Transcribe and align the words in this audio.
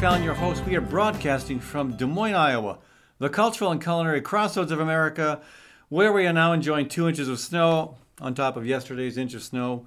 Fallon, 0.00 0.22
your 0.22 0.34
host. 0.34 0.62
We 0.66 0.76
are 0.76 0.82
broadcasting 0.82 1.58
from 1.58 1.96
Des 1.96 2.04
Moines, 2.04 2.34
Iowa, 2.34 2.78
the 3.18 3.30
cultural 3.30 3.70
and 3.70 3.82
culinary 3.82 4.20
crossroads 4.20 4.70
of 4.70 4.78
America, 4.78 5.40
where 5.88 6.12
we 6.12 6.26
are 6.26 6.34
now 6.34 6.52
enjoying 6.52 6.88
two 6.88 7.08
inches 7.08 7.28
of 7.28 7.40
snow 7.40 7.96
on 8.20 8.34
top 8.34 8.58
of 8.58 8.66
yesterday's 8.66 9.16
inch 9.16 9.32
of 9.32 9.42
snow. 9.42 9.86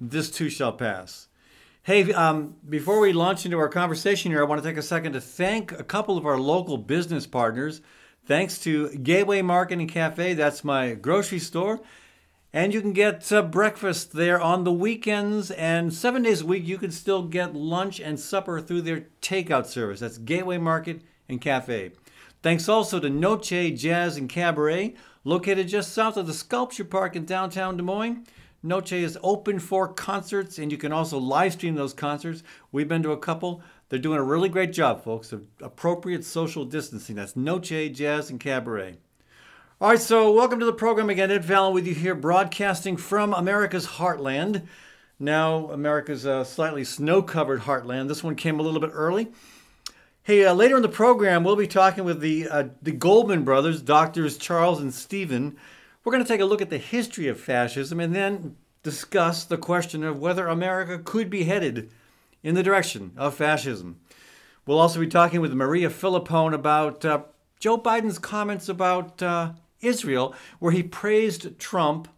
This 0.00 0.30
too 0.30 0.48
shall 0.48 0.72
pass. 0.72 1.28
Hey, 1.82 2.10
um, 2.14 2.56
before 2.66 2.98
we 2.98 3.12
launch 3.12 3.44
into 3.44 3.58
our 3.58 3.68
conversation 3.68 4.30
here, 4.30 4.40
I 4.40 4.46
want 4.46 4.62
to 4.62 4.66
take 4.66 4.78
a 4.78 4.82
second 4.82 5.12
to 5.12 5.20
thank 5.20 5.70
a 5.70 5.84
couple 5.84 6.16
of 6.16 6.24
our 6.24 6.38
local 6.38 6.78
business 6.78 7.26
partners. 7.26 7.82
Thanks 8.24 8.58
to 8.60 8.88
Gateway 8.96 9.42
Market 9.42 9.80
and 9.80 9.88
Cafe, 9.88 10.32
that's 10.32 10.64
my 10.64 10.94
grocery 10.94 11.40
store. 11.40 11.82
And 12.54 12.74
you 12.74 12.82
can 12.82 12.92
get 12.92 13.32
uh, 13.32 13.40
breakfast 13.40 14.12
there 14.12 14.38
on 14.38 14.64
the 14.64 14.72
weekends, 14.72 15.50
and 15.52 15.90
seven 15.90 16.22
days 16.22 16.42
a 16.42 16.46
week, 16.46 16.66
you 16.66 16.76
can 16.76 16.90
still 16.90 17.22
get 17.22 17.54
lunch 17.54 17.98
and 17.98 18.20
supper 18.20 18.60
through 18.60 18.82
their 18.82 19.06
takeout 19.22 19.64
service. 19.64 20.00
That's 20.00 20.18
Gateway 20.18 20.58
Market 20.58 21.00
and 21.30 21.40
Cafe. 21.40 21.92
Thanks 22.42 22.68
also 22.68 23.00
to 23.00 23.08
Noche 23.08 23.72
Jazz 23.74 24.18
and 24.18 24.28
Cabaret, 24.28 24.94
located 25.24 25.68
just 25.68 25.94
south 25.94 26.18
of 26.18 26.26
the 26.26 26.34
Sculpture 26.34 26.84
Park 26.84 27.16
in 27.16 27.24
downtown 27.24 27.78
Des 27.78 27.82
Moines. 27.82 28.26
Noche 28.62 28.92
is 28.92 29.18
open 29.22 29.58
for 29.58 29.88
concerts, 29.88 30.58
and 30.58 30.70
you 30.70 30.76
can 30.76 30.92
also 30.92 31.18
live 31.18 31.54
stream 31.54 31.74
those 31.74 31.94
concerts. 31.94 32.42
We've 32.70 32.86
been 32.86 33.02
to 33.04 33.12
a 33.12 33.16
couple. 33.16 33.62
They're 33.88 33.98
doing 33.98 34.18
a 34.18 34.24
really 34.24 34.50
great 34.50 34.74
job, 34.74 35.02
folks, 35.02 35.32
of 35.32 35.46
appropriate 35.62 36.22
social 36.22 36.66
distancing. 36.66 37.16
That's 37.16 37.34
Noche 37.34 37.90
Jazz 37.92 38.28
and 38.28 38.38
Cabaret. 38.38 38.98
All 39.82 39.88
right, 39.88 39.98
so 39.98 40.30
welcome 40.30 40.60
to 40.60 40.64
the 40.64 40.72
program 40.72 41.10
again. 41.10 41.32
Ed 41.32 41.44
Fallon 41.44 41.74
with 41.74 41.88
you 41.88 41.94
here, 41.96 42.14
broadcasting 42.14 42.96
from 42.96 43.34
America's 43.34 43.84
Heartland. 43.84 44.62
Now, 45.18 45.72
America's 45.72 46.24
uh, 46.24 46.44
slightly 46.44 46.84
snow 46.84 47.20
covered 47.20 47.62
heartland. 47.62 48.06
This 48.06 48.22
one 48.22 48.36
came 48.36 48.60
a 48.60 48.62
little 48.62 48.78
bit 48.78 48.92
early. 48.92 49.32
Hey, 50.22 50.44
uh, 50.44 50.54
later 50.54 50.76
in 50.76 50.82
the 50.82 50.88
program, 50.88 51.42
we'll 51.42 51.56
be 51.56 51.66
talking 51.66 52.04
with 52.04 52.20
the, 52.20 52.48
uh, 52.48 52.68
the 52.80 52.92
Goldman 52.92 53.42
brothers, 53.42 53.82
doctors 53.82 54.38
Charles 54.38 54.80
and 54.80 54.94
Stephen. 54.94 55.56
We're 56.04 56.12
going 56.12 56.22
to 56.22 56.28
take 56.28 56.40
a 56.40 56.44
look 56.44 56.62
at 56.62 56.70
the 56.70 56.78
history 56.78 57.26
of 57.26 57.40
fascism 57.40 57.98
and 57.98 58.14
then 58.14 58.54
discuss 58.84 59.42
the 59.42 59.58
question 59.58 60.04
of 60.04 60.20
whether 60.20 60.46
America 60.46 61.00
could 61.00 61.28
be 61.28 61.42
headed 61.42 61.90
in 62.44 62.54
the 62.54 62.62
direction 62.62 63.10
of 63.16 63.34
fascism. 63.34 63.98
We'll 64.64 64.78
also 64.78 65.00
be 65.00 65.08
talking 65.08 65.40
with 65.40 65.52
Maria 65.54 65.90
Filippone 65.90 66.54
about 66.54 67.04
uh, 67.04 67.22
Joe 67.58 67.78
Biden's 67.78 68.20
comments 68.20 68.68
about 68.68 69.20
uh, 69.20 69.52
Israel, 69.82 70.34
where 70.58 70.72
he 70.72 70.82
praised 70.82 71.58
Trump 71.58 72.08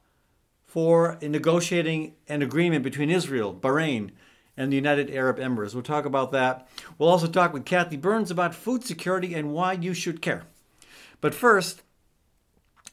for 0.67 1.19
negotiating 1.23 2.15
an 2.29 2.43
agreement 2.43 2.85
between 2.85 3.11
Israel, 3.11 3.55
Bahrain, 3.55 4.11
and 4.57 4.71
the 4.71 4.77
United 4.77 5.11
Arab 5.11 5.39
Emirates. 5.39 5.75
We'll 5.75 5.83
talk 5.83 6.05
about 6.05 6.33
that. 6.33 6.69
We'll 6.99 7.09
also 7.09 7.27
talk 7.27 7.53
with 7.53 7.65
Kathy 7.65 7.97
Byrnes 7.97 8.31
about 8.31 8.55
food 8.55 8.85
security 8.85 9.35
and 9.35 9.53
why 9.53 9.73
you 9.73 9.95
should 9.95 10.23
care. 10.23 10.45
But 11.21 11.35
first, 11.35 11.83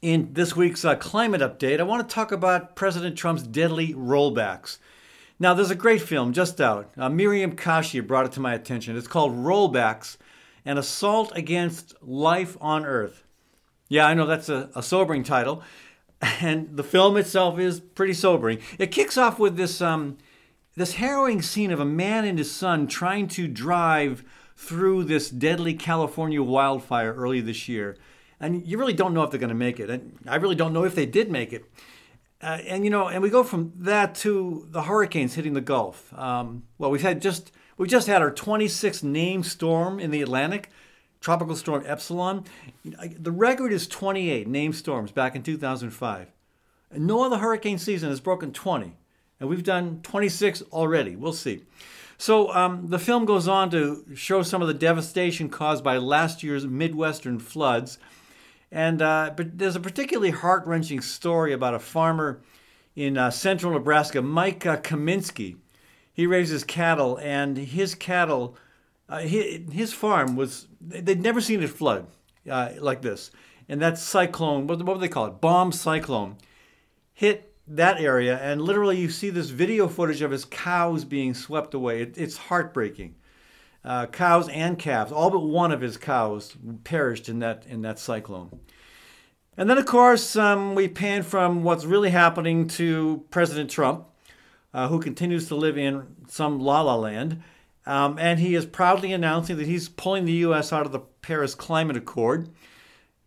in 0.02 0.34
this 0.34 0.56
week's 0.56 0.84
uh, 0.84 0.96
climate 0.96 1.42
update, 1.42 1.80
I 1.80 1.84
want 1.84 2.08
to 2.08 2.14
talk 2.14 2.32
about 2.32 2.76
President 2.76 3.16
Trump's 3.16 3.44
deadly 3.44 3.94
rollbacks. 3.94 4.78
Now, 5.40 5.54
there's 5.54 5.72
a 5.72 5.76
great 5.76 6.02
film 6.02 6.34
just 6.34 6.62
out. 6.62 6.92
Uh, 6.98 7.10
Miriam 7.10 7.56
Kashi 7.56 8.00
brought 8.00 8.28
it 8.28 8.32
to 8.34 8.40
my 8.40 8.54
attention. 8.54 8.96
It's 8.96 9.08
called 9.08 9.34
Rollbacks 9.34 10.18
An 10.66 10.78
Assault 10.78 11.32
Against 11.36 11.96
Life 12.04 12.58
on 12.62 12.86
Earth. 12.86 13.24
Yeah, 13.92 14.08
I 14.08 14.14
know 14.14 14.26
that's 14.26 14.50
a, 14.50 14.70
a 14.76 14.84
sobering 14.84 15.24
title. 15.24 15.64
And 16.40 16.78
the 16.78 16.84
film 16.84 17.18
itself 17.18 17.58
is 17.58 17.80
pretty 17.80 18.14
sobering. 18.14 18.60
It 18.78 18.92
kicks 18.92 19.18
off 19.18 19.40
with 19.40 19.58
this, 19.58 19.82
um, 19.82 20.20
this 20.76 20.94
harrowing 20.94 21.42
scene 21.42 21.72
of 21.72 21.80
a 21.80 21.86
man 21.86 22.26
and 22.26 22.38
his 22.38 22.52
son 22.52 22.86
trying 22.86 23.28
to 23.30 23.48
drive 23.48 24.24
through 24.56 25.06
this 25.06 25.32
deadly 25.32 25.74
California 25.74 26.44
wildfire 26.44 27.12
early 27.16 27.42
this 27.42 27.68
year 27.68 27.98
and 28.42 28.68
you 28.68 28.78
really 28.78 28.94
don't 28.94 29.14
know 29.14 29.24
if 29.24 29.30
they're 29.30 29.40
going 29.40 29.50
to 29.50 29.56
make 29.56 29.80
it. 29.80 29.90
And 29.90 30.18
I 30.28 30.36
really 30.36 30.56
don't 30.56 30.74
know 30.74 30.84
if 30.84 30.96
they 30.96 31.06
did 31.06 31.32
make 31.32 31.54
it. 31.54 31.66
Uh, 32.42 32.58
and 32.66 32.84
you 32.84 32.90
know, 32.90 33.08
and 33.08 33.22
we 33.22 33.30
go 33.30 33.44
from 33.44 33.72
that 33.78 34.16
to 34.16 34.68
the 34.72 34.82
hurricanes 34.82 35.36
hitting 35.36 35.54
the 35.54 35.62
Gulf. 35.62 36.12
Um, 36.18 36.64
well, 36.80 36.90
we've 36.90 37.04
had 37.04 37.22
just 37.22 37.52
we 37.78 37.88
just 37.88 38.08
had 38.08 38.22
our 38.22 38.32
26th 38.32 39.04
named 39.04 39.46
storm 39.46 40.00
in 40.00 40.10
the 40.10 40.24
Atlantic, 40.24 40.72
Tropical 41.22 41.56
Storm 41.56 41.84
Epsilon. 41.86 42.44
The 42.84 43.32
record 43.32 43.72
is 43.72 43.88
28 43.88 44.48
named 44.48 44.76
storms 44.76 45.12
back 45.12 45.36
in 45.36 45.44
2005. 45.44 46.28
And 46.92 47.08
no 47.08 47.24
other 47.24 47.38
hurricane 47.38 47.78
season 47.78 48.10
has 48.10 48.20
broken 48.20 48.52
20, 48.52 48.98
and 49.40 49.50
we've 49.50 49.64
done 49.64 50.02
26 50.04 50.64
already. 50.74 51.16
We'll 51.16 51.32
see. 51.32 51.62
So 52.18 52.54
um, 52.54 52.88
the 52.88 53.00
film 53.00 53.24
goes 53.26 53.48
on 53.48 53.70
to 53.72 54.06
show 54.14 54.44
some 54.44 54.62
of 54.62 54.68
the 54.68 54.74
devastation 54.74 55.48
caused 55.48 55.84
by 55.84 55.98
last 55.98 56.44
year's 56.44 56.68
Midwestern 56.68 57.40
floods 57.40 57.98
and 58.72 59.02
uh, 59.02 59.34
but 59.36 59.58
there's 59.58 59.76
a 59.76 59.82
particularly 59.82 60.32
heart 60.32 60.66
wrenching 60.66 61.02
story 61.02 61.52
about 61.52 61.74
a 61.74 61.80
farmer 61.80 62.42
in 62.96 63.18
uh, 63.18 63.30
central 63.30 63.74
Nebraska, 63.74 64.22
Mike 64.22 64.66
uh, 64.66 64.78
Kaminsky. 64.78 65.58
He 66.14 66.26
raises 66.26 66.64
cattle, 66.64 67.18
and 67.22 67.58
his 67.58 67.96
cattle, 67.96 68.56
uh, 69.12 69.20
his, 69.20 69.72
his, 69.72 69.94
farm 69.94 70.36
was, 70.36 70.68
they'd 70.80 71.22
never 71.22 71.42
seen 71.42 71.62
it 71.62 71.70
flood 71.70 72.08
uh, 72.50 72.70
like 72.80 73.02
this. 73.02 73.32
And 73.70 73.82
that 73.82 73.98
cyclone, 73.98 74.68
what, 74.68 74.82
what 74.84 74.96
do 74.96 75.00
they 75.00 75.08
call 75.08 75.28
it? 75.28 75.42
Bomb 75.42 75.72
cyclone, 75.72 76.38
hit 77.14 77.54
that 77.68 78.02
area, 78.02 78.38
and 78.40 78.62
literally 78.62 78.98
you 78.98 79.10
see 79.10 79.30
this 79.30 79.50
video 79.50 79.88
footage 79.88 80.22
of 80.22 80.32
his 80.32 80.46
cows 80.46 81.06
being 81.06 81.34
swept 81.34 81.74
away. 81.74 82.02
It, 82.02 82.18
it's 82.18 82.38
heartbreaking 82.38 83.16
uh, 83.84 84.08
cows 84.08 84.50
and 84.50 84.78
calves. 84.78 85.12
All 85.12 85.30
but 85.30 85.40
one 85.40 85.72
of 85.72 85.82
his 85.82 85.98
cows 85.98 86.56
perished 86.84 87.30
in 87.30 87.40
that 87.40 87.66
in 87.68 87.82
that 87.82 88.00
cyclone. 88.00 88.60
And 89.58 89.70
then, 89.70 89.78
of 89.78 89.86
course, 89.86 90.36
um, 90.36 90.76
we 90.76 90.88
pan 90.88 91.24
from 91.24 91.64
what's 91.64 91.86
really 91.86 92.10
happening 92.10 92.68
to 92.70 93.26
President 93.30 93.70
Trump, 93.70 94.06
uh, 94.74 94.88
who 94.88 95.00
continues 95.00 95.48
to 95.50 95.56
live 95.56 95.78
in 95.78 96.16
some 96.28 96.60
la 96.60 96.82
la 96.82 96.96
land. 96.96 97.44
Um, 97.86 98.18
and 98.20 98.40
he 98.40 98.56
is 98.56 98.66
proudly 98.66 99.12
announcing 99.12 99.58
that 99.58 99.68
he's 99.68 99.90
pulling 99.90 100.26
the 100.26 100.34
U.S. 100.34 100.72
out 100.72 100.86
of 100.86 100.92
the 100.92 101.00
Paris 101.00 101.56
Climate 101.56 101.98
Accord. 101.98 102.50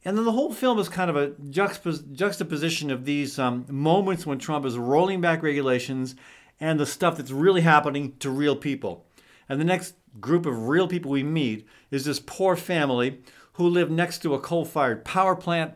And 0.05 0.17
then 0.17 0.25
the 0.25 0.33
whole 0.33 0.53
film 0.53 0.79
is 0.79 0.89
kind 0.89 1.11
of 1.11 1.17
a 1.17 1.31
juxtapos- 1.31 2.13
juxtaposition 2.13 2.91
of 2.91 3.05
these 3.05 3.39
um, 3.39 3.65
moments 3.69 4.27
when 4.27 4.39
Trump 4.39 4.67
is 4.67 4.79
rolling 4.79 5.21
back 5.21 5.43
regulations 5.43 6.15
and 6.61 6.79
the 6.79 6.87
stuff 6.87 7.17
that's 7.17 7.31
really 7.31 7.63
happening 7.63 8.15
to 8.19 8.31
real 8.31 8.55
people. 8.55 9.07
And 9.49 9.61
the 9.61 9.65
next 9.65 9.95
group 10.21 10.47
of 10.47 10.69
real 10.69 10.87
people 10.87 11.11
we 11.11 11.23
meet 11.23 11.67
is 11.91 12.05
this 12.05 12.21
poor 12.21 12.55
family 12.55 13.21
who 13.55 13.67
live 13.67 13.91
next 13.91 14.19
to 14.19 14.35
a 14.35 14.41
coal 14.41 14.65
fired 14.65 15.05
power 15.05 15.35
plant. 15.35 15.75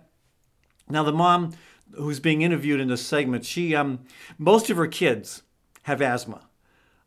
Now, 0.89 1.03
the 1.03 1.13
mom 1.13 1.53
who's 1.93 2.21
being 2.21 2.43
interviewed 2.43 2.81
in 2.81 2.89
this 2.89 3.05
segment, 3.05 3.45
she, 3.45 3.75
um, 3.75 4.01
most 4.37 4.71
of 4.71 4.77
her 4.77 4.87
kids 4.87 5.43
have 5.83 6.03
asthma. 6.03 6.48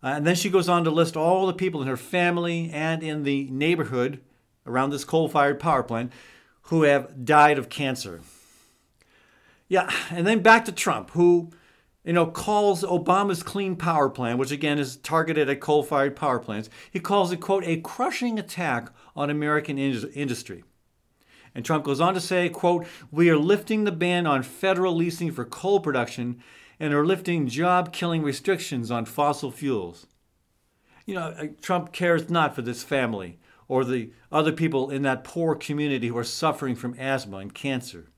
Uh, 0.04 0.08
and 0.08 0.26
then 0.26 0.36
she 0.36 0.50
goes 0.50 0.68
on 0.68 0.84
to 0.84 0.90
list 0.90 1.16
all 1.16 1.46
the 1.48 1.54
people 1.54 1.82
in 1.82 1.88
her 1.88 1.98
family 1.98 2.70
and 2.74 3.04
in 3.04 3.24
the 3.24 3.48
neighborhood 3.52 4.20
around 4.66 4.90
this 4.90 5.06
coal 5.06 5.28
fired 5.28 5.60
power 5.60 5.84
plant 5.84 6.12
who 6.64 6.84
have 6.84 7.26
died 7.26 7.58
of 7.58 7.70
cancer. 7.70 8.22
Yeah, 9.68 9.90
and 10.10 10.26
then 10.26 10.42
back 10.42 10.66
to 10.66 10.72
Trump, 10.72 11.12
who 11.12 11.52
you 12.04 12.14
know, 12.14 12.26
calls 12.26 12.84
Obama's 12.84 13.44
clean 13.44 13.76
power 13.76 14.10
plan, 14.10 14.38
which 14.38 14.52
again 14.52 14.80
is 14.80 14.98
targeted 14.98 15.50
at 15.50 15.60
coal 15.60 15.84
fired 15.84 16.16
power 16.16 16.40
plants, 16.40 16.70
he 16.90 17.00
calls 17.00 17.32
it, 17.32 17.38
quote, 17.38 17.64
a 17.66 17.78
crushing 17.78 18.40
attack 18.40 18.92
on 19.16 19.30
American 19.30 19.78
in- 19.78 20.12
industry. 20.14 20.64
And 21.54 21.66
Trump 21.66 21.84
goes 21.84 22.02
on 22.02 22.14
to 22.14 22.22
say, 22.22 22.50
quote, 22.50 22.88
we 23.12 23.30
are 23.30 23.38
lifting 23.38 23.84
the 23.84 23.92
ban 23.92 24.26
on 24.26 24.42
federal 24.42 24.96
leasing 24.96 25.32
for 25.32 25.46
coal 25.46 25.80
production 25.80 26.42
and 26.82 26.96
are 26.96 27.06
lifting 27.06 27.48
job 27.48 27.94
killing 27.94 28.24
restrictions 28.24 28.90
on 28.90 29.06
fossil 29.06 29.52
fuels. 29.52 30.08
You 31.06 31.14
know, 31.14 31.36
uh, 31.38 31.48
Trump 31.62 31.94
cares 31.94 32.28
not 32.28 32.56
for 32.56 32.64
this 32.64 32.82
family 32.82 33.38
or 33.68 33.86
the 33.86 34.10
other 34.32 34.52
people 34.52 34.90
in 34.90 35.04
that 35.04 35.24
poor 35.24 35.54
community 35.54 36.08
who 36.08 36.18
are 36.18 36.24
suffering 36.24 36.76
from 36.76 36.96
asthma 36.98 37.38
and 37.38 37.54
cancer. 37.54 38.10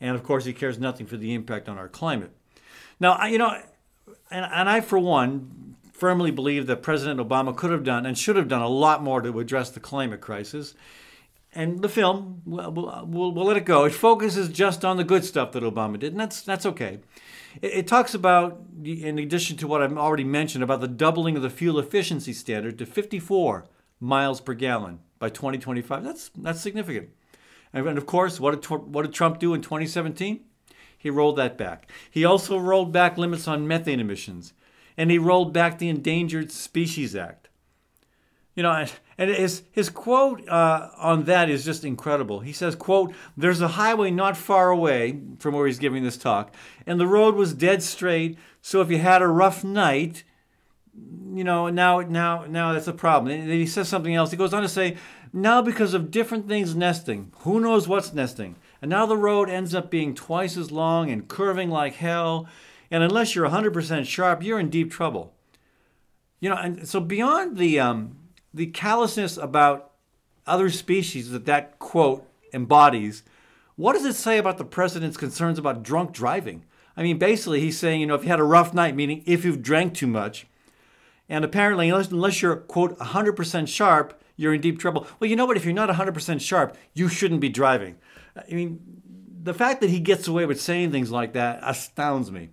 And 0.00 0.16
of 0.16 0.24
course, 0.24 0.44
he 0.44 0.52
cares 0.52 0.76
nothing 0.76 1.06
for 1.06 1.16
the 1.16 1.32
impact 1.32 1.68
on 1.68 1.78
our 1.78 1.88
climate. 1.88 2.32
Now, 2.98 3.24
you 3.26 3.38
know, 3.38 3.62
and, 4.28 4.44
and 4.44 4.68
I, 4.68 4.80
for 4.80 4.98
one, 4.98 5.76
firmly 5.92 6.32
believe 6.32 6.66
that 6.66 6.82
President 6.82 7.20
Obama 7.20 7.54
could 7.54 7.70
have 7.70 7.84
done 7.84 8.06
and 8.06 8.18
should 8.18 8.34
have 8.34 8.48
done 8.48 8.62
a 8.62 8.68
lot 8.68 9.04
more 9.04 9.22
to 9.22 9.38
address 9.38 9.70
the 9.70 9.78
climate 9.78 10.20
crisis. 10.20 10.74
And 11.54 11.80
the 11.80 11.88
film, 11.88 12.42
we'll, 12.44 12.72
we'll, 12.72 13.32
we'll 13.32 13.46
let 13.46 13.56
it 13.56 13.64
go. 13.64 13.84
It 13.84 13.92
focuses 13.92 14.48
just 14.48 14.84
on 14.84 14.96
the 14.96 15.04
good 15.04 15.24
stuff 15.24 15.52
that 15.52 15.62
Obama 15.62 15.96
did, 15.96 16.12
and 16.12 16.20
that's, 16.20 16.42
that's 16.42 16.66
okay. 16.66 16.98
It, 17.62 17.72
it 17.72 17.86
talks 17.86 18.14
about, 18.14 18.60
in 18.84 19.18
addition 19.18 19.56
to 19.58 19.66
what 19.66 19.82
I've 19.82 19.96
already 19.96 20.24
mentioned, 20.24 20.64
about 20.64 20.80
the 20.80 20.88
doubling 20.88 21.36
of 21.36 21.42
the 21.42 21.50
fuel 21.50 21.78
efficiency 21.78 22.32
standard 22.32 22.78
to 22.78 22.86
54 22.86 23.66
miles 24.00 24.40
per 24.40 24.54
gallon 24.54 25.00
by 25.18 25.28
2025. 25.28 26.02
That's, 26.02 26.30
that's 26.36 26.60
significant. 26.60 27.10
And, 27.72 27.86
and 27.86 27.98
of 27.98 28.06
course, 28.06 28.40
what 28.40 28.60
did, 28.60 28.70
what 28.70 29.02
did 29.02 29.12
Trump 29.12 29.38
do 29.38 29.54
in 29.54 29.60
2017? 29.62 30.40
He 30.96 31.10
rolled 31.10 31.36
that 31.36 31.56
back. 31.56 31.90
He 32.10 32.24
also 32.24 32.58
rolled 32.58 32.92
back 32.92 33.16
limits 33.16 33.48
on 33.48 33.66
methane 33.66 34.00
emissions, 34.00 34.52
and 34.96 35.10
he 35.10 35.18
rolled 35.18 35.52
back 35.52 35.78
the 35.78 35.88
Endangered 35.88 36.52
Species 36.52 37.16
Act. 37.16 37.48
You 38.54 38.64
know, 38.64 38.84
and 39.20 39.28
his 39.28 39.64
his 39.70 39.90
quote 39.90 40.48
uh, 40.48 40.88
on 40.96 41.24
that 41.24 41.50
is 41.50 41.62
just 41.62 41.84
incredible. 41.84 42.40
He 42.40 42.54
says, 42.54 42.74
"quote 42.74 43.12
There's 43.36 43.60
a 43.60 43.68
highway 43.68 44.10
not 44.10 44.34
far 44.34 44.70
away 44.70 45.20
from 45.38 45.54
where 45.54 45.66
he's 45.66 45.78
giving 45.78 46.02
this 46.02 46.16
talk, 46.16 46.54
and 46.86 46.98
the 46.98 47.06
road 47.06 47.34
was 47.34 47.52
dead 47.52 47.82
straight. 47.82 48.38
So 48.62 48.80
if 48.80 48.90
you 48.90 48.96
had 48.96 49.20
a 49.20 49.28
rough 49.28 49.62
night, 49.62 50.24
you 51.34 51.44
know, 51.44 51.68
now 51.68 52.00
now 52.00 52.46
now 52.48 52.72
that's 52.72 52.88
a 52.88 52.94
problem." 52.94 53.30
And 53.30 53.50
he 53.50 53.66
says 53.66 53.90
something 53.90 54.14
else. 54.14 54.30
He 54.30 54.38
goes 54.38 54.54
on 54.54 54.62
to 54.62 54.70
say, 54.70 54.96
"Now 55.34 55.60
because 55.60 55.92
of 55.92 56.10
different 56.10 56.48
things 56.48 56.74
nesting, 56.74 57.30
who 57.40 57.60
knows 57.60 57.86
what's 57.86 58.14
nesting, 58.14 58.56
and 58.80 58.88
now 58.88 59.04
the 59.04 59.18
road 59.18 59.50
ends 59.50 59.74
up 59.74 59.90
being 59.90 60.14
twice 60.14 60.56
as 60.56 60.72
long 60.72 61.10
and 61.10 61.28
curving 61.28 61.68
like 61.68 61.96
hell, 61.96 62.48
and 62.90 63.02
unless 63.02 63.34
you're 63.34 63.44
100% 63.44 64.06
sharp, 64.06 64.42
you're 64.42 64.58
in 64.58 64.70
deep 64.70 64.90
trouble." 64.90 65.34
You 66.40 66.48
know, 66.48 66.56
and 66.56 66.88
so 66.88 67.00
beyond 67.00 67.58
the 67.58 67.78
um, 67.78 68.16
the 68.52 68.66
callousness 68.66 69.36
about 69.36 69.92
other 70.46 70.70
species 70.70 71.30
that 71.30 71.46
that 71.46 71.78
quote 71.78 72.26
embodies, 72.52 73.22
what 73.76 73.94
does 73.94 74.04
it 74.04 74.14
say 74.14 74.38
about 74.38 74.58
the 74.58 74.64
president's 74.64 75.16
concerns 75.16 75.58
about 75.58 75.82
drunk 75.82 76.12
driving? 76.12 76.64
I 76.96 77.02
mean, 77.02 77.18
basically, 77.18 77.60
he's 77.60 77.78
saying, 77.78 78.00
you 78.00 78.06
know, 78.06 78.14
if 78.14 78.24
you 78.24 78.28
had 78.28 78.40
a 78.40 78.44
rough 78.44 78.74
night, 78.74 78.94
meaning 78.94 79.22
if 79.26 79.44
you've 79.44 79.62
drank 79.62 79.94
too 79.94 80.06
much, 80.06 80.46
and 81.28 81.44
apparently, 81.44 81.88
unless, 81.88 82.10
unless 82.10 82.42
you're, 82.42 82.56
quote, 82.56 82.98
100% 82.98 83.68
sharp, 83.68 84.20
you're 84.36 84.52
in 84.52 84.60
deep 84.60 84.78
trouble. 84.78 85.06
Well, 85.18 85.30
you 85.30 85.36
know 85.36 85.46
what? 85.46 85.56
If 85.56 85.64
you're 85.64 85.72
not 85.72 85.88
100% 85.88 86.40
sharp, 86.40 86.76
you 86.92 87.08
shouldn't 87.08 87.40
be 87.40 87.48
driving. 87.48 87.96
I 88.36 88.52
mean, 88.52 88.80
the 89.42 89.54
fact 89.54 89.80
that 89.80 89.90
he 89.90 90.00
gets 90.00 90.26
away 90.26 90.44
with 90.44 90.60
saying 90.60 90.90
things 90.90 91.10
like 91.10 91.32
that 91.34 91.60
astounds 91.62 92.30
me. 92.30 92.50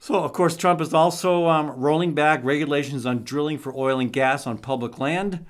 So, 0.00 0.14
of 0.16 0.32
course, 0.32 0.56
Trump 0.56 0.80
is 0.80 0.94
also 0.94 1.46
um, 1.48 1.70
rolling 1.70 2.14
back 2.14 2.44
regulations 2.44 3.04
on 3.04 3.24
drilling 3.24 3.58
for 3.58 3.74
oil 3.74 3.98
and 3.98 4.12
gas 4.12 4.46
on 4.46 4.58
public 4.58 4.98
land. 4.98 5.44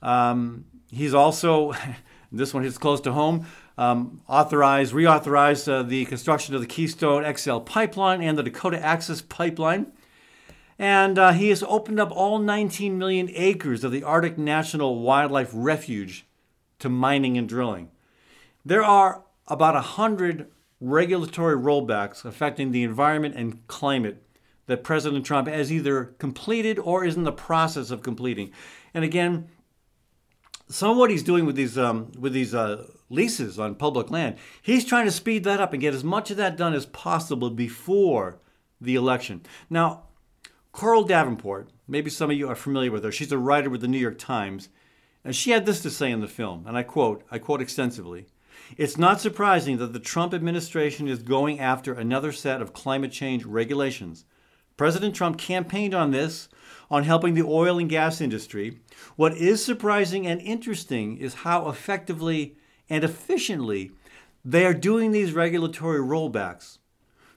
Um, 0.00 0.64
he's 0.90 1.14
also, 1.14 1.74
this 2.32 2.54
one 2.54 2.62
hits 2.62 2.78
close 2.78 3.00
to 3.02 3.12
home, 3.12 3.46
um, 3.76 4.22
authorized, 4.28 4.94
reauthorized 4.94 5.70
uh, 5.70 5.82
the 5.82 6.04
construction 6.04 6.54
of 6.54 6.60
the 6.60 6.66
Keystone 6.66 7.24
XL 7.36 7.58
pipeline 7.58 8.22
and 8.22 8.38
the 8.38 8.42
Dakota 8.42 8.78
Access 8.78 9.20
pipeline. 9.20 9.92
And 10.78 11.18
uh, 11.18 11.32
he 11.32 11.48
has 11.48 11.62
opened 11.64 12.00
up 12.00 12.10
all 12.12 12.38
19 12.38 12.98
million 12.98 13.30
acres 13.34 13.84
of 13.84 13.92
the 13.92 14.02
Arctic 14.02 14.38
National 14.38 15.00
Wildlife 15.00 15.50
Refuge 15.52 16.24
to 16.78 16.88
mining 16.88 17.36
and 17.36 17.48
drilling. 17.48 17.90
There 18.64 18.82
are 18.82 19.24
about 19.48 19.74
100 19.74 20.50
regulatory 20.82 21.56
rollbacks 21.56 22.24
affecting 22.24 22.72
the 22.72 22.82
environment 22.82 23.36
and 23.36 23.66
climate 23.68 24.26
that 24.66 24.82
President 24.82 25.24
Trump 25.24 25.46
has 25.46 25.72
either 25.72 26.04
completed 26.18 26.78
or 26.78 27.04
is 27.04 27.14
in 27.14 27.22
the 27.22 27.32
process 27.32 27.90
of 27.90 28.02
completing. 28.02 28.50
And 28.92 29.04
again, 29.04 29.48
some 30.68 30.90
of 30.90 30.96
what 30.96 31.10
he's 31.10 31.22
doing 31.22 31.46
with 31.46 31.54
these 31.54 31.78
um, 31.78 32.10
with 32.18 32.32
these 32.32 32.54
uh, 32.54 32.86
leases 33.08 33.58
on 33.58 33.76
public 33.76 34.10
land, 34.10 34.36
he's 34.60 34.84
trying 34.84 35.04
to 35.04 35.12
speed 35.12 35.44
that 35.44 35.60
up 35.60 35.72
and 35.72 35.80
get 35.80 35.94
as 35.94 36.02
much 36.02 36.30
of 36.30 36.36
that 36.38 36.56
done 36.56 36.74
as 36.74 36.86
possible 36.86 37.50
before 37.50 38.38
the 38.80 38.96
election. 38.96 39.42
Now, 39.70 40.04
Coral 40.72 41.04
Davenport, 41.04 41.68
maybe 41.86 42.10
some 42.10 42.30
of 42.30 42.36
you 42.36 42.48
are 42.48 42.56
familiar 42.56 42.90
with 42.90 43.04
her. 43.04 43.12
She's 43.12 43.30
a 43.30 43.38
writer 43.38 43.70
with 43.70 43.82
the 43.82 43.88
New 43.88 43.98
York 43.98 44.18
Times, 44.18 44.68
and 45.24 45.36
she 45.36 45.50
had 45.50 45.66
this 45.66 45.80
to 45.82 45.90
say 45.90 46.10
in 46.10 46.20
the 46.20 46.26
film, 46.26 46.64
and 46.66 46.76
I 46.76 46.82
quote, 46.82 47.24
I 47.30 47.38
quote 47.38 47.60
extensively. 47.60 48.26
It's 48.76 48.96
not 48.96 49.20
surprising 49.20 49.78
that 49.78 49.92
the 49.92 49.98
Trump 49.98 50.32
administration 50.32 51.08
is 51.08 51.22
going 51.22 51.60
after 51.60 51.92
another 51.92 52.32
set 52.32 52.62
of 52.62 52.72
climate 52.72 53.12
change 53.12 53.44
regulations. 53.44 54.24
President 54.76 55.14
Trump 55.14 55.38
campaigned 55.38 55.94
on 55.94 56.10
this, 56.10 56.48
on 56.90 57.04
helping 57.04 57.34
the 57.34 57.42
oil 57.42 57.78
and 57.78 57.88
gas 57.88 58.20
industry. 58.20 58.80
What 59.16 59.36
is 59.36 59.64
surprising 59.64 60.26
and 60.26 60.40
interesting 60.40 61.18
is 61.18 61.34
how 61.34 61.68
effectively 61.68 62.56
and 62.88 63.04
efficiently 63.04 63.92
they 64.44 64.66
are 64.66 64.74
doing 64.74 65.12
these 65.12 65.32
regulatory 65.32 66.00
rollbacks. 66.00 66.78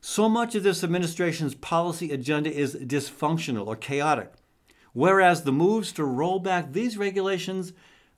So 0.02 0.30
much 0.30 0.56
of 0.56 0.64
this 0.64 0.84
administration's 0.84 1.56
policy 1.56 2.12
agenda 2.12 2.52
is 2.52 2.76
dysfunctional 2.76 3.68
or 3.68 3.76
chaotic, 3.76 4.34
whereas 4.94 5.44
the 5.44 5.52
moves 5.52 5.92
to 5.94 6.04
roll 6.04 6.40
back 6.40 6.72
these 6.72 6.98
regulations, 6.98 7.74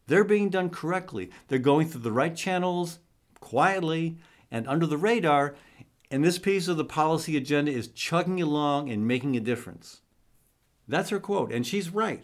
they're 0.07 0.23
being 0.23 0.49
done 0.49 0.69
correctly. 0.69 1.29
They're 1.47 1.59
going 1.59 1.87
through 1.87 2.01
the 2.01 2.11
right 2.11 2.35
channels, 2.35 2.99
quietly 3.39 4.17
and 4.49 4.67
under 4.67 4.85
the 4.85 4.97
radar, 4.97 5.55
and 6.09 6.23
this 6.23 6.39
piece 6.39 6.67
of 6.67 6.77
the 6.77 6.85
policy 6.85 7.35
agenda 7.35 7.71
is 7.71 7.89
chugging 7.89 8.41
along 8.41 8.89
and 8.89 9.07
making 9.07 9.35
a 9.35 9.41
difference. 9.41 10.01
That's 10.87 11.09
her 11.09 11.19
quote, 11.19 11.51
and 11.51 11.67
she's 11.67 11.89
right. 11.89 12.23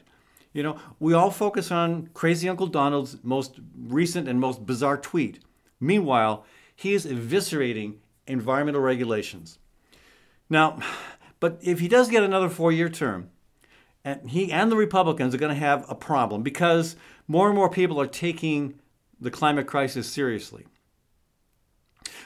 You 0.54 0.64
know, 0.64 0.80
we 1.00 1.14
all 1.14 1.32
focus 1.32 1.72
on 1.72 2.10
crazy 2.14 2.48
Uncle 2.48 2.68
Donald's 2.68 3.18
most 3.24 3.60
recent 3.78 4.28
and 4.28 4.40
most 4.40 4.66
bizarre 4.66 4.98
tweet. 4.98 5.40
Meanwhile, 5.80 6.46
he 6.76 6.94
is 6.94 7.06
eviscerating 7.06 7.96
environmental 8.28 8.82
regulations. 8.82 9.60
Now, 10.50 10.80
but 11.40 11.60
if 11.62 11.80
he 11.80 11.88
does 11.88 12.10
get 12.10 12.24
another 12.24 12.50
four 12.50 12.72
year 12.72 12.90
term, 12.90 13.30
and 14.04 14.30
he 14.30 14.52
and 14.52 14.72
the 14.72 14.76
Republicans 14.76 15.34
are 15.34 15.38
going 15.38 15.54
to 15.54 15.60
have 15.60 15.86
a 15.90 15.96
problem 15.96 16.44
because 16.44 16.96
more 17.28 17.48
and 17.48 17.56
more 17.56 17.70
people 17.70 18.00
are 18.00 18.08
taking 18.08 18.80
the 19.20 19.32
climate 19.32 19.68
crisis 19.68 20.08
seriously. 20.08 20.66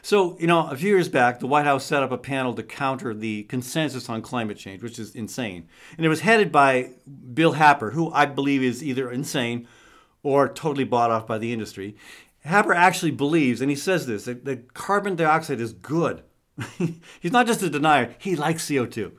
So, 0.02 0.38
you 0.40 0.48
know, 0.48 0.68
a 0.68 0.76
few 0.76 0.90
years 0.90 1.10
back, 1.10 1.40
the 1.40 1.48
White 1.48 1.66
House 1.66 1.86
set 1.86 2.02
up 2.02 2.12
a 2.12 2.18
panel 2.18 2.54
to 2.54 2.64
counter 2.64 3.14
the 3.14 3.44
consensus 3.44 4.10
on 4.10 4.22
climate 4.22 4.58
change, 4.58 4.82
which 4.82 5.00
is 5.00 5.14
insane. 5.14 5.68
And 5.98 6.06
it 6.06 6.10
was 6.10 6.22
headed 6.22 6.52
by 6.52 6.92
Bill 7.34 7.54
Happer, 7.54 7.92
who 7.92 8.12
I 8.12 8.26
believe 8.26 8.64
is 8.64 8.84
either 8.84 9.12
insane 9.12 9.68
or 10.24 10.48
totally 10.48 10.84
bought 10.84 11.12
off 11.12 11.28
by 11.28 11.38
the 11.38 11.52
industry. 11.52 11.96
Happer 12.40 12.74
actually 12.74 13.12
believes, 13.12 13.60
and 13.60 13.70
he 13.70 13.76
says 13.76 14.08
this, 14.08 14.26
that, 14.26 14.46
that 14.46 14.74
carbon 14.74 15.16
dioxide 15.16 15.60
is 15.60 15.74
good. 15.74 16.24
He's 17.20 17.32
not 17.32 17.46
just 17.46 17.62
a 17.62 17.70
denier, 17.70 18.16
he 18.18 18.36
likes 18.36 18.66
CO2. 18.66 19.12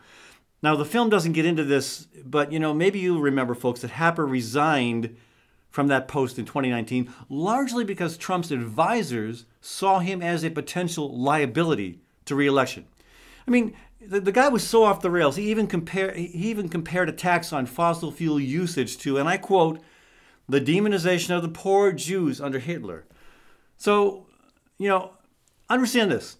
Now, 0.62 0.74
the 0.74 0.84
film 0.84 1.08
doesn't 1.08 1.32
get 1.32 1.46
into 1.46 1.64
this, 1.64 2.06
but 2.24 2.52
you 2.52 2.58
know, 2.58 2.74
maybe 2.74 2.98
you 2.98 3.20
remember, 3.20 3.54
folks, 3.54 3.80
that 3.80 3.92
Happer 3.92 4.26
resigned 4.26 5.16
from 5.70 5.88
that 5.88 6.08
post 6.08 6.38
in 6.38 6.44
2019, 6.44 7.12
largely 7.28 7.84
because 7.84 8.16
Trump's 8.16 8.50
advisors 8.50 9.44
saw 9.60 10.00
him 10.00 10.22
as 10.22 10.44
a 10.44 10.50
potential 10.50 11.16
liability 11.16 12.00
to 12.24 12.34
reelection. 12.34 12.86
I 13.46 13.50
mean, 13.50 13.74
the, 14.00 14.20
the 14.20 14.32
guy 14.32 14.48
was 14.48 14.66
so 14.66 14.84
off 14.84 15.00
the 15.00 15.10
rails. 15.10 15.36
He 15.36 15.50
even 15.50 15.66
compared 15.66 16.16
he 16.16 16.48
even 16.48 16.68
compared 16.68 17.08
attacks 17.08 17.52
on 17.52 17.66
fossil 17.66 18.10
fuel 18.10 18.40
usage 18.40 18.98
to, 18.98 19.18
and 19.18 19.28
I 19.28 19.36
quote, 19.36 19.80
the 20.48 20.60
demonization 20.60 21.36
of 21.36 21.42
the 21.42 21.48
poor 21.48 21.92
Jews 21.92 22.40
under 22.40 22.58
Hitler. 22.58 23.04
So, 23.76 24.26
you 24.78 24.88
know, 24.88 25.12
understand 25.68 26.10
this. 26.10 26.38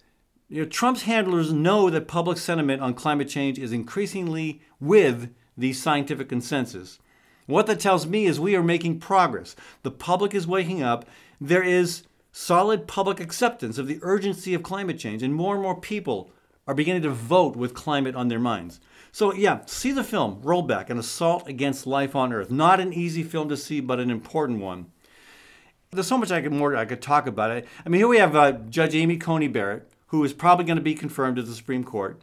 You 0.51 0.63
know, 0.63 0.67
Trump's 0.67 1.03
handlers 1.03 1.53
know 1.53 1.91
that 1.91 2.07
public 2.07 2.39
sentiment 2.39 2.81
on 2.81 2.95
climate 2.95 3.29
change 3.29 3.59
is 3.59 3.71
increasingly 3.71 4.61
with 4.79 5.31
the 5.55 5.73
scientific 5.73 6.27
consensus. 6.27 6.97
What 7.45 7.67
that 7.67 7.79
tells 7.79 8.07
me 8.07 8.25
is 8.25 8.39
we 8.39 8.55
are 8.55 8.63
making 8.63 8.99
progress. 8.99 9.55
The 9.83 9.91
public 9.91 10.33
is 10.33 10.47
waking 10.47 10.81
up. 10.81 11.07
There 11.39 11.61
is 11.61 12.03
solid 12.31 12.87
public 12.87 13.19
acceptance 13.19 13.77
of 13.77 13.87
the 13.87 13.99
urgency 14.01 14.55
of 14.55 14.63
climate 14.63 14.97
change, 14.97 15.21
and 15.21 15.35
more 15.35 15.53
and 15.53 15.61
more 15.61 15.79
people 15.79 16.31
are 16.67 16.73
beginning 16.73 17.03
to 17.03 17.09
vote 17.09 17.55
with 17.55 17.75
climate 17.75 18.15
on 18.15 18.27
their 18.27 18.39
minds. 18.39 18.79
So, 19.11 19.33
yeah, 19.33 19.61
see 19.65 19.91
the 19.91 20.03
film, 20.03 20.41
Rollback, 20.41 20.89
An 20.89 20.97
Assault 20.97 21.47
Against 21.47 21.85
Life 21.85 22.15
on 22.15 22.33
Earth. 22.33 22.49
Not 22.49 22.79
an 22.79 22.93
easy 22.93 23.21
film 23.23 23.49
to 23.49 23.57
see, 23.57 23.81
but 23.81 23.99
an 23.99 24.09
important 24.09 24.61
one. 24.61 24.87
There's 25.91 26.07
so 26.07 26.19
much 26.19 26.31
I 26.31 26.41
could 26.41 26.53
more 26.53 26.75
I 26.75 26.85
could 26.85 27.01
talk 27.01 27.25
about 27.25 27.49
it. 27.49 27.67
I 27.83 27.89
mean, 27.89 27.99
here 27.99 28.07
we 28.07 28.17
have 28.17 28.35
uh, 28.35 28.51
Judge 28.51 28.93
Amy 28.93 29.17
Coney 29.17 29.47
Barrett, 29.47 29.88
who 30.09 30.23
is 30.23 30.33
probably 30.33 30.65
going 30.65 30.77
to 30.77 30.83
be 30.83 30.95
confirmed 30.95 31.37
to 31.37 31.43
the 31.43 31.53
Supreme 31.53 31.83
Court, 31.83 32.21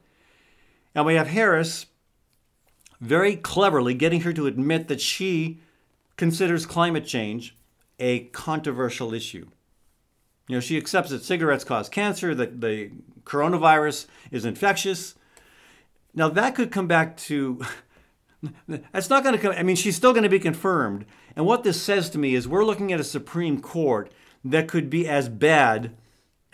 and 0.94 1.04
we 1.04 1.14
have 1.14 1.28
Harris, 1.28 1.86
very 3.00 3.36
cleverly 3.36 3.94
getting 3.94 4.22
her 4.22 4.32
to 4.32 4.46
admit 4.46 4.88
that 4.88 5.00
she 5.00 5.58
considers 6.16 6.64
climate 6.64 7.06
change 7.06 7.56
a 7.98 8.20
controversial 8.26 9.12
issue. 9.12 9.46
You 10.48 10.56
know, 10.56 10.60
she 10.60 10.76
accepts 10.76 11.10
that 11.10 11.24
cigarettes 11.24 11.64
cause 11.64 11.88
cancer, 11.88 12.34
that 12.34 12.60
the 12.60 12.90
coronavirus 13.24 14.06
is 14.30 14.44
infectious. 14.44 15.14
Now, 16.14 16.28
that 16.30 16.54
could 16.54 16.70
come 16.70 16.86
back 16.86 17.16
to 17.18 17.60
that's 18.68 19.10
not 19.10 19.22
going 19.22 19.34
to 19.34 19.40
come. 19.40 19.54
I 19.56 19.62
mean, 19.62 19.76
she's 19.76 19.96
still 19.96 20.12
going 20.12 20.22
to 20.22 20.28
be 20.28 20.38
confirmed. 20.38 21.04
And 21.34 21.46
what 21.46 21.64
this 21.64 21.80
says 21.80 22.08
to 22.10 22.18
me 22.18 22.34
is 22.34 22.46
we're 22.46 22.64
looking 22.64 22.92
at 22.92 23.00
a 23.00 23.04
Supreme 23.04 23.60
Court 23.60 24.12
that 24.44 24.68
could 24.68 24.88
be 24.88 25.08
as 25.08 25.28
bad 25.28 25.94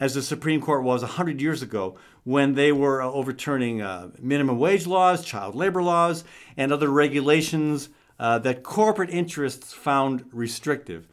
as 0.03 0.15
the 0.15 0.23
Supreme 0.23 0.61
Court 0.61 0.83
was 0.83 1.03
100 1.03 1.41
years 1.41 1.63
ago 1.63 1.97
when 2.25 2.55
they 2.55 2.73
were 2.73 3.01
uh, 3.01 3.07
overturning 3.07 3.83
uh, 3.83 4.11
minimum 4.19 4.59
wage 4.59 4.85
laws, 4.85 5.25
child 5.25 5.55
labor 5.55 5.81
laws, 5.81 6.25
and 6.57 6.73
other 6.73 6.89
regulations 6.89 7.89
uh, 8.19 8.37
that 8.41 8.65
corporate 8.65 9.11
interests 9.11 9.73
found 9.73 10.25
restrictive. 10.33 11.07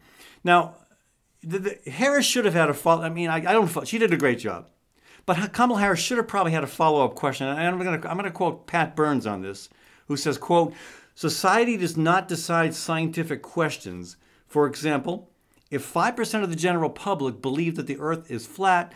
Now, 0.43 0.74
the, 1.43 1.60
the, 1.60 1.91
Harris 1.91 2.25
should 2.25 2.46
have 2.46 2.55
had 2.55 2.67
a 2.67 2.74
follow. 2.74 3.03
I 3.03 3.10
mean, 3.10 3.29
I, 3.29 3.36
I, 3.36 3.53
don't. 3.53 3.88
She 3.88 4.00
did 4.00 4.12
a 4.12 4.17
great 4.17 4.39
job, 4.39 4.69
but 5.27 5.53
Kamala 5.53 5.81
Harris 5.81 6.00
should 6.00 6.17
have 6.17 6.27
probably 6.27 6.53
had 6.53 6.63
a 6.63 6.67
follow-up 6.67 7.13
question. 7.13 7.48
And 7.48 7.60
I'm 7.60 7.77
going 7.77 8.01
to 8.01 8.10
I'm 8.10 8.17
going 8.17 8.25
to 8.25 8.31
quote 8.31 8.65
Pat 8.65 8.96
Burns 8.96 9.27
on 9.27 9.43
this, 9.43 9.69
who 10.08 10.17
says, 10.17 10.39
"quote 10.39 10.74
Society 11.13 11.77
does 11.77 11.96
not 11.96 12.27
decide 12.27 12.74
scientific 12.74 13.43
questions. 13.43 14.17
For 14.48 14.65
example, 14.65 15.29
if 15.69 15.93
5% 15.93 16.43
of 16.43 16.49
the 16.49 16.55
general 16.55 16.89
public 16.89 17.41
believe 17.41 17.75
that 17.75 17.88
the 17.88 17.99
earth 17.99 18.29
is 18.31 18.45
flat, 18.45 18.93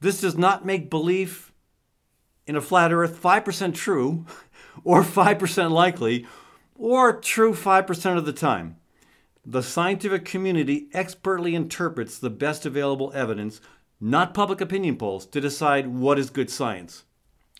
this 0.00 0.20
does 0.20 0.36
not 0.36 0.66
make 0.66 0.90
belief 0.90 1.52
in 2.46 2.56
a 2.56 2.60
flat 2.60 2.92
earth 2.92 3.20
5% 3.22 3.74
true 3.74 4.26
or 4.84 5.02
5% 5.02 5.70
likely 5.70 6.26
or 6.74 7.20
true 7.20 7.52
5% 7.52 8.16
of 8.18 8.26
the 8.26 8.32
time. 8.32 8.76
The 9.44 9.62
scientific 9.62 10.24
community 10.24 10.88
expertly 10.92 11.54
interprets 11.54 12.18
the 12.18 12.30
best 12.30 12.64
available 12.64 13.12
evidence, 13.14 13.60
not 14.00 14.34
public 14.34 14.60
opinion 14.60 14.96
polls, 14.96 15.26
to 15.26 15.40
decide 15.40 15.88
what 15.88 16.18
is 16.18 16.30
good 16.30 16.50
science. 16.50 17.04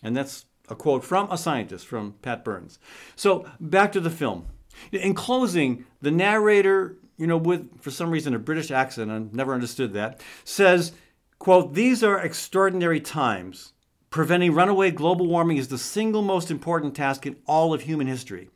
And 0.01 0.15
that's 0.15 0.45
a 0.69 0.75
quote 0.75 1.03
from 1.03 1.29
a 1.31 1.37
scientist, 1.37 1.85
from 1.85 2.15
Pat 2.21 2.43
Burns. 2.43 2.79
So 3.15 3.45
back 3.59 3.91
to 3.93 3.99
the 3.99 4.09
film. 4.09 4.47
In 4.91 5.13
closing, 5.13 5.85
the 6.01 6.11
narrator, 6.11 6.97
you 7.23 7.27
know, 7.27 7.37
with 7.37 7.79
for 7.79 7.89
some 7.89 8.11
reason 8.11 8.35
a 8.35 8.39
British 8.39 8.69
accent, 8.69 9.09
I 9.09 9.23
never 9.31 9.53
understood 9.53 9.93
that, 9.93 10.19
says, 10.43 10.91
quote, 11.39 11.73
These 11.73 12.03
are 12.03 12.19
extraordinary 12.19 12.99
times. 12.99 13.71
Preventing 14.09 14.53
runaway 14.53 14.91
global 14.91 15.25
warming 15.27 15.55
is 15.55 15.69
the 15.69 15.77
single 15.77 16.21
most 16.21 16.51
important 16.51 16.95
task 16.95 17.25
in 17.25 17.37
all 17.45 17.73
of 17.73 17.83
human 17.83 18.07
history. 18.07 18.49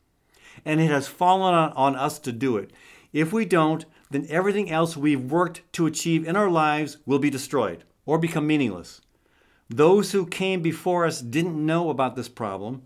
And 0.66 0.82
it 0.82 0.92
has 0.92 1.08
fallen 1.08 1.54
on, 1.54 1.72
on 1.78 1.96
us 1.96 2.20
to 2.20 2.34
do 2.34 2.58
it. 2.58 2.72
If 3.14 3.32
we 3.32 3.46
don't, 3.46 3.86
then 4.12 4.28
everything 4.30 4.70
else 4.70 4.98
we've 4.98 5.32
worked 5.32 5.62
to 5.72 5.86
achieve 5.86 6.28
in 6.28 6.36
our 6.36 6.50
lives 6.50 6.98
will 7.06 7.20
be 7.20 7.30
destroyed 7.30 7.86
or 8.06 8.18
become 8.18 8.46
meaningless. 8.46 9.00
Those 9.70 10.12
who 10.12 10.26
came 10.26 10.62
before 10.62 11.06
us 11.06 11.22
didn't 11.22 11.66
know 11.66 11.90
about 11.90 12.18
this 12.18 12.28
problem, 12.28 12.82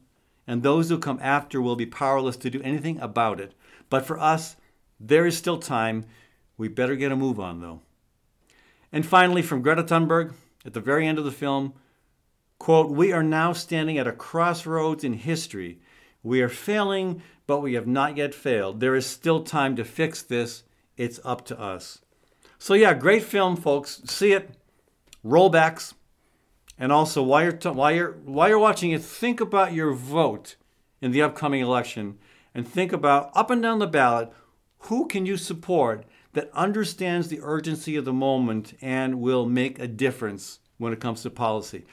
and 0.46 0.62
those 0.62 0.90
who 0.90 1.00
come 1.00 1.18
after 1.24 1.60
will 1.60 1.76
be 1.76 1.88
powerless 1.88 2.38
to 2.38 2.52
do 2.52 2.62
anything 2.62 3.00
about 3.00 3.40
it. 3.40 3.56
But 3.90 4.06
for 4.06 4.20
us, 4.20 4.58
there 5.02 5.26
is 5.26 5.38
still 5.38 5.58
time. 5.58 6.06
We 6.58 6.68
better 6.68 6.96
get 6.96 7.12
a 7.12 7.16
move 7.16 7.40
on, 7.40 7.60
though. 7.60 7.82
And 8.92 9.06
finally, 9.06 9.42
from 9.42 9.62
Greta 9.62 9.84
Thunberg, 9.84 10.34
at 10.66 10.74
the 10.74 10.80
very 10.80 11.08
end 11.08 11.18
of 11.18 11.26
the 11.26 11.32
film, 11.32 11.74
quote, 12.60 12.92
We 12.92 13.12
are 13.12 13.24
now 13.24 13.54
standing 13.54 13.98
at 13.98 14.08
a 14.08 14.12
crossroads 14.12 15.04
in 15.04 15.14
history. 15.14 15.80
We 16.24 16.42
are 16.42 16.50
failing, 16.50 17.24
but 17.48 17.62
we 17.62 17.74
have 17.74 17.88
not 17.88 18.18
yet 18.18 18.36
failed. 18.36 18.80
There 18.80 18.96
is 18.96 19.08
still 19.08 19.44
time 19.44 19.76
to 19.78 19.84
fix 19.84 20.22
this. 20.22 20.64
It's 20.98 21.20
up 21.24 21.46
to 21.46 21.60
us. 21.60 22.02
So, 22.60 22.76
yeah, 22.76 22.94
great 22.94 23.24
film, 23.24 23.56
folks. 23.56 24.02
See 24.06 24.34
it. 24.34 24.52
Rollbacks. 25.26 25.94
And 26.78 26.92
also, 26.92 27.24
while 27.24 27.44
you're, 27.44 27.52
t- 27.54 27.70
while, 27.70 27.92
you're, 27.92 28.12
while 28.26 28.50
you're 28.50 28.60
watching 28.60 28.92
it, 28.92 29.02
think 29.02 29.40
about 29.40 29.74
your 29.74 29.94
vote 29.94 30.58
in 31.02 31.12
the 31.12 31.22
upcoming 31.22 31.62
election 31.62 32.20
and 32.54 32.68
think 32.68 32.92
about 32.92 33.32
up 33.34 33.50
and 33.50 33.62
down 33.62 33.80
the 33.80 33.88
ballot 33.88 34.32
who 34.84 35.08
can 35.08 35.26
you 35.26 35.38
support 35.38 36.06
that 36.34 36.52
understands 36.54 37.28
the 37.28 37.40
urgency 37.42 37.96
of 37.96 38.06
the 38.06 38.14
moment 38.14 38.74
and 38.82 39.20
will 39.20 39.46
make 39.46 39.80
a 39.80 39.88
difference 39.88 40.60
when 40.78 40.94
it 40.94 41.00
comes 41.00 41.22
to 41.22 41.30
policy. 41.30 41.86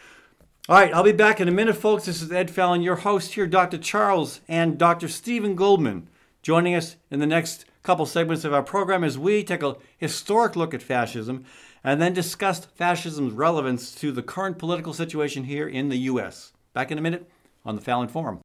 All 0.68 0.76
right, 0.76 0.92
I'll 0.92 1.02
be 1.02 1.12
back 1.12 1.40
in 1.40 1.48
a 1.48 1.52
minute, 1.52 1.76
folks. 1.76 2.04
This 2.04 2.22
is 2.22 2.30
Ed 2.30 2.50
Fallon, 2.50 2.82
your 2.82 2.96
host 2.96 3.34
here, 3.34 3.46
Dr. 3.46 3.78
Charles 3.78 4.40
and 4.48 4.78
Dr. 4.78 5.08
Stephen 5.08 5.54
Goldman, 5.54 6.08
joining 6.42 6.74
us 6.74 6.96
in 7.10 7.20
the 7.20 7.26
next 7.26 7.64
couple 7.82 8.06
segments 8.06 8.44
of 8.44 8.52
our 8.52 8.62
program 8.62 9.02
as 9.02 9.18
we 9.18 9.42
take 9.42 9.62
a 9.62 9.76
historic 9.96 10.56
look 10.56 10.74
at 10.74 10.82
fascism 10.82 11.44
and 11.82 12.02
then 12.02 12.12
discuss 12.12 12.64
fascism's 12.64 13.32
relevance 13.32 13.94
to 13.94 14.12
the 14.12 14.22
current 14.22 14.58
political 14.58 14.92
situation 14.92 15.44
here 15.44 15.66
in 15.66 15.88
the 15.88 15.98
U.S. 15.98 16.52
Back 16.74 16.90
in 16.90 16.98
a 16.98 17.02
minute 17.02 17.28
on 17.64 17.76
the 17.76 17.80
Fallon 17.80 18.08
Forum. 18.08 18.40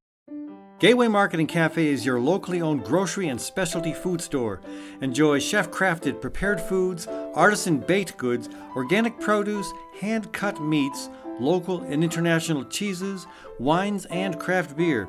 Gateway 0.84 1.08
Market 1.08 1.40
and 1.40 1.48
Cafe 1.48 1.88
is 1.88 2.06
your 2.06 2.20
locally 2.20 2.60
owned 2.62 2.84
grocery 2.84 3.30
and 3.30 3.40
specialty 3.40 3.94
food 3.94 4.20
store. 4.20 4.60
Enjoy 5.00 5.40
chef 5.40 5.72
crafted 5.72 6.20
prepared 6.20 6.60
foods, 6.60 7.08
artisan 7.08 7.78
baked 7.78 8.18
goods, 8.18 8.50
organic 8.76 9.18
produce, 9.22 9.72
hand 10.02 10.34
cut 10.34 10.62
meats 10.62 11.08
local 11.40 11.82
and 11.84 12.04
international 12.04 12.66
cheeses, 12.66 13.26
wines, 13.60 14.06
and 14.08 14.40
craft 14.40 14.76
beer. 14.76 15.08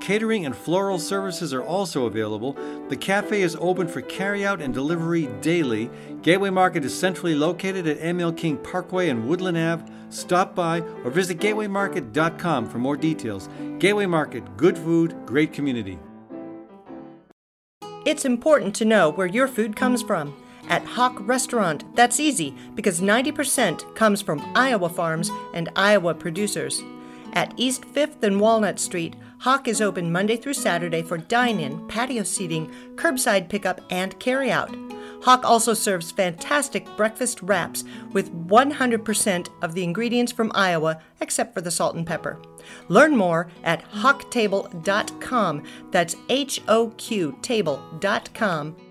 Catering 0.00 0.46
and 0.46 0.56
floral 0.56 0.98
services 0.98 1.52
are 1.52 1.62
also 1.62 2.06
available. 2.06 2.54
The 2.88 2.96
cafe 2.96 3.42
is 3.42 3.56
open 3.60 3.86
for 3.86 4.00
carryout 4.00 4.62
and 4.62 4.72
delivery 4.72 5.28
daily. 5.42 5.90
Gateway 6.22 6.50
Market 6.50 6.84
is 6.84 6.98
centrally 6.98 7.34
located 7.34 7.86
at 7.86 8.00
ML 8.00 8.36
King 8.36 8.56
Parkway 8.56 9.10
and 9.10 9.28
Woodland 9.28 9.58
Ave. 9.58 9.84
Stop 10.08 10.54
by 10.54 10.80
or 11.04 11.10
visit 11.10 11.38
gatewaymarket.com 11.38 12.68
for 12.68 12.78
more 12.78 12.96
details. 12.96 13.48
Gateway 13.78 14.06
Market, 14.06 14.56
good 14.56 14.76
food, 14.78 15.14
great 15.26 15.52
community. 15.52 15.98
It's 18.06 18.24
important 18.24 18.74
to 18.76 18.86
know 18.86 19.10
where 19.10 19.26
your 19.26 19.46
food 19.46 19.76
comes 19.76 20.02
from 20.02 20.34
at 20.68 20.84
HoQ 20.84 21.28
Restaurant. 21.28 21.84
That's 21.94 22.18
easy 22.18 22.56
because 22.74 23.02
90% 23.02 23.94
comes 23.94 24.22
from 24.22 24.40
Iowa 24.56 24.88
farms 24.88 25.30
and 25.52 25.68
Iowa 25.76 26.14
producers. 26.14 26.82
At 27.34 27.52
East 27.56 27.82
5th 27.82 28.22
and 28.22 28.40
Walnut 28.40 28.80
Street, 28.80 29.14
HoQ 29.40 29.68
is 29.68 29.80
open 29.80 30.12
Monday 30.12 30.36
through 30.36 30.52
Saturday 30.52 31.00
for 31.02 31.16
dine 31.16 31.60
in, 31.60 31.86
patio 31.88 32.22
seating, 32.22 32.70
curbside 32.96 33.48
pickup, 33.48 33.80
and 33.90 34.18
carry 34.20 34.50
out. 34.50 34.70
HoQ 35.22 35.44
also 35.44 35.72
serves 35.72 36.12
fantastic 36.12 36.84
breakfast 36.96 37.40
wraps 37.40 37.84
with 38.12 38.34
100% 38.48 39.48
of 39.62 39.72
the 39.72 39.82
ingredients 39.82 40.30
from 40.30 40.52
Iowa 40.54 41.00
except 41.22 41.54
for 41.54 41.62
the 41.62 41.70
salt 41.70 41.96
and 41.96 42.06
pepper. 42.06 42.38
Learn 42.88 43.16
more 43.16 43.48
at 43.64 43.82
hoqtable.com. 43.92 45.62
That's 45.90 46.16
H 46.28 46.60
O 46.68 46.88
Q 46.98 47.38
table.com 47.40 48.89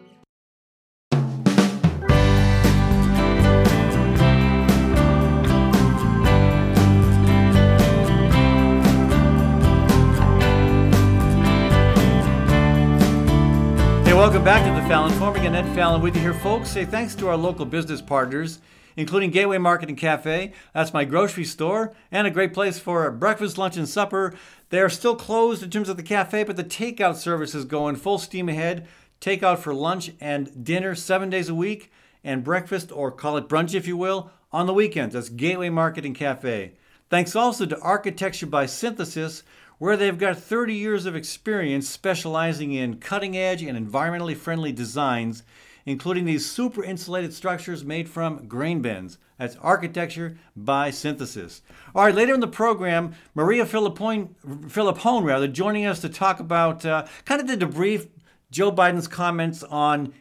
welcome 14.20 14.44
back 14.44 14.66
to 14.66 14.82
the 14.82 14.86
Fallon 14.90 15.18
Forum. 15.18 15.38
Again, 15.38 15.56
Ed 15.56 15.74
Fallon 15.74 16.02
with 16.02 16.14
you 16.14 16.22
here, 16.22 16.34
folks. 16.34 16.70
Say 16.70 16.84
thanks 16.84 17.16
to 17.16 17.30
our 17.30 17.38
local 17.38 17.66
business 17.66 18.02
partners, 18.02 18.60
including 18.98 19.32
Gateway 19.32 19.58
Market 19.58 19.88
and 19.88 19.98
Cafe. 19.98 20.52
That's 20.74 20.92
my 20.92 21.06
grocery 21.06 21.46
store 21.46 21.96
and 22.12 22.28
a 22.28 22.30
great 22.30 22.54
place 22.54 22.78
for 22.78 23.10
breakfast, 23.12 23.58
lunch, 23.58 23.78
and 23.78 23.88
supper. 23.88 24.36
They 24.72 24.82
are 24.82 24.90
still 24.90 25.16
closed 25.16 25.64
in 25.64 25.70
terms 25.70 25.88
of 25.88 25.96
the 25.96 26.04
cafe, 26.04 26.44
but 26.44 26.58
the 26.58 26.66
takeout 26.66 27.16
service 27.16 27.56
is 27.56 27.64
going 27.64 27.96
full 27.96 28.18
steam 28.18 28.50
ahead. 28.50 28.86
Takeout 29.22 29.60
for 29.60 29.74
lunch 29.74 30.12
and 30.20 30.66
dinner 30.66 30.96
seven 30.96 31.30
days 31.30 31.48
a 31.48 31.56
week, 31.56 31.90
and 32.22 32.44
breakfast, 32.44 32.92
or 32.92 33.14
call 33.14 33.38
it 33.38 33.48
brunch 33.48 33.74
if 33.74 33.88
you 33.88 33.96
will, 33.96 34.32
on 34.52 34.68
the 34.68 34.74
weekends. 34.74 35.14
That's 35.14 35.30
Gateway 35.30 35.70
Market 35.70 36.04
and 36.04 36.14
Cafe. 36.14 36.74
Thanks 37.10 37.38
also 37.38 37.66
to 37.66 37.80
Architecture 37.80 38.48
by 38.48 38.66
Synthesis 38.66 39.44
where 39.80 39.98
they've 39.98 40.18
got 40.18 40.38
30 40.38 40.76
years 40.76 41.06
of 41.06 41.16
experience 41.16 41.90
specializing 41.90 42.74
in 42.74 43.00
cutting 43.00 43.36
edge 43.36 43.64
and 43.64 43.78
environmentally 43.78 44.36
friendly 44.36 44.72
designs, 44.72 45.42
including 45.86 46.26
these 46.26 46.50
super 46.50 46.84
insulated 46.84 47.34
structures 47.34 47.84
made 47.84 48.08
from 48.08 48.48
grain 48.48 48.82
bins. 48.82 49.18
That's 49.38 49.56
architecture 49.56 50.38
by 50.54 50.92
synthesis. 50.92 51.62
All 51.96 52.04
right, 52.04 52.14
later 52.14 52.34
in 52.34 52.42
the 52.42 52.48
program, 52.48 53.16
Maria 53.34 53.66
Filippone 53.66 55.24
rather, 55.24 55.48
joining 55.48 55.86
us 55.86 56.02
to 56.02 56.10
talk 56.10 56.42
about 56.42 56.86
uh, 56.86 57.08
kind 57.24 57.42
of 57.42 57.48
to 57.48 57.66
debrief 57.66 58.10
Joe 58.52 58.72
Biden's 58.72 59.08
comments 59.08 59.64
on 59.64 60.14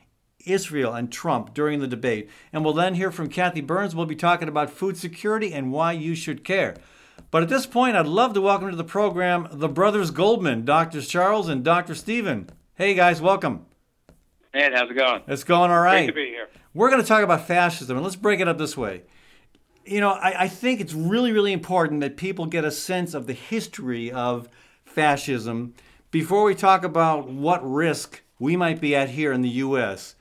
Israel 0.47 0.95
and 0.95 1.11
Trump 1.11 1.53
during 1.53 1.81
the 1.81 1.88
debate. 1.88 2.31
And 2.53 2.65
we'll 2.65 2.75
then 2.75 2.95
hear 2.95 3.11
from 3.11 3.29
Kathy 3.29 3.61
Byrnes. 3.61 3.95
We'll 3.95 4.07
be 4.07 4.15
talking 4.15 4.49
about 4.49 4.71
food 4.71 4.97
security 4.97 5.53
and 5.53 5.73
why 5.73 5.93
you 5.93 6.15
should 6.15 6.45
care. 6.45 6.77
But 7.31 7.43
at 7.43 7.51
this 7.51 7.67
point, 7.67 7.95
I'd 7.95 8.07
love 8.07 8.33
to 8.35 8.41
welcome 8.41 8.71
to 8.71 8.77
the 8.77 8.85
program 8.85 9.49
the 9.53 9.69
brothers 9.69 10.11
Goldman, 10.11 10.65
Dr. 10.65 11.03
Charles 11.03 11.49
and 11.49 11.63
Dr. 11.63 11.95
Stephen. 11.95 12.49
Hey 12.75 12.95
guys, 12.95 13.21
welcome. 13.21 13.67
Ed, 14.55 14.73
how's 14.73 14.91
it 14.91 14.95
going? 14.95 15.23
It's 15.29 15.45
going 15.45 15.71
all 15.71 15.81
right. 15.81 16.07
Great 16.07 16.07
to 16.07 16.13
be 16.15 16.27
here. 16.29 16.49
We're 16.73 16.89
going 16.89 17.03
to 17.03 17.07
talk 17.07 17.23
about 17.23 17.47
fascism, 17.47 17.99
and 17.99 18.05
let's 18.05 18.17
break 18.17 18.41
it 18.41 18.49
up 18.49 18.57
this 18.57 18.79
way. 18.79 19.03
You 19.85 20.01
know, 20.01 20.13
I, 20.13 20.45
I 20.45 20.49
think 20.49 20.81
it's 20.81 20.95
really, 20.95 21.33
really 21.33 21.53
important 21.53 22.01
that 22.01 22.17
people 22.17 22.47
get 22.47 22.65
a 22.65 22.71
sense 22.71 23.13
of 23.13 23.27
the 23.27 23.35
history 23.35 24.11
of 24.11 24.49
fascism 24.87 25.75
before 26.11 26.45
we 26.45 26.55
talk 26.55 26.83
about 26.83 27.29
what 27.29 27.61
risk 27.69 28.23
we 28.39 28.57
might 28.57 28.81
be 28.81 28.95
at 28.95 29.11
here 29.11 29.33
in 29.33 29.43
the 29.43 29.49
U.S. 29.51 30.15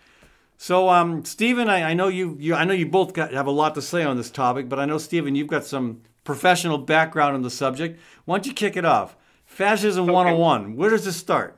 So, 0.58 0.90
um, 0.90 1.24
Stephen, 1.24 1.70
I, 1.70 1.92
I 1.92 1.94
know 1.94 2.10
you, 2.10 2.36
you, 2.38 2.54
I 2.54 2.66
know 2.66 2.74
you 2.74 2.86
both 2.86 3.14
got, 3.14 3.32
have 3.32 3.48
a 3.48 3.52
lot 3.52 3.76
to 3.76 3.82
say 3.82 4.04
on 4.04 4.18
this 4.18 4.30
topic, 4.30 4.68
but 4.68 4.78
I 4.78 4.86
know 4.86 4.98
Stephen, 4.98 5.36
you've 5.36 5.48
got 5.48 5.64
some 5.64 6.02
professional 6.28 6.78
background 6.78 7.36
on 7.36 7.42
the 7.42 7.50
subject. 7.50 7.98
Why 8.26 8.38
don't 8.38 8.46
you 8.46 8.54
kick 8.54 8.76
it 8.76 8.84
off? 8.84 9.16
Fascism 9.46 10.04
okay. 10.04 10.12
101. 10.12 10.76
Where 10.76 10.90
does 10.90 11.06
this 11.06 11.16
start? 11.16 11.58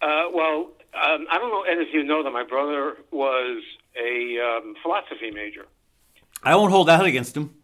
Uh, 0.00 0.24
well, 0.32 0.70
um, 0.94 1.26
I 1.30 1.38
don't 1.38 1.50
know, 1.50 1.62
Ed, 1.62 1.78
if 1.78 1.92
you 1.92 2.02
know 2.02 2.22
that 2.24 2.30
my 2.32 2.42
brother 2.42 2.96
was 3.10 3.62
a 4.02 4.38
um, 4.40 4.74
philosophy 4.82 5.30
major. 5.30 5.66
I 6.42 6.56
won't 6.56 6.72
hold 6.72 6.88
that 6.88 7.04
against 7.04 7.36
him. 7.36 7.54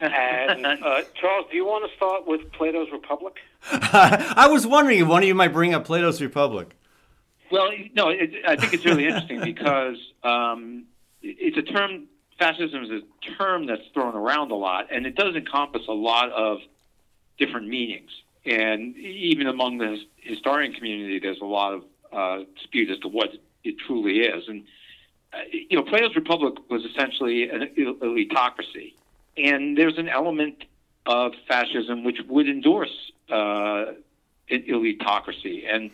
And 0.00 0.66
uh, 0.84 1.02
Charles, 1.14 1.46
do 1.48 1.56
you 1.56 1.64
want 1.64 1.88
to 1.88 1.96
start 1.96 2.26
with 2.26 2.50
Plato's 2.52 2.88
Republic? 2.90 3.36
I 3.70 4.48
was 4.50 4.66
wondering 4.66 4.98
if 4.98 5.06
one 5.06 5.22
of 5.22 5.28
you 5.28 5.34
might 5.36 5.52
bring 5.52 5.74
up 5.74 5.84
Plato's 5.84 6.20
Republic. 6.20 6.74
Well, 7.52 7.70
no, 7.94 8.08
it, 8.08 8.32
I 8.48 8.56
think 8.56 8.74
it's 8.74 8.84
really 8.84 9.06
interesting 9.06 9.42
because 9.44 9.96
um, 10.24 10.86
it's 11.22 11.56
a 11.56 11.62
term. 11.62 12.08
Fascism 12.42 12.82
is 12.82 12.90
a 12.90 13.32
term 13.38 13.66
that's 13.66 13.86
thrown 13.94 14.16
around 14.16 14.50
a 14.50 14.56
lot, 14.56 14.88
and 14.90 15.06
it 15.06 15.14
does 15.14 15.36
encompass 15.36 15.82
a 15.88 15.92
lot 15.92 16.32
of 16.32 16.58
different 17.38 17.68
meanings. 17.68 18.10
And 18.44 18.96
even 18.96 19.46
among 19.46 19.78
the 19.78 20.00
historian 20.16 20.72
community, 20.72 21.20
there's 21.20 21.40
a 21.40 21.44
lot 21.44 21.74
of 21.74 21.84
uh, 22.12 22.44
dispute 22.56 22.90
as 22.90 22.98
to 22.98 23.08
what 23.08 23.28
it 23.62 23.76
truly 23.86 24.22
is. 24.22 24.48
And 24.48 24.64
uh, 25.32 25.36
you 25.52 25.76
know, 25.76 25.84
Plato's 25.84 26.16
Republic 26.16 26.54
was 26.68 26.84
essentially 26.84 27.48
an 27.48 27.70
elitocracy, 27.78 28.94
and 29.36 29.78
there's 29.78 29.98
an 29.98 30.08
element 30.08 30.64
of 31.06 31.34
fascism 31.46 32.02
which 32.02 32.18
would 32.28 32.48
endorse 32.48 33.12
uh, 33.30 33.92
elitocracy. 34.50 35.72
And 35.72 35.92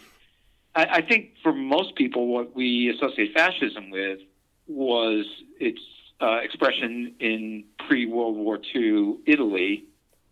I, 0.74 0.86
I 0.90 1.00
think 1.02 1.34
for 1.42 1.52
most 1.52 1.94
people, 1.94 2.26
what 2.28 2.56
we 2.56 2.88
associate 2.88 3.34
fascism 3.34 3.90
with 3.90 4.20
was 4.66 5.26
its 5.60 5.80
uh, 6.20 6.38
expression 6.42 7.14
in 7.20 7.64
pre 7.86 8.06
World 8.06 8.36
War 8.36 8.58
II 8.74 9.18
Italy 9.26 9.84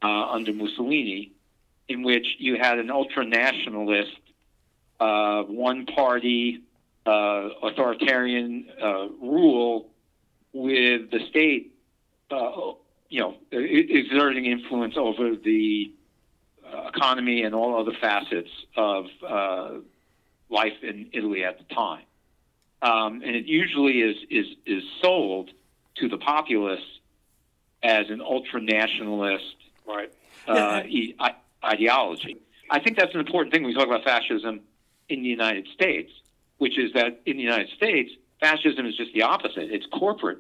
uh, 0.03 0.31
under 0.31 0.53
Mussolini, 0.53 1.33
in 1.89 2.03
which 2.03 2.27
you 2.39 2.57
had 2.57 2.79
an 2.79 2.91
ultra 2.91 3.25
nationalist, 3.25 4.17
uh, 4.99 5.43
one 5.43 5.87
party 5.87 6.63
uh, 7.07 7.51
authoritarian 7.63 8.67
uh, 8.83 9.09
rule 9.21 9.89
with 10.53 11.11
the 11.11 11.21
state, 11.31 11.73
uh, 12.31 12.73
you 13.09 13.21
know, 13.21 13.37
exerting 13.53 14.47
influence 14.47 14.95
over 14.97 15.37
the 15.37 15.93
economy 16.89 17.43
and 17.43 17.55
all 17.55 17.79
other 17.79 17.97
facets 18.01 18.51
of 18.77 19.07
life 20.49 20.83
in 20.83 21.09
Italy 21.13 21.45
at 21.45 21.59
the 21.59 21.75
time. 21.75 22.03
Um, 22.83 23.23
and 23.23 23.37
it 23.37 23.47
usually 23.47 24.01
is, 24.01 24.17
is, 24.29 24.47
is 24.67 24.83
sold 25.01 25.51
to 26.01 26.09
the 26.09 26.19
populace 26.19 26.85
as 27.83 28.11
an 28.11 28.21
ultra 28.21 28.61
nationalist 28.61 29.57
right. 29.87 30.13
uh, 30.47 30.83
e- 30.87 31.15
ideology. 31.65 32.39
I 32.71 32.81
think 32.81 32.97
that's 32.97 33.15
an 33.15 33.21
important 33.21 33.53
thing 33.53 33.63
when 33.63 33.73
we 33.73 33.75
talk 33.75 33.87
about 33.87 34.05
fascism 34.05 34.61
in 35.09 35.23
the 35.23 35.29
United 35.29 35.69
States 35.75 36.11
which 36.59 36.79
is 36.79 36.93
that 36.95 37.21
in 37.27 37.37
the 37.37 37.43
United 37.43 37.69
States, 37.77 38.11
fascism 38.41 38.87
is 38.87 38.97
just 38.97 39.13
the 39.13 39.23
opposite. 39.23 39.71
It's 39.71 39.87
corporate 39.93 40.39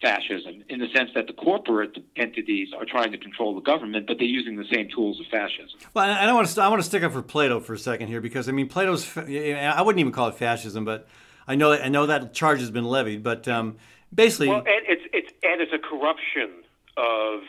fascism 0.00 0.62
in 0.68 0.78
the 0.78 0.88
sense 0.94 1.10
that 1.14 1.26
the 1.26 1.32
corporate 1.32 1.98
entities 2.16 2.68
are 2.76 2.84
trying 2.84 3.10
to 3.10 3.18
control 3.18 3.54
the 3.54 3.60
government, 3.60 4.06
but 4.06 4.18
they're 4.18 4.28
using 4.28 4.56
the 4.56 4.66
same 4.72 4.88
tools 4.94 5.18
of 5.20 5.26
fascism. 5.26 5.78
Well, 5.92 6.08
I 6.08 6.24
don't 6.24 6.36
want 6.36 6.48
to. 6.48 6.62
I 6.62 6.68
want 6.68 6.80
to 6.80 6.86
stick 6.86 7.02
up 7.02 7.12
for 7.12 7.22
Plato 7.22 7.60
for 7.60 7.74
a 7.74 7.78
second 7.78 8.08
here 8.08 8.20
because 8.20 8.48
I 8.48 8.52
mean 8.52 8.68
Plato's. 8.68 9.16
I 9.16 9.82
wouldn't 9.82 10.00
even 10.00 10.12
call 10.12 10.28
it 10.28 10.36
fascism, 10.36 10.84
but 10.84 11.08
I 11.46 11.56
know 11.56 11.72
I 11.72 11.88
know 11.88 12.06
that 12.06 12.32
charge 12.32 12.60
has 12.60 12.70
been 12.70 12.84
levied. 12.84 13.22
But 13.22 13.48
um, 13.48 13.76
basically, 14.14 14.48
well, 14.48 14.58
and 14.58 14.84
it's 14.86 15.02
it's 15.12 15.32
and 15.42 15.60
it's 15.60 15.72
a 15.72 15.78
corruption 15.78 16.64
of 16.96 17.40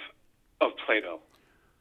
of 0.61 0.71
Plato. 0.85 1.19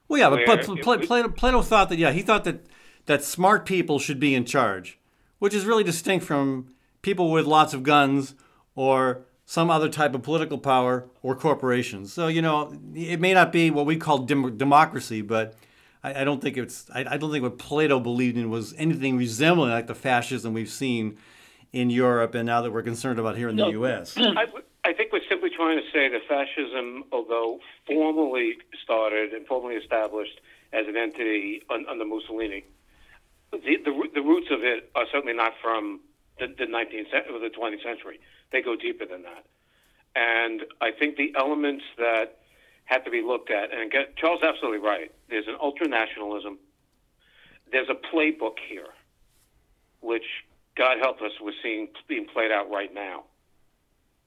Well, 0.09 0.21
yeah, 0.21 0.31
but, 0.31 0.67
but 0.67 1.03
Plato, 1.03 1.29
Plato 1.29 1.63
thought 1.63 1.91
that 1.91 1.99
yeah 1.99 2.13
he 2.13 2.23
thought 2.23 2.45
that 2.45 2.67
that 3.07 3.23
smart 3.23 3.67
people 3.67 3.99
should 3.99 4.19
be 4.19 4.35
in 4.35 4.45
charge 4.45 4.99
which 5.39 5.55
is 5.55 5.65
really 5.65 5.85
distinct 5.85 6.25
from 6.25 6.69
people 7.03 7.31
with 7.31 7.47
lots 7.47 7.75
of 7.75 7.83
guns 7.83 8.35
or 8.75 9.23
some 9.47 9.71
other 9.71 9.89
type 9.89 10.15
of 10.15 10.23
political 10.23 10.59
power 10.59 11.07
or 11.23 11.35
corporations. 11.35 12.13
So 12.13 12.29
you 12.29 12.43
know, 12.43 12.77
it 12.95 13.21
may 13.21 13.35
not 13.35 13.53
be 13.53 13.71
what 13.71 13.87
we 13.87 13.97
call 13.97 14.19
dem- 14.19 14.57
democracy, 14.57 15.23
but 15.23 15.55
I, 16.03 16.23
I, 16.23 16.25
don't 16.25 16.43
think 16.43 16.57
it's. 16.57 16.91
I, 16.95 17.05
I, 17.15 17.17
don't 17.17 17.33
think 17.33 17.43
what 17.43 17.59
Plato 17.59 17.99
believed 17.99 18.37
in 18.37 18.51
was 18.51 18.75
anything 18.77 19.17
resembling 19.17 19.71
like 19.71 19.87
the 19.87 19.95
fascism 19.95 20.53
we've 20.53 20.69
seen 20.71 21.17
in 21.73 21.91
Europe, 21.91 22.35
and 22.35 22.47
now 22.47 22.63
that 22.63 22.71
we're 22.71 22.83
concerned 22.83 23.19
about 23.19 23.37
here 23.37 23.49
in 23.49 23.57
the. 23.57 23.69
U.S. 23.69 24.15
I, 24.17 24.47
I 24.85 24.93
think 24.93 25.13
we're 25.13 25.21
simply 25.29 25.51
trying 25.51 25.79
to 25.79 25.85
say 25.93 26.09
that 26.09 26.21
fascism, 26.29 27.05
although 27.13 27.61
formally 27.87 28.59
started 28.83 29.33
and 29.33 29.47
formally 29.47 29.75
established 29.75 30.41
as 30.73 30.87
an 30.87 30.97
entity 30.97 31.63
under 31.71 32.05
Mussolini, 32.05 32.65
the, 33.53 33.59
the, 33.59 34.09
the 34.15 34.23
roots 34.23 34.49
of 34.51 34.63
it 34.63 34.91
are 34.95 35.07
certainly 35.11 35.35
not 35.35 35.55
from 35.63 36.01
the, 36.39 36.47
the 36.47 36.65
19th 36.65 37.31
or 37.31 37.39
the 37.39 37.51
20th 37.51 37.83
century. 37.83 38.21
They 38.53 38.63
go 38.63 38.77
deeper 38.77 39.07
than 39.07 39.23
that. 39.23 39.45
And 40.17 40.63
I 40.81 40.91
think 40.91 41.17
the 41.17 41.35
elements 41.37 41.85
that 41.99 42.39
have 42.87 43.05
to 43.05 43.11
be 43.11 43.23
looked 43.23 43.51
at, 43.51 43.73
and 43.73 43.91
get, 43.91 44.17
Charles 44.17 44.43
absolutely 44.43 44.79
right. 44.79 45.13
There's 45.29 45.47
an 45.47 45.57
ultranationalism. 45.63 46.57
There's 47.71 47.89
a 47.91 47.95
playbook 47.95 48.57
here, 48.67 48.89
which 50.01 50.25
God 50.79 50.99
help 51.03 51.21
us, 51.21 51.33
we're 51.43 51.53
seeing 51.63 51.89
being 52.07 52.27
played 52.33 52.53
out 52.53 52.71
right 52.71 52.95
now. 52.95 53.25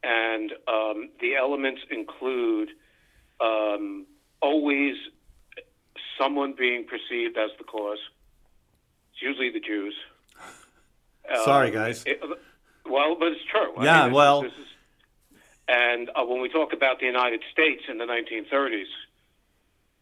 And 0.04 0.52
um, 0.68 1.10
the 1.22 1.36
elements 1.36 1.82
include 1.90 2.70
um, 3.40 4.06
always 4.42 4.96
someone 6.20 6.54
being 6.58 6.86
perceived 6.86 7.38
as 7.38 7.52
the 7.58 7.64
cause 7.64 8.00
It's 9.14 9.22
usually 9.22 9.52
the 9.52 9.62
Jews. 9.62 9.96
Sorry, 11.46 11.70
um, 11.70 11.74
guys. 11.74 12.04
It, 12.06 12.22
well, 12.86 13.16
but 13.18 13.30
it's 13.30 13.42
true. 13.50 13.84
Yeah, 13.84 14.02
I 14.02 14.06
mean, 14.06 14.14
well. 14.14 14.44
Is, 14.44 14.52
and 15.70 16.10
uh, 16.10 16.26
when 16.26 16.42
we 16.42 16.50
talk 16.50 16.74
about 16.74 17.00
the 17.00 17.06
United 17.06 17.42
States 17.52 17.84
in 17.88 17.98
the 17.98 18.06
1930s, 18.06 18.92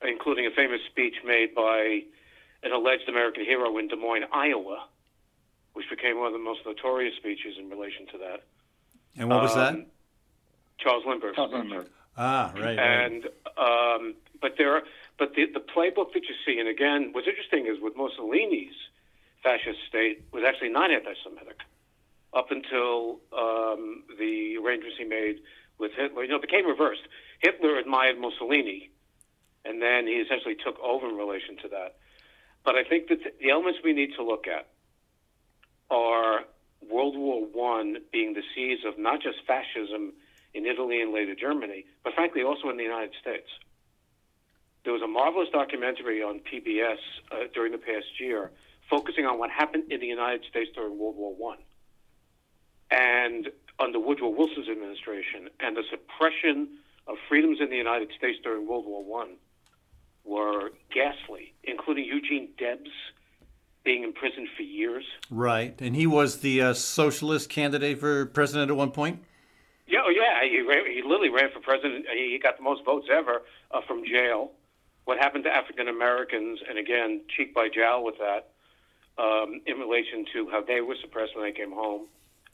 including 0.01 0.47
a 0.47 0.51
famous 0.51 0.79
speech 0.89 1.15
made 1.23 1.53
by 1.53 2.01
an 2.63 2.71
alleged 2.71 3.07
American 3.07 3.45
hero 3.45 3.77
in 3.77 3.87
Des 3.87 3.95
Moines, 3.95 4.25
Iowa, 4.33 4.85
which 5.79 5.89
became 5.89 6.17
one 6.17 6.27
of 6.27 6.33
the 6.33 6.39
most 6.39 6.59
notorious 6.65 7.15
speeches 7.15 7.55
in 7.57 7.69
relation 7.69 8.05
to 8.07 8.17
that. 8.17 8.43
And 9.15 9.29
what 9.29 9.41
was 9.41 9.55
um, 9.55 9.59
that? 9.59 9.87
Charles 10.77 11.05
Lindbergh. 11.07 11.35
Charles 11.35 11.53
Lindbergh. 11.53 11.87
Ah, 12.17 12.51
right. 12.53 12.77
And 12.77 13.23
um, 13.57 14.15
but 14.41 14.55
there, 14.57 14.83
but 15.17 15.35
the 15.35 15.45
the 15.53 15.61
playbook 15.61 16.11
that 16.11 16.23
you 16.27 16.35
see, 16.45 16.59
and 16.59 16.67
again, 16.67 17.11
what's 17.13 17.29
interesting 17.29 17.65
is 17.65 17.81
with 17.81 17.95
Mussolini's 17.95 18.75
fascist 19.41 19.79
state 19.87 20.25
was 20.33 20.43
actually 20.45 20.67
not 20.67 20.91
anti-Semitic 20.91 21.61
up 22.33 22.51
until 22.51 23.21
um, 23.31 24.03
the 24.19 24.57
arrangements 24.57 24.97
he 24.97 25.05
made 25.05 25.39
with 25.77 25.93
Hitler. 25.95 26.23
You 26.23 26.31
know, 26.31 26.35
it 26.35 26.41
became 26.41 26.67
reversed. 26.67 27.03
Hitler 27.39 27.77
admired 27.77 28.19
Mussolini, 28.19 28.89
and 29.63 29.81
then 29.81 30.07
he 30.07 30.15
essentially 30.15 30.55
took 30.55 30.77
over 30.81 31.07
in 31.07 31.15
relation 31.15 31.55
to 31.63 31.69
that. 31.69 31.95
But 32.65 32.75
I 32.75 32.83
think 32.83 33.07
that 33.07 33.19
the 33.39 33.49
elements 33.49 33.79
we 33.81 33.93
need 33.93 34.11
to 34.17 34.23
look 34.25 34.45
at 34.45 34.67
are 35.89 36.41
World 36.81 37.17
War 37.17 37.45
One 37.45 37.97
being 38.11 38.33
the 38.33 38.43
seeds 38.55 38.81
of 38.85 38.97
not 38.97 39.21
just 39.21 39.37
fascism 39.45 40.13
in 40.53 40.65
Italy 40.65 41.01
and 41.01 41.13
later 41.13 41.35
Germany, 41.35 41.85
but 42.03 42.13
frankly 42.13 42.43
also 42.43 42.69
in 42.69 42.77
the 42.77 42.83
United 42.83 43.13
States. 43.21 43.47
There 44.83 44.93
was 44.93 45.01
a 45.01 45.07
marvelous 45.07 45.49
documentary 45.51 46.23
on 46.23 46.39
PBS 46.39 46.97
uh, 47.31 47.35
during 47.53 47.71
the 47.71 47.77
past 47.77 48.19
year 48.19 48.51
focusing 48.89 49.25
on 49.25 49.37
what 49.37 49.51
happened 49.51 49.91
in 49.91 49.99
the 49.99 50.07
United 50.07 50.43
States 50.49 50.71
during 50.73 50.97
World 50.97 51.15
War 51.15 51.35
One, 51.35 51.59
and 52.89 53.49
under 53.79 53.99
Woodrow 53.99 54.29
Wilson's 54.29 54.67
administration, 54.67 55.49
and 55.59 55.77
the 55.77 55.83
suppression 55.89 56.79
of 57.07 57.17
freedoms 57.27 57.59
in 57.61 57.69
the 57.69 57.75
United 57.75 58.09
States 58.17 58.39
during 58.43 58.67
World 58.67 58.85
War 58.85 59.03
One 59.03 59.35
were 60.23 60.71
ghastly, 60.93 61.53
including 61.63 62.05
Eugene 62.05 62.49
Debs 62.57 62.89
being 63.83 64.03
imprisoned 64.03 64.47
for 64.55 64.63
years. 64.63 65.05
Right, 65.29 65.79
and 65.81 65.95
he 65.95 66.07
was 66.07 66.39
the 66.39 66.61
uh, 66.61 66.73
socialist 66.73 67.49
candidate 67.49 67.99
for 67.99 68.25
president 68.27 68.69
at 68.71 68.77
one 68.77 68.91
point. 68.91 69.23
Yeah, 69.87 69.99
oh 70.05 70.09
yeah, 70.09 70.47
he, 70.47 70.61
ran, 70.61 70.85
he 70.85 71.01
literally 71.01 71.29
ran 71.29 71.49
for 71.51 71.59
president. 71.59 72.05
He 72.13 72.39
got 72.41 72.57
the 72.57 72.63
most 72.63 72.85
votes 72.85 73.07
ever 73.11 73.41
uh, 73.71 73.81
from 73.87 74.05
jail. 74.05 74.51
What 75.05 75.17
happened 75.17 75.43
to 75.45 75.49
African 75.49 75.87
Americans, 75.87 76.59
and 76.67 76.77
again, 76.77 77.21
cheek 77.35 77.55
by 77.55 77.69
jowl 77.69 78.03
with 78.03 78.15
that, 78.19 78.51
um, 79.17 79.61
in 79.65 79.77
relation 79.79 80.25
to 80.33 80.49
how 80.49 80.61
they 80.61 80.81
were 80.81 80.95
suppressed 81.01 81.35
when 81.35 81.45
they 81.45 81.51
came 81.51 81.71
home, 81.71 82.05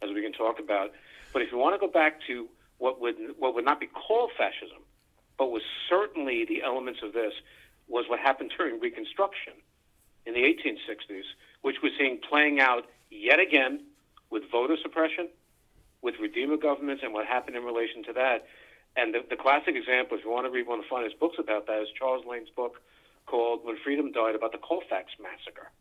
as 0.02 0.10
we 0.14 0.22
can 0.22 0.32
talk 0.32 0.60
about. 0.60 0.92
But 1.34 1.42
if 1.42 1.52
you 1.52 1.58
want 1.58 1.76
to 1.76 1.86
go 1.86 1.92
back 1.92 2.20
to 2.28 2.48
what 2.78 3.02
would 3.02 3.16
what 3.38 3.56
would 3.56 3.66
not 3.66 3.80
be 3.80 3.88
called 3.88 4.32
fascism, 4.38 4.84
but 5.38 5.52
was 5.52 5.64
certainly 5.90 6.46
the 6.46 6.64
elements 6.64 7.02
of 7.04 7.12
this, 7.12 7.34
was 7.90 8.06
what 8.08 8.20
happened 8.20 8.54
during 8.58 8.80
Reconstruction 8.80 9.54
the 10.36 10.42
1860s, 10.42 11.24
which 11.62 11.78
we're 11.82 11.96
seeing 11.98 12.20
playing 12.30 12.60
out 12.60 12.86
yet 13.10 13.40
again 13.40 13.82
with 14.30 14.44
voter 14.52 14.78
suppression, 14.82 15.30
with 16.02 16.16
Redeemer 16.22 16.58
governments, 16.58 17.02
and 17.04 17.14
what 17.14 17.26
happened 17.26 17.56
in 17.56 17.64
relation 17.64 18.04
to 18.04 18.14
that. 18.14 18.46
And 18.96 19.14
the, 19.14 19.20
the 19.28 19.36
classic 19.36 19.76
example, 19.76 20.18
if 20.18 20.24
you 20.24 20.30
want 20.32 20.46
to 20.46 20.52
read 20.52 20.68
one 20.68 20.80
of 20.80 20.86
the 20.86 20.90
finest 20.90 21.20
books 21.20 21.38
about 21.40 21.66
that, 21.68 21.82
is 21.82 21.88
Charles 21.98 22.24
Lane's 22.30 22.50
book 22.56 22.82
called 23.26 23.62
When 23.64 23.78
Freedom 23.84 24.12
Died 24.12 24.36
about 24.36 24.52
the 24.52 24.60
Colfax 24.60 25.12
Massacre 25.20 25.72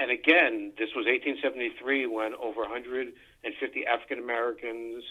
and 0.00 0.10
again, 0.10 0.72
this 0.78 0.88
was 0.96 1.04
1873 1.04 2.06
when 2.06 2.32
over 2.40 2.62
150 2.62 3.12
African 3.86 4.18
Americans 4.18 5.04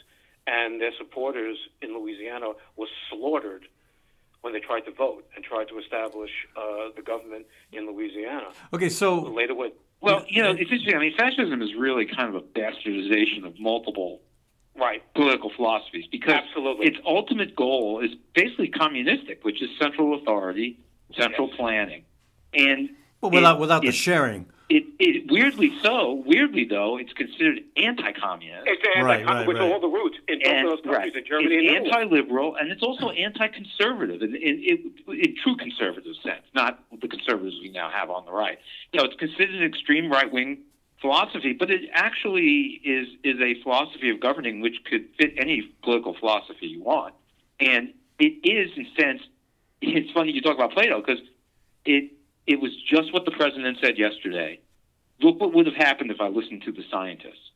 and 0.48 0.82
their 0.82 0.92
supporters 0.98 1.58
in 1.84 1.94
Louisiana 1.94 2.54
were 2.76 2.88
slaughtered 3.10 3.68
when 4.42 4.54
they 4.54 4.60
tried 4.60 4.82
to 4.82 4.92
vote 4.92 5.26
and 5.36 5.44
tried 5.44 5.68
to 5.70 5.78
establish 5.80 6.30
uh, 6.56 6.90
the 6.96 7.02
government 7.02 7.46
in 7.74 7.86
Louisiana. 7.88 8.48
Okay, 8.74 8.90
so 8.90 9.22
Later, 9.22 9.56
with 9.56 9.74
Well, 10.02 10.26
you 10.30 10.42
know, 10.42 10.52
it's 10.52 10.62
interesting. 10.62 10.96
I 10.96 11.00
mean, 11.00 11.16
fascism 11.18 11.62
is 11.62 11.70
really 11.78 12.06
kind 12.06 12.34
of 12.34 12.36
a 12.36 12.46
bastardization 12.46 13.46
of 13.46 13.60
multiple 13.60 14.22
right, 14.78 15.02
political 15.14 15.52
philosophies 15.56 16.06
because 16.10 16.34
Absolutely. 16.34 16.88
its 16.88 16.98
ultimate 17.06 17.54
goal 17.56 18.00
is 18.00 18.12
basically 18.34 18.70
communistic, 18.70 19.44
which 19.44 19.62
is 19.62 19.70
central 19.78 20.16
authority, 20.18 20.80
central 21.18 21.48
Yes. 21.50 21.58
planning, 21.58 22.04
and 22.54 22.90
but 23.20 23.34
without 23.34 23.58
it- 23.58 23.60
without 23.60 23.82
the 23.82 23.92
sharing. 23.92 24.46
It, 25.00 25.16
it 25.16 25.32
weirdly 25.32 25.72
so, 25.82 26.22
weirdly 26.26 26.66
though, 26.66 26.98
it's 26.98 27.14
considered 27.14 27.62
anti-communist. 27.78 28.68
it's 28.68 28.84
anti- 28.96 29.06
Right, 29.06 29.26
right, 29.26 29.48
which 29.48 29.58
right. 29.58 29.72
all 29.72 29.80
the 29.80 29.88
roots 29.88 30.18
in 30.28 30.40
both 30.40 30.48
and 30.48 30.68
of 30.68 30.84
those 30.84 30.86
countries, 30.94 31.14
in 31.16 31.26
Germany 31.26 31.56
it's 31.56 31.72
and 31.78 31.86
Italy. 31.88 31.92
anti-liberal, 32.04 32.56
and 32.58 32.72
it's 32.72 32.84
also 32.84 33.10
anti-conservative 33.10 34.22
in, 34.22 34.36
in, 34.36 34.64
in, 35.08 35.20
in 35.20 35.36
true 35.42 35.56
conservative 35.56 36.16
sense, 36.22 36.44
not 36.54 36.84
the 37.02 37.08
conservatives 37.08 37.56
we 37.62 37.70
now 37.70 37.90
have 37.90 38.10
on 38.10 38.26
the 38.26 38.32
right. 38.32 38.60
You 38.92 39.00
know, 39.00 39.06
it's 39.06 39.16
considered 39.16 39.56
an 39.56 39.64
extreme 39.64 40.12
right-wing 40.12 40.60
philosophy, 41.02 41.54
but 41.54 41.72
it 41.72 41.90
actually 41.94 42.82
is 42.84 43.08
is 43.24 43.40
a 43.40 43.62
philosophy 43.64 44.10
of 44.10 44.20
governing 44.20 44.60
which 44.60 44.84
could 44.90 45.06
fit 45.18 45.34
any 45.38 45.62
political 45.82 46.14
philosophy 46.20 46.68
you 46.68 46.84
want, 46.84 47.14
and 47.62 47.94
it 48.20 48.34
is 48.44 48.70
in 48.78 48.86
a 48.86 49.02
sense. 49.02 49.22
It's 49.82 50.12
funny 50.12 50.34
you 50.34 50.42
talk 50.42 50.56
about 50.56 50.74
Plato 50.74 51.00
because 51.00 51.22
it 51.86 52.12
it 52.48 52.60
was 52.60 52.72
just 52.84 53.14
what 53.14 53.24
the 53.24 53.32
president 53.32 53.78
said 53.82 53.98
yesterday. 53.98 54.60
Look 55.22 55.40
what 55.40 55.54
would 55.54 55.66
have 55.66 55.76
happened 55.76 56.12
if 56.12 56.22
I 56.22 56.28
listened 56.28 56.64
to 56.64 56.72
the 56.72 56.84
scientists. 56.90 57.52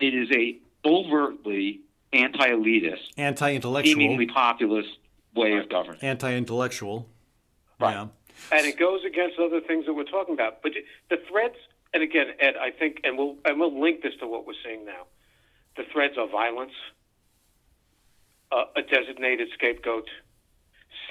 It 0.00 0.14
is 0.14 0.28
a 0.32 0.58
overtly 0.86 1.80
anti-elitist, 2.12 3.00
Anti-intellectual. 3.16 3.94
seemingly 3.94 4.26
populist 4.26 4.88
way 5.34 5.56
of 5.56 5.68
governing. 5.68 6.02
Anti-intellectual. 6.02 7.08
Right. 7.80 7.92
Yeah. 7.94 8.06
and 8.52 8.66
it 8.66 8.78
goes 8.78 9.00
against 9.04 9.38
other 9.38 9.60
things 9.60 9.86
that 9.86 9.94
we're 9.94 10.04
talking 10.04 10.34
about. 10.34 10.62
But 10.62 10.72
the 11.10 11.16
threats, 11.30 11.56
and 11.94 12.02
again, 12.02 12.28
Ed, 12.38 12.54
I 12.60 12.70
think, 12.70 13.00
and 13.04 13.16
we'll 13.18 13.36
and 13.44 13.58
we'll 13.58 13.78
link 13.80 14.02
this 14.02 14.14
to 14.20 14.26
what 14.26 14.46
we're 14.46 14.54
seeing 14.64 14.84
now. 14.84 15.04
The 15.76 15.84
threats 15.92 16.14
are 16.18 16.28
violence, 16.28 16.72
uh, 18.52 18.64
a 18.76 18.82
designated 18.82 19.48
scapegoat, 19.54 20.08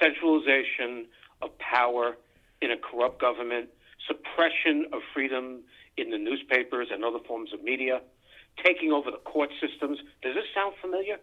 centralization 0.00 1.06
of 1.42 1.56
power 1.58 2.16
in 2.62 2.70
a 2.72 2.76
corrupt 2.76 3.20
government, 3.20 3.68
suppression 4.06 4.86
of 4.92 5.00
freedom 5.14 5.60
in 5.96 6.10
the 6.10 6.18
newspapers 6.18 6.88
and 6.92 7.04
other 7.04 7.18
forms 7.26 7.52
of 7.52 7.62
media, 7.62 8.00
taking 8.64 8.92
over 8.92 9.10
the 9.10 9.18
court 9.18 9.50
systems. 9.60 9.98
Does 10.22 10.34
this 10.34 10.44
sound 10.54 10.74
familiar? 10.80 11.18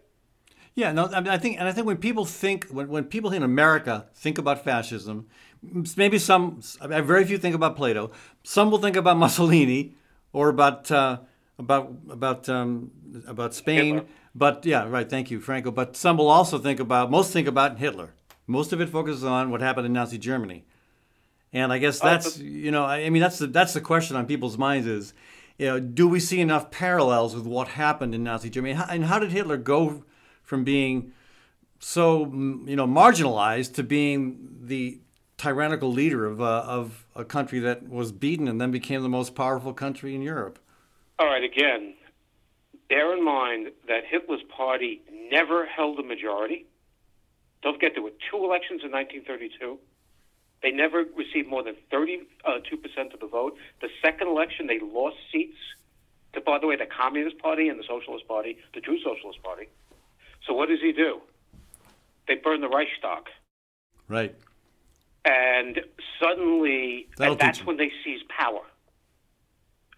Yeah, 0.74 0.92
no, 0.92 1.06
I, 1.06 1.20
mean, 1.20 1.28
I 1.28 1.38
think, 1.38 1.58
and 1.58 1.68
I 1.68 1.72
think 1.72 1.86
when 1.86 1.98
people 1.98 2.24
think, 2.24 2.66
when, 2.68 2.88
when 2.88 3.04
people 3.04 3.32
in 3.32 3.44
America 3.44 4.06
think 4.14 4.38
about 4.38 4.64
fascism, 4.64 5.26
maybe 5.96 6.18
some, 6.18 6.60
very 6.82 7.24
few 7.24 7.38
think 7.38 7.54
about 7.54 7.76
Plato. 7.76 8.10
Some 8.42 8.70
will 8.70 8.78
think 8.78 8.96
about 8.96 9.16
Mussolini 9.24 9.96
or 10.32 10.48
about 10.48 10.90
uh, 10.90 11.18
about 11.58 11.94
about 12.10 12.48
um, 12.48 12.90
about 13.26 13.54
Spain. 13.54 13.94
Hitler. 13.94 14.08
But 14.34 14.66
yeah, 14.66 14.88
right. 14.88 15.08
Thank 15.08 15.30
you, 15.30 15.40
Franco. 15.40 15.70
But 15.70 15.96
some 15.96 16.16
will 16.16 16.28
also 16.28 16.58
think 16.58 16.80
about, 16.80 17.10
most 17.10 17.32
think 17.32 17.46
about 17.46 17.78
Hitler. 17.78 18.14
Most 18.46 18.72
of 18.72 18.80
it 18.80 18.88
focuses 18.88 19.22
on 19.22 19.50
what 19.50 19.60
happened 19.60 19.86
in 19.86 19.92
Nazi 19.92 20.18
Germany. 20.18 20.64
And 21.54 21.72
I 21.72 21.78
guess 21.78 22.00
that's 22.00 22.36
you 22.38 22.72
know 22.72 22.84
I 22.84 23.08
mean 23.10 23.22
that's 23.22 23.38
the 23.38 23.46
that's 23.46 23.72
the 23.72 23.80
question 23.80 24.16
on 24.16 24.26
people's 24.26 24.58
minds 24.58 24.88
is 24.88 25.14
you 25.56 25.66
know 25.66 25.78
do 25.78 26.08
we 26.08 26.18
see 26.18 26.40
enough 26.40 26.72
parallels 26.72 27.34
with 27.34 27.46
what 27.46 27.68
happened 27.68 28.12
in 28.12 28.24
Nazi 28.24 28.50
Germany 28.50 28.76
and 28.90 29.04
how 29.04 29.20
did 29.20 29.30
Hitler 29.30 29.56
go 29.56 30.02
from 30.42 30.64
being 30.64 31.12
so 31.78 32.26
mm, 32.26 32.68
you 32.68 32.74
know 32.74 32.88
marginalized 32.88 33.74
to 33.74 33.84
being 33.84 34.58
the 34.62 34.98
tyrannical 35.36 35.92
leader 35.92 36.26
of 36.26 36.40
a, 36.40 36.44
of 36.44 37.06
a 37.14 37.24
country 37.24 37.60
that 37.60 37.88
was 37.88 38.10
beaten 38.10 38.48
and 38.48 38.60
then 38.60 38.72
became 38.72 39.02
the 39.02 39.08
most 39.08 39.34
powerful 39.34 39.72
country 39.72 40.14
in 40.14 40.22
Europe. 40.22 40.58
All 41.18 41.26
right, 41.26 41.42
again, 41.42 41.94
bear 42.88 43.16
in 43.16 43.24
mind 43.24 43.68
that 43.86 44.04
Hitler's 44.08 44.42
party 44.56 45.02
never 45.30 45.66
held 45.66 45.98
a 45.98 46.02
majority. 46.02 46.66
Don't 47.62 47.74
forget 47.74 47.92
there 47.94 48.02
were 48.02 48.10
two 48.30 48.44
elections 48.44 48.82
in 48.84 48.90
1932. 48.90 49.78
They 50.64 50.70
never 50.70 51.04
received 51.14 51.46
more 51.46 51.62
than 51.62 51.76
32% 51.92 52.22
of 53.12 53.20
the 53.20 53.26
vote. 53.26 53.54
The 53.82 53.88
second 54.02 54.28
election, 54.28 54.66
they 54.66 54.80
lost 54.80 55.16
seats 55.30 55.58
to, 56.32 56.40
by 56.40 56.58
the 56.58 56.66
way, 56.66 56.74
the 56.74 56.86
Communist 56.86 57.38
Party 57.38 57.68
and 57.68 57.78
the 57.78 57.84
Socialist 57.86 58.26
Party, 58.26 58.56
the 58.72 58.80
True 58.80 58.96
Socialist 59.04 59.42
Party. 59.42 59.68
So 60.46 60.54
what 60.54 60.70
does 60.70 60.80
he 60.80 60.92
do? 60.92 61.20
They 62.26 62.36
burn 62.36 62.62
the 62.62 62.68
Reichstag. 62.68 63.24
Right. 64.08 64.34
And 65.26 65.82
suddenly, 66.18 67.08
and 67.18 67.38
that's 67.38 67.64
when 67.66 67.76
they 67.76 67.92
seize 68.02 68.22
power. 68.30 68.62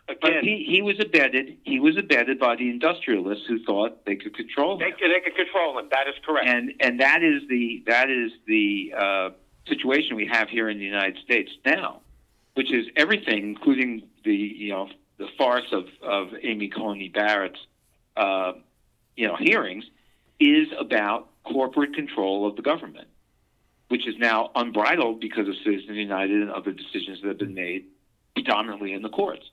But 0.09 0.19
Again, 0.19 0.43
he, 0.43 0.67
he 0.69 0.83
was 0.83 0.99
abetted. 0.99 1.59
He 1.63 1.79
was 1.79 1.97
abetted 1.97 2.41
by 2.41 2.57
the 2.57 2.71
industrialists 2.71 3.45
who 3.47 3.63
thought 3.63 4.05
they 4.05 4.17
could 4.17 4.35
control 4.35 4.79
they, 4.79 4.87
him. 4.87 4.95
they 5.01 5.21
can 5.21 5.35
control 5.35 5.79
him. 5.79 5.89
That 5.91 6.09
is 6.09 6.15
correct. 6.25 6.49
and 6.49 6.73
and 6.81 7.01
that 7.01 7.23
is 7.25 7.43
the 7.49 7.83
that 7.87 8.09
is 8.09 8.31
the 8.47 8.95
uh, 8.97 9.31
situation 9.69 10.17
we 10.17 10.27
have 10.27 10.49
here 10.49 10.69
in 10.69 10.79
the 10.79 10.85
United 10.85 11.19
States 11.25 11.51
now, 11.65 12.01
which 12.55 12.73
is 12.73 12.87
everything, 12.97 13.39
including 13.39 14.03
the 14.25 14.35
you 14.35 14.71
know 14.71 14.89
the 15.19 15.29
farce 15.39 15.73
of 15.73 15.87
of 16.03 16.29
Amy 16.43 16.69
Coney 16.69 17.09
Barrett's 17.09 17.61
uh, 18.17 18.53
you 19.17 19.27
know 19.27 19.37
hearings, 19.37 19.85
is 20.41 20.69
about 20.79 21.29
corporate 21.45 21.95
control 21.95 22.47
of 22.47 22.57
the 22.57 22.63
government, 22.63 23.09
which 23.89 24.07
is 24.07 24.17
now 24.19 24.51
unbridled 24.55 25.21
because 25.21 25.49
of 25.49 25.55
Citizens 25.65 25.97
United 25.97 26.43
and 26.43 26.51
other 26.51 26.73
decisions 26.73 27.21
that 27.23 27.29
have 27.29 27.39
been 27.39 27.55
made 27.55 27.87
predominantly 28.35 28.93
in 28.93 29.03
the 29.03 29.09
courts, 29.09 29.45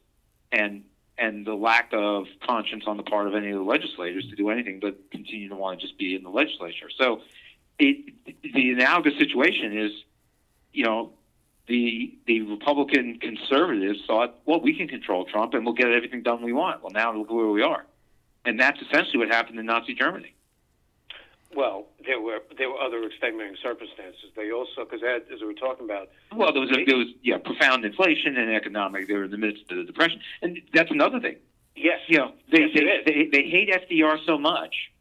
and 0.52 0.84
and 1.17 1.45
the 1.45 1.54
lack 1.54 1.89
of 1.93 2.26
conscience 2.45 2.86
on 2.88 2.97
the 2.97 3.04
part 3.04 3.28
of 3.28 3.36
any 3.36 3.52
of 3.52 3.60
the 3.60 3.63
legislators 3.63 4.28
to 4.30 4.36
do 4.36 4.49
anything 4.49 4.80
but 4.80 4.97
continue 5.12 5.47
to 5.49 5.56
want 5.56 5.80
to 5.80 5.86
just 5.86 5.97
be 5.97 6.15
in 6.15 6.23
the 6.23 6.30
legislature. 6.30 6.89
So, 6.97 7.21
it 7.79 8.13
the 8.53 8.71
analogous 8.71 9.17
situation 9.17 9.77
is, 9.77 9.91
you 10.71 10.83
know, 10.83 11.12
the 11.67 12.17
the 12.27 12.41
Republican 12.41 13.19
conservatives 13.19 13.99
thought, 14.05 14.36
well, 14.45 14.59
we 14.62 14.75
can 14.75 14.88
control 14.88 15.25
Trump 15.25 15.53
and 15.53 15.65
we'll 15.65 15.73
get 15.75 15.91
everything 15.91 16.23
done 16.23 16.41
we 16.43 16.53
want. 16.53 16.81
Well, 16.83 16.91
now 16.91 17.15
look 17.15 17.29
where 17.31 17.47
we 17.47 17.62
are, 17.62 17.86
and 18.45 18.59
that's 18.59 18.81
essentially 18.81 19.17
what 19.19 19.29
happened 19.29 19.59
in 19.59 19.65
Nazi 19.65 19.93
Germany. 19.93 20.33
Well, 21.55 21.86
there 22.05 22.19
were 22.19 22.39
there 22.57 22.69
were 22.69 22.79
other 22.79 23.03
extenuating 23.03 23.57
circumstances. 23.62 24.25
They 24.36 24.51
also, 24.51 24.86
because 24.86 25.01
as 25.03 25.39
we 25.39 25.47
were 25.47 25.53
talking 25.53 25.86
about, 25.86 26.09
Well, 26.36 26.51
there 26.51 26.62
was 26.62 26.71
a, 26.71 26.83
there 26.86 26.97
was 26.97 27.07
yeah 27.21 27.38
profound 27.38 27.86
inflation 27.86 28.38
and 28.38 28.51
economic. 28.53 29.07
They 29.07 29.13
were 29.13 29.25
in 29.25 29.31
the 29.31 29.38
midst 29.38 29.63
of 29.71 29.77
the 29.77 29.83
depression, 29.83 30.19
and 30.41 30.59
that's 30.73 30.89
another 30.91 31.19
thing. 31.19 31.36
yes, 31.75 31.99
You 32.07 32.17
know, 32.17 32.31
they 32.51 32.62
Yes, 32.73 33.03
they, 33.05 33.13
they 33.13 33.29
they 33.31 33.49
hate 33.49 33.69
FDR 33.69 34.17
so 34.25 34.38
much, 34.39 34.91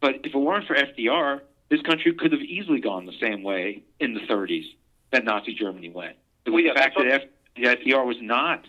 but 0.00 0.16
if 0.24 0.34
it 0.34 0.38
weren't 0.38 0.66
for 0.66 0.74
FDR, 0.74 1.40
this 1.74 1.82
country 1.82 2.14
could 2.14 2.30
have 2.32 2.40
easily 2.40 2.80
gone 2.80 3.04
the 3.04 3.18
same 3.20 3.42
way 3.42 3.82
in 3.98 4.14
the 4.14 4.20
30s 4.20 4.64
that 5.10 5.24
Nazi 5.24 5.54
Germany 5.54 5.90
went. 5.90 6.16
It 6.44 6.50
was 6.50 6.54
Well, 6.54 6.64
yeah, 6.64 6.72
the 6.74 6.78
fact 6.78 6.96
that 6.96 7.06
F, 7.08 7.22
the 7.56 7.62
FDR 7.62 8.06
was 8.06 8.16
not 8.20 8.64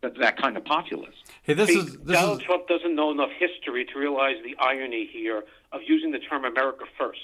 that, 0.00 0.18
that 0.18 0.36
kind 0.36 0.56
of 0.56 0.64
populist. 0.64 1.18
Hey, 1.44 1.54
this 1.54 1.68
See, 1.68 1.78
is 1.78 1.96
this 1.98 2.16
Donald 2.16 2.40
is 2.40 2.46
Trump 2.46 2.66
doesn't 2.66 2.96
know 2.96 3.12
enough 3.12 3.30
history 3.38 3.84
to 3.84 3.98
realize 3.98 4.36
the 4.44 4.56
irony 4.58 5.08
here 5.12 5.44
of 5.70 5.80
using 5.86 6.10
the 6.10 6.18
term 6.18 6.44
America 6.44 6.84
first. 6.98 7.20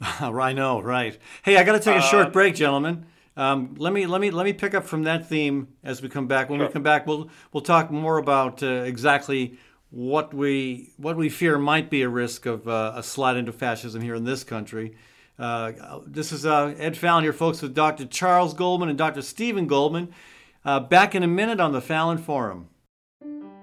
I 0.00 0.52
know, 0.52 0.80
right? 0.80 1.18
Hey, 1.42 1.56
I 1.56 1.64
got 1.64 1.72
to 1.72 1.80
take 1.80 1.96
a 1.96 2.02
short 2.02 2.32
break, 2.32 2.54
gentlemen. 2.54 3.06
Um, 3.36 3.74
let 3.78 3.92
me 3.92 4.06
let 4.06 4.20
me 4.20 4.30
let 4.30 4.44
me 4.44 4.52
pick 4.52 4.74
up 4.74 4.84
from 4.84 5.04
that 5.04 5.26
theme 5.26 5.68
as 5.82 6.02
we 6.02 6.08
come 6.10 6.26
back. 6.26 6.50
When 6.50 6.60
we 6.60 6.68
come 6.68 6.82
back, 6.82 7.06
we'll 7.06 7.30
we'll 7.52 7.62
talk 7.62 7.90
more 7.90 8.18
about 8.18 8.62
uh, 8.62 8.66
exactly 8.66 9.58
what 9.90 10.32
we 10.32 10.92
what 10.96 11.16
we 11.16 11.28
fear 11.28 11.58
might 11.58 11.90
be 11.90 12.02
a 12.02 12.08
risk 12.08 12.46
of 12.46 12.68
uh, 12.68 12.92
a 12.96 13.02
slide 13.02 13.36
into 13.36 13.52
fascism 13.52 14.02
here 14.02 14.14
in 14.14 14.24
this 14.24 14.44
country. 14.44 14.96
Uh, 15.38 16.00
this 16.06 16.32
is 16.32 16.44
uh, 16.44 16.74
Ed 16.78 16.96
Fallon 16.96 17.24
here, 17.24 17.32
folks, 17.32 17.62
with 17.62 17.74
Dr. 17.74 18.04
Charles 18.04 18.52
Goldman 18.52 18.90
and 18.90 18.98
Dr. 18.98 19.22
Stephen 19.22 19.66
Goldman. 19.66 20.12
Uh, 20.64 20.78
back 20.78 21.14
in 21.14 21.22
a 21.22 21.26
minute 21.26 21.60
on 21.60 21.72
the 21.72 21.80
Fallon 21.80 22.18
Forum. 22.18 22.68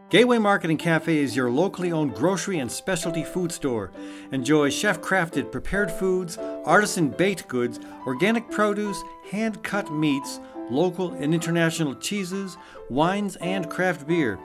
Gateway 0.10 0.40
Market 0.40 0.70
and 0.72 0.80
Cafe 0.80 1.16
is 1.16 1.36
your 1.36 1.52
locally 1.52 1.92
owned 1.92 2.16
grocery 2.16 2.60
and 2.60 2.72
specialty 2.72 3.24
food 3.24 3.52
store. 3.52 3.92
Enjoy 4.32 4.70
chef 4.70 5.02
crafted 5.02 5.52
prepared 5.52 5.92
foods, 5.92 6.38
artisan 6.66 7.10
baked 7.10 7.48
goods, 7.48 7.80
organic 8.08 8.50
produce, 8.50 9.04
hand 9.30 9.62
cut 9.64 9.92
meats, 9.92 10.40
local 10.72 11.12
and 11.12 11.34
international 11.34 11.94
cheeses, 11.96 12.58
wines, 12.90 13.36
and 13.36 13.70
craft 13.70 14.08
beer. 14.08 14.40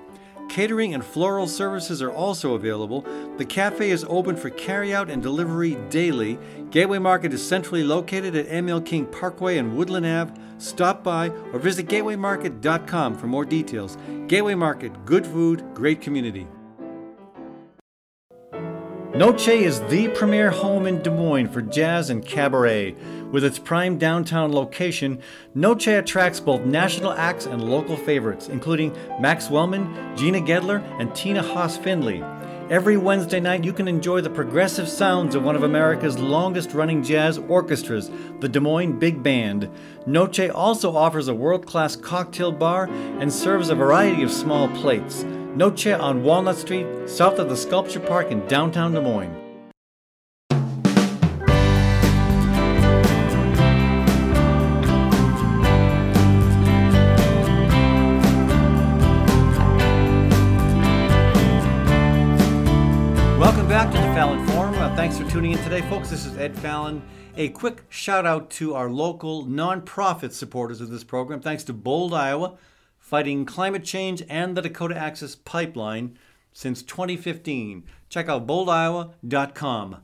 Catering 0.48 0.94
and 0.94 1.05
floral 1.05 1.46
services 1.46 2.02
are 2.02 2.11
also 2.11 2.55
available. 2.55 3.07
The 3.38 3.44
cafe 3.44 3.90
is 3.90 4.05
open 4.09 4.37
for 4.37 4.50
carryout 4.50 5.11
and 5.11 5.22
delivery 5.22 5.76
daily. 5.88 6.38
Gateway 6.70 6.98
Market 6.98 7.33
is 7.33 7.46
centrally 7.46 7.85
located 7.85 8.37
at 8.37 8.48
ML 8.48 8.85
King 8.85 9.07
Parkway 9.07 9.59
and 9.59 9.76
Woodland 9.76 10.07
Ave. 10.07 10.35
Stop 10.59 11.02
by 11.02 11.28
or 11.52 11.59
visit 11.59 11.87
gatewaymarket.com 11.87 13.16
for 13.16 13.26
more 13.26 13.44
details. 13.44 13.96
Gateway 14.26 14.55
Market, 14.55 15.05
good 15.05 15.26
food, 15.26 15.64
great 15.74 16.00
community. 16.00 16.46
Noche 19.14 19.48
is 19.48 19.81
the 19.88 20.09
premier 20.09 20.50
home 20.50 20.87
in 20.87 21.02
Des 21.02 21.11
Moines 21.11 21.48
for 21.48 21.61
jazz 21.61 22.09
and 22.09 22.24
cabaret. 22.24 22.96
With 23.33 23.45
its 23.45 23.59
prime 23.59 23.97
downtown 23.97 24.53
location, 24.53 25.18
Noche 25.55 25.87
attracts 25.88 26.38
both 26.38 26.66
national 26.66 27.12
acts 27.12 27.47
and 27.47 27.64
local 27.64 27.97
favorites, 27.97 28.49
including 28.49 28.95
Max 29.18 29.49
Wellman, 29.49 30.14
Gina 30.16 30.40
Gedler, 30.40 30.83
and 31.01 31.14
Tina 31.14 31.42
Haase 31.42 31.83
Findlay. 31.83 32.23
Every 32.68 32.99
Wednesday 32.99 33.40
night, 33.40 33.64
you 33.64 33.73
can 33.73 33.88
enjoy 33.88 34.21
the 34.21 34.31
progressive 34.31 34.87
sounds 34.87 35.35
of 35.35 35.45
one 35.45 35.57
of 35.57 35.62
America's 35.62 36.18
longest 36.18 36.75
running 36.75 37.03
jazz 37.03 37.38
orchestras, 37.38 38.11
the 38.40 38.49
Des 38.51 38.61
Moines 38.61 38.99
Big 38.99 39.23
Band. 39.23 39.71
Noche 40.07 40.51
also 40.51 40.95
offers 40.95 41.29
a 41.29 41.35
world 41.35 41.66
class 41.66 41.97
cocktail 41.97 42.53
bar 42.53 42.88
and 43.18 43.33
serves 43.33 43.71
a 43.71 43.75
variety 43.75 44.23
of 44.23 44.31
small 44.31 44.68
plates. 44.68 45.25
Noche 45.57 45.88
on 45.88 46.23
Walnut 46.23 46.57
Street, 46.57 46.87
south 47.07 47.38
of 47.38 47.49
the 47.49 47.57
Sculpture 47.57 48.01
Park 48.01 48.31
in 48.31 48.47
downtown 48.47 48.92
Des 48.92 49.01
Moines. 49.01 49.41
Tuning 65.33 65.53
in 65.53 65.64
today, 65.64 65.81
folks. 65.88 66.11
This 66.11 66.27
is 66.27 66.37
Ed 66.37 66.55
Fallon. 66.59 67.01
A 67.38 67.49
quick 67.49 67.85
shout 67.88 68.27
out 68.27 68.51
to 68.51 68.75
our 68.75 68.90
local 68.90 69.47
nonprofit 69.47 70.33
supporters 70.33 70.83
of 70.83 70.90
this 70.90 71.05
program. 71.05 71.40
Thanks 71.40 71.64
to 71.64 71.73
Bold, 71.73 72.12
Iowa, 72.12 72.59
fighting 72.99 73.47
climate 73.47 73.83
change 73.83 74.23
and 74.29 74.55
the 74.55 74.61
Dakota 74.61 74.95
Access 74.95 75.35
Pipeline 75.35 76.18
since 76.53 76.83
2015. 76.83 77.85
Check 78.11 78.29
out 78.29 78.47
boldiowa.com. 78.47 79.97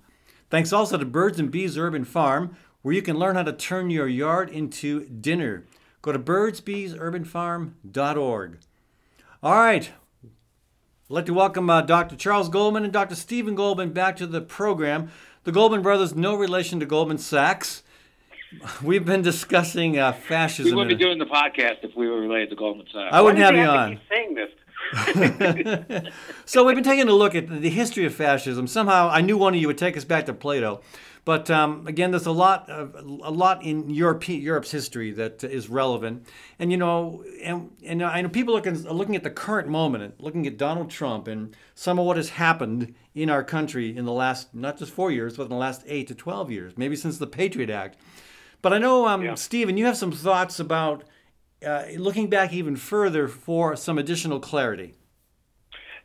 Thanks 0.48 0.72
also 0.72 0.96
to 0.96 1.04
Birds 1.04 1.38
and 1.38 1.50
Bees 1.50 1.76
Urban 1.76 2.06
Farm, 2.06 2.56
where 2.80 2.94
you 2.94 3.02
can 3.02 3.18
learn 3.18 3.36
how 3.36 3.42
to 3.42 3.52
turn 3.52 3.90
your 3.90 4.08
yard 4.08 4.48
into 4.48 5.04
dinner. 5.10 5.66
Go 6.00 6.10
to 6.10 6.18
birdsbeesurbanfarm.org. 6.18 8.58
All 9.42 9.54
right, 9.54 9.90
I'd 11.10 11.14
like 11.14 11.24
to 11.26 11.32
welcome 11.32 11.70
uh, 11.70 11.80
Dr. 11.80 12.16
Charles 12.16 12.50
Goldman 12.50 12.84
and 12.84 12.92
Dr. 12.92 13.14
Stephen 13.14 13.54
Goldman 13.54 13.94
back 13.94 14.14
to 14.16 14.26
the 14.26 14.42
program. 14.42 15.10
The 15.44 15.52
Goldman 15.52 15.80
brothers, 15.80 16.14
no 16.14 16.34
relation 16.34 16.80
to 16.80 16.86
Goldman 16.86 17.16
Sachs. 17.16 17.82
We've 18.82 19.06
been 19.06 19.22
discussing 19.22 19.98
uh, 19.98 20.12
fascism. 20.12 20.72
We 20.72 20.76
wouldn't 20.76 20.98
be 20.98 21.02
doing 21.02 21.18
the 21.18 21.24
podcast 21.24 21.82
if 21.82 21.96
we 21.96 22.08
were 22.10 22.20
related 22.20 22.50
to 22.50 22.56
Goldman 22.56 22.88
Sachs. 22.92 23.08
I 23.10 23.22
wouldn't 23.22 23.40
Why 23.40 23.46
have 23.46 23.54
you 23.54 23.62
he 23.62 23.66
on. 23.66 23.90
to 23.90 23.96
keep 23.96 24.04
saying 24.10 24.34
this? 25.94 26.12
so 26.44 26.62
we've 26.62 26.76
been 26.76 26.84
taking 26.84 27.08
a 27.08 27.12
look 27.12 27.34
at 27.34 27.48
the 27.48 27.70
history 27.70 28.04
of 28.04 28.14
fascism. 28.14 28.66
Somehow, 28.66 29.08
I 29.08 29.22
knew 29.22 29.38
one 29.38 29.54
of 29.54 29.60
you 29.62 29.66
would 29.66 29.78
take 29.78 29.96
us 29.96 30.04
back 30.04 30.26
to 30.26 30.34
Plato, 30.34 30.82
but 31.28 31.50
um, 31.50 31.86
again, 31.86 32.10
there's 32.10 32.24
a 32.24 32.32
lot, 32.32 32.70
of, 32.70 32.94
a 32.94 33.30
lot 33.30 33.62
in 33.62 33.90
Europe, 33.90 34.26
Europe's 34.26 34.70
history 34.70 35.10
that 35.10 35.44
is 35.44 35.68
relevant. 35.68 36.26
And 36.58 36.70
you 36.70 36.78
know, 36.78 37.22
and, 37.42 37.70
and 37.84 38.02
I 38.02 38.22
know 38.22 38.30
people 38.30 38.54
looking 38.54 38.82
looking 38.84 39.14
at 39.14 39.24
the 39.24 39.30
current 39.30 39.68
moment, 39.68 40.04
and 40.04 40.14
looking 40.18 40.46
at 40.46 40.56
Donald 40.56 40.88
Trump 40.88 41.28
and 41.28 41.54
some 41.74 41.98
of 41.98 42.06
what 42.06 42.16
has 42.16 42.30
happened 42.30 42.94
in 43.14 43.28
our 43.28 43.44
country 43.44 43.94
in 43.94 44.06
the 44.06 44.12
last 44.12 44.54
not 44.54 44.78
just 44.78 44.90
four 44.90 45.10
years, 45.10 45.36
but 45.36 45.42
in 45.42 45.48
the 45.50 45.56
last 45.56 45.84
eight 45.86 46.08
to 46.08 46.14
twelve 46.14 46.50
years, 46.50 46.78
maybe 46.78 46.96
since 46.96 47.18
the 47.18 47.26
Patriot 47.26 47.68
Act. 47.68 47.98
But 48.62 48.72
I 48.72 48.78
know, 48.78 49.06
um, 49.06 49.22
Yeah. 49.22 49.34
Stephen, 49.34 49.76
you 49.76 49.84
have 49.84 49.98
some 49.98 50.12
thoughts 50.12 50.58
about 50.58 51.04
uh, 51.62 51.84
looking 51.98 52.30
back 52.30 52.54
even 52.54 52.74
further 52.74 53.28
for 53.28 53.76
some 53.76 53.98
additional 53.98 54.40
clarity. 54.40 54.94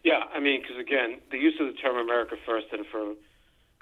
Yeah, 0.03 0.23
I 0.35 0.41
mean, 0.41 0.61
because 0.61 0.77
again, 0.77 1.21
the 1.31 1.37
use 1.37 1.55
of 1.61 1.67
the 1.67 1.79
term 1.81 1.95
"America 1.95 2.35
First, 2.45 2.67
and 2.73 2.85
for 2.87 3.13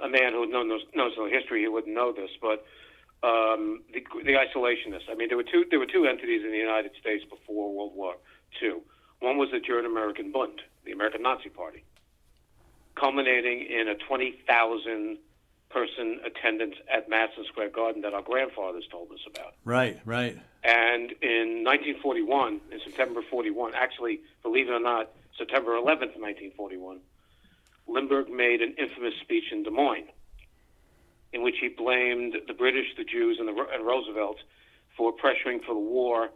a 0.03 0.09
man 0.09 0.33
who 0.33 0.45
knows 0.47 0.81
knows 0.95 1.13
the 1.15 1.29
history, 1.29 1.61
he 1.61 1.67
wouldn't 1.67 1.93
know 1.93 2.11
this, 2.11 2.29
but 2.41 2.65
um, 3.23 3.83
the 3.93 4.03
the 4.23 4.33
isolationists. 4.33 5.09
I 5.09 5.15
mean, 5.15 5.27
there 5.27 5.37
were 5.37 5.43
two 5.43 5.65
there 5.69 5.79
were 5.79 5.85
two 5.85 6.05
entities 6.05 6.41
in 6.43 6.51
the 6.51 6.57
United 6.57 6.91
States 6.99 7.23
before 7.29 7.73
World 7.73 7.93
War 7.95 8.15
II. 8.61 8.81
One 9.19 9.37
was 9.37 9.49
the 9.51 9.59
German 9.59 9.85
American 9.85 10.31
Bund, 10.31 10.61
the 10.85 10.91
American 10.91 11.21
Nazi 11.21 11.49
Party, 11.49 11.83
culminating 12.95 13.67
in 13.69 13.87
a 13.87 13.95
twenty 13.95 14.39
thousand 14.47 15.17
person 15.69 16.19
attendance 16.25 16.75
at 16.93 17.09
Madison 17.09 17.45
Square 17.45 17.69
Garden 17.69 18.01
that 18.01 18.13
our 18.13 18.21
grandfathers 18.21 18.85
told 18.91 19.11
us 19.11 19.19
about. 19.27 19.53
Right, 19.63 19.99
right. 20.05 20.37
And 20.63 21.11
in 21.21 21.63
1941, 21.63 22.61
in 22.71 22.79
September 22.83 23.21
41, 23.29 23.73
actually, 23.73 24.19
believe 24.43 24.67
it 24.67 24.71
or 24.71 24.79
not, 24.79 25.09
September 25.37 25.71
11th, 25.71 26.19
1941, 26.19 26.99
Lindbergh 27.87 28.29
made 28.29 28.61
an 28.61 28.75
infamous 28.77 29.13
speech 29.21 29.45
in 29.51 29.63
Des 29.63 29.71
Moines 29.71 30.09
in 31.33 31.43
which 31.43 31.55
he 31.61 31.69
blamed 31.69 32.35
the 32.47 32.53
British, 32.53 32.87
the 32.97 33.03
Jews, 33.03 33.37
and, 33.39 33.47
the, 33.47 33.65
and 33.73 33.85
Roosevelt 33.85 34.37
for 34.97 35.13
pressuring 35.13 35.63
for 35.63 35.73
the 35.73 35.79
war 35.79 36.29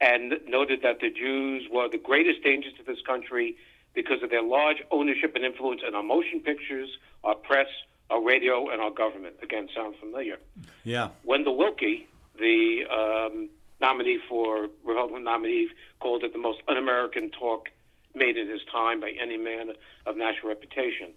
and 0.00 0.34
noted 0.46 0.82
that 0.82 1.00
the 1.00 1.10
Jews 1.10 1.66
were 1.70 1.88
the 1.88 1.98
greatest 1.98 2.42
danger 2.42 2.70
to 2.76 2.82
this 2.82 3.00
country 3.06 3.56
because 3.94 4.22
of 4.22 4.30
their 4.30 4.42
large 4.42 4.78
ownership 4.90 5.34
and 5.36 5.44
influence 5.44 5.82
in 5.86 5.94
our 5.94 6.02
motion 6.02 6.40
pictures, 6.40 6.88
our 7.22 7.36
press, 7.36 7.68
our 8.10 8.20
radio, 8.20 8.68
and 8.70 8.82
our 8.82 8.90
government. 8.90 9.36
Again, 9.42 9.68
sound 9.74 9.94
familiar? 10.00 10.38
Yeah. 10.82 11.10
Wendell 11.22 11.56
Willkie, 11.56 12.08
the 12.38 12.84
um, 12.90 13.48
nominee 13.80 14.18
for 14.28 14.68
Republican 14.84 15.24
nominee, 15.24 15.68
called 16.00 16.24
it 16.24 16.32
the 16.32 16.40
most 16.40 16.60
un-American 16.66 17.30
talk 17.30 17.68
made 18.14 18.36
in 18.36 18.48
his 18.48 18.60
time 18.70 19.00
by 19.00 19.12
any 19.20 19.36
man 19.36 19.70
of 20.06 20.16
national 20.16 20.48
reputation. 20.48 21.10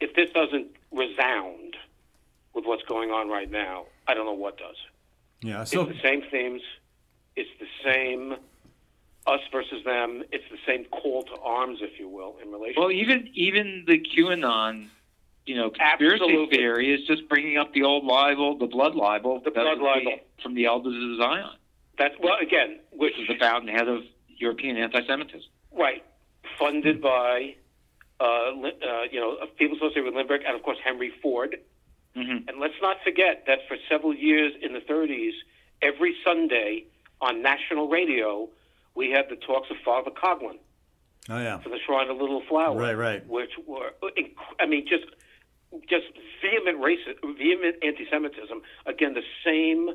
If 0.00 0.14
this 0.14 0.30
doesn't 0.32 0.68
resound 0.92 1.76
with 2.54 2.64
what's 2.66 2.82
going 2.84 3.10
on 3.10 3.28
right 3.28 3.50
now, 3.50 3.86
I 4.06 4.14
don't 4.14 4.26
know 4.26 4.32
what 4.32 4.56
does. 4.58 4.76
Yeah. 5.42 5.64
So 5.64 5.82
it's 5.82 5.92
the 5.92 6.02
same 6.02 6.22
themes. 6.30 6.62
It's 7.36 7.50
the 7.58 7.66
same 7.84 8.36
us 9.26 9.40
versus 9.50 9.84
them. 9.84 10.22
It's 10.32 10.44
the 10.50 10.58
same 10.66 10.84
call 10.86 11.22
to 11.24 11.36
arms, 11.42 11.78
if 11.80 11.98
you 11.98 12.08
will, 12.08 12.36
in 12.42 12.50
relation. 12.52 12.80
Well, 12.80 12.92
even 12.92 13.28
even 13.34 13.84
the 13.86 13.98
QAnon, 13.98 14.88
you 15.46 15.56
know, 15.56 15.70
conspiracy 15.70 16.24
Absolutely. 16.24 16.56
theory 16.56 16.94
is 16.94 17.06
just 17.06 17.28
bringing 17.28 17.56
up 17.56 17.72
the 17.72 17.82
old 17.82 18.04
libel, 18.04 18.58
the 18.58 18.66
blood 18.66 18.94
libel, 18.94 19.40
The 19.44 19.50
blood 19.50 19.78
libel. 19.78 20.18
from 20.42 20.54
the 20.54 20.66
elders 20.66 20.94
of 20.94 21.18
Zion, 21.18 21.50
That's 21.98 22.14
well, 22.20 22.36
again, 22.40 22.80
which 22.92 23.14
which 23.16 23.22
is 23.22 23.28
the 23.28 23.38
fountainhead 23.38 23.88
of 23.88 24.02
European 24.36 24.76
anti-Semitism. 24.76 25.48
Right, 25.76 26.04
funded 26.58 27.00
by, 27.02 27.56
uh, 28.20 28.50
Lin- 28.52 28.82
uh, 28.82 29.02
you 29.10 29.20
know, 29.20 29.36
uh, 29.36 29.46
people 29.58 29.76
associated 29.76 30.04
with 30.04 30.14
Lindbergh, 30.14 30.42
and 30.46 30.54
of 30.56 30.62
course 30.62 30.78
Henry 30.84 31.10
Ford. 31.22 31.58
hmm 32.14 32.38
And 32.48 32.60
let's 32.60 32.80
not 32.80 33.02
forget 33.02 33.44
that 33.46 33.66
for 33.68 33.76
several 33.88 34.14
years 34.14 34.52
in 34.62 34.72
the 34.72 34.80
30s, 34.80 35.32
every 35.82 36.16
Sunday 36.24 36.84
on 37.20 37.42
national 37.42 37.88
radio, 37.88 38.48
we 38.94 39.10
had 39.10 39.28
the 39.28 39.36
talks 39.36 39.68
of 39.70 39.76
Father 39.84 40.10
Coughlin 40.12 40.58
Oh 41.28 41.38
yeah. 41.40 41.58
for 41.58 41.70
the 41.70 41.78
Shrine 41.84 42.08
of 42.10 42.18
Little 42.18 42.42
Flower. 42.48 42.76
Right, 42.78 42.96
right. 42.96 43.26
Which 43.26 43.50
were, 43.66 43.92
I 44.60 44.66
mean, 44.66 44.86
just 44.86 45.06
just 45.88 46.06
vehement 46.40 46.78
racist, 46.80 47.18
vehement 47.36 47.76
anti-Semitism. 47.82 48.62
Again, 48.86 49.14
the 49.14 49.24
same, 49.44 49.90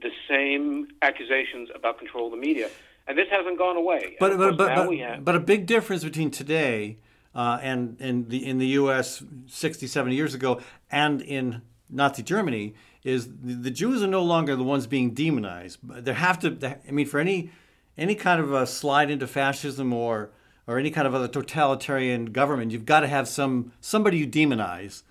the 0.00 0.10
same 0.26 0.88
accusations 1.02 1.68
about 1.74 1.98
control 1.98 2.26
of 2.26 2.30
the 2.32 2.38
media, 2.38 2.70
and 3.06 3.18
this 3.18 3.26
hasn't 3.30 3.58
gone 3.58 3.76
away. 3.76 4.16
But 4.18 4.36
but 4.36 4.56
but 4.56 4.74
but, 4.76 4.98
have, 4.98 5.24
but 5.24 5.36
a 5.36 5.40
big 5.40 5.66
difference 5.66 6.04
between 6.04 6.30
today 6.30 6.98
uh, 7.34 7.58
and 7.62 7.96
and 8.00 8.28
the 8.28 8.46
in 8.46 8.58
the 8.58 8.68
U.S. 8.68 9.22
60, 9.46 9.86
70 9.86 10.14
years 10.14 10.34
ago 10.34 10.60
and 10.90 11.20
in 11.20 11.62
Nazi 11.88 12.22
Germany 12.22 12.74
is 13.02 13.28
the, 13.28 13.54
the 13.54 13.70
Jews 13.70 14.02
are 14.02 14.06
no 14.06 14.22
longer 14.22 14.56
the 14.56 14.62
ones 14.62 14.86
being 14.86 15.12
demonized. 15.12 15.78
There 15.82 16.14
have 16.14 16.38
to. 16.40 16.78
I 16.86 16.90
mean, 16.90 17.06
for 17.06 17.18
any 17.18 17.50
any 17.96 18.14
kind 18.14 18.40
of 18.40 18.52
a 18.52 18.66
slide 18.66 19.10
into 19.10 19.26
fascism 19.26 19.92
or 19.92 20.30
or 20.66 20.78
any 20.78 20.90
kind 20.90 21.06
of 21.06 21.14
other 21.14 21.28
totalitarian 21.28 22.26
government, 22.26 22.72
you've 22.72 22.86
got 22.86 23.00
to 23.00 23.08
have 23.08 23.28
some 23.28 23.72
somebody 23.80 24.18
you 24.18 24.26
demonize. 24.26 25.02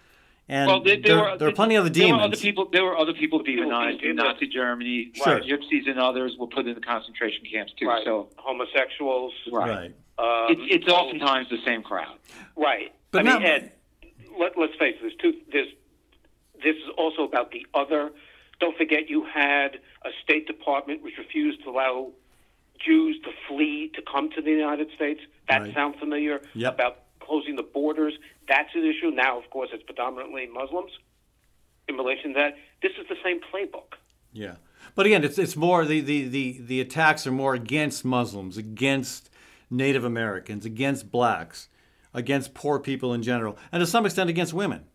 And 0.51 0.67
Well, 0.67 0.81
there, 0.83 0.95
there, 0.95 1.03
there, 1.03 1.17
were, 1.31 1.37
there 1.37 1.47
are 1.47 1.51
plenty 1.53 1.75
of 1.75 1.81
other 1.85 1.93
there 1.93 2.05
demons. 2.05 2.19
Were 2.21 2.25
other 2.25 2.37
people, 2.37 2.69
there 2.73 2.83
were 2.83 2.97
other 2.97 3.13
people 3.13 3.43
demonized 3.43 4.01
in 4.01 4.15
Nazi 4.15 4.47
Germany. 4.47 5.11
Sure. 5.13 5.39
Gypsies 5.41 5.87
and 5.87 5.99
others 5.99 6.35
were 6.39 6.47
put 6.47 6.65
in 6.67 6.73
the 6.73 6.81
concentration 6.81 7.43
camps 7.45 7.71
too. 7.79 7.85
right, 7.87 8.03
So 8.03 8.29
homosexuals. 8.37 9.31
right, 9.51 9.69
Right. 9.69 9.93
Um, 10.17 10.47
it's, 10.49 10.61
it's 10.83 10.87
oftentimes 10.91 11.47
the 11.49 11.59
same 11.63 11.83
crowd. 11.83 12.17
Right. 12.57 12.91
But 13.11 13.27
I 13.27 13.33
mean, 13.37 13.43
Ed, 13.43 13.71
let, 14.39 14.57
let's 14.57 14.73
face 14.79 14.95
it. 14.97 15.01
There's 15.01 15.15
two. 15.21 15.33
There's, 15.51 15.67
this 16.63 16.75
is 16.75 16.89
also 16.97 17.23
about 17.23 17.51
the 17.51 17.65
other. 17.75 18.09
Don't 18.59 18.75
forget, 18.75 19.07
you 19.09 19.23
had 19.31 19.75
a 20.03 20.09
State 20.23 20.45
Department 20.47 21.03
which 21.03 21.13
refused 21.17 21.63
to 21.63 21.69
allow 21.69 22.09
Jews 22.85 23.17
to 23.23 23.29
flee 23.47 23.91
to 23.95 24.01
come 24.01 24.29
to 24.31 24.41
the 24.41 24.49
United 24.51 24.89
States. 24.95 25.21
That 25.47 25.61
Right. 25.61 25.73
sound 25.73 25.95
familiar? 25.97 26.41
Yep. 26.55 26.73
About 26.73 26.97
closing 27.19 27.55
the 27.55 27.63
borders. 27.63 28.13
That's 28.47 28.69
an 28.75 28.85
issue. 28.85 29.11
Now, 29.11 29.37
of 29.37 29.49
course, 29.49 29.69
it's 29.73 29.83
predominantly 29.83 30.47
Muslims. 30.47 30.91
In 31.87 31.95
relation 31.95 32.33
to 32.33 32.39
that, 32.39 32.55
this 32.83 32.91
is 32.99 33.07
the 33.09 33.15
same 33.23 33.39
playbook. 33.51 33.97
Yeah, 34.31 34.55
but 34.95 35.05
again, 35.07 35.23
it's 35.23 35.39
it's 35.39 35.55
more 35.55 35.85
the 35.85 36.01
the 36.01 36.27
the, 36.27 36.59
the 36.61 36.81
attacks 36.81 37.25
are 37.25 37.31
more 37.31 37.55
against 37.55 38.05
Muslims, 38.05 38.57
against 38.57 39.29
Native 39.71 40.03
Americans, 40.03 40.65
against 40.65 41.11
blacks. 41.11 41.67
against 42.13 42.53
poor 42.53 42.79
people 42.79 43.13
in 43.13 43.21
general, 43.23 43.57
and 43.71 43.81
to 43.81 43.87
some 43.87 44.05
extent 44.05 44.29
against 44.29 44.53
women. 44.53 44.85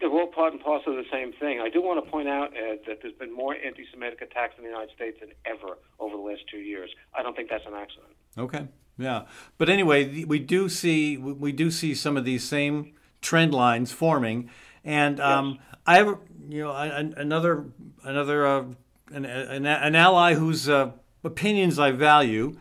They're 0.00 0.10
all 0.10 0.28
part 0.28 0.52
and 0.52 0.62
parcel 0.62 0.96
of 0.96 1.04
the 1.04 1.10
same 1.10 1.32
thing. 1.32 1.60
I 1.60 1.68
do 1.68 1.82
want 1.82 2.02
to 2.04 2.10
point 2.10 2.28
out, 2.28 2.56
Ed, 2.56 2.80
that 2.86 3.00
there's 3.02 3.14
been 3.14 3.34
more 3.34 3.54
anti 3.54 3.84
Semitic 3.92 4.22
attacks 4.22 4.54
in 4.56 4.64
the 4.64 4.70
United 4.70 4.94
States 4.94 5.18
than 5.20 5.30
ever 5.44 5.76
over 5.98 6.16
the 6.16 6.22
last 6.22 6.42
two 6.50 6.58
years. 6.58 6.90
I 7.14 7.22
don't 7.22 7.34
think 7.34 7.50
that's 7.50 7.66
an 7.66 7.74
accident. 7.74 8.14
Okay. 8.36 8.66
Yeah. 8.98 9.22
But 9.56 9.68
anyway, 9.68 10.24
we 10.24 10.38
do 10.38 10.68
see 10.68 11.16
we 11.16 11.52
do 11.52 11.70
see 11.70 11.94
some 11.94 12.16
of 12.16 12.24
these 12.24 12.46
same 12.46 12.94
trend 13.20 13.54
lines 13.54 13.92
forming, 13.92 14.50
and 14.84 15.20
um, 15.20 15.58
yes. 15.60 15.76
I 15.86 15.96
have 15.98 16.18
you 16.48 16.64
know 16.64 16.72
another 16.72 17.66
another 18.02 18.46
uh, 18.46 18.64
an, 19.12 19.24
an, 19.24 19.66
an, 19.66 19.94
ally 19.94 20.34
whose 20.34 20.68
uh, 20.68 20.90
opinions 21.22 21.78
I 21.78 21.92
value 21.92 22.56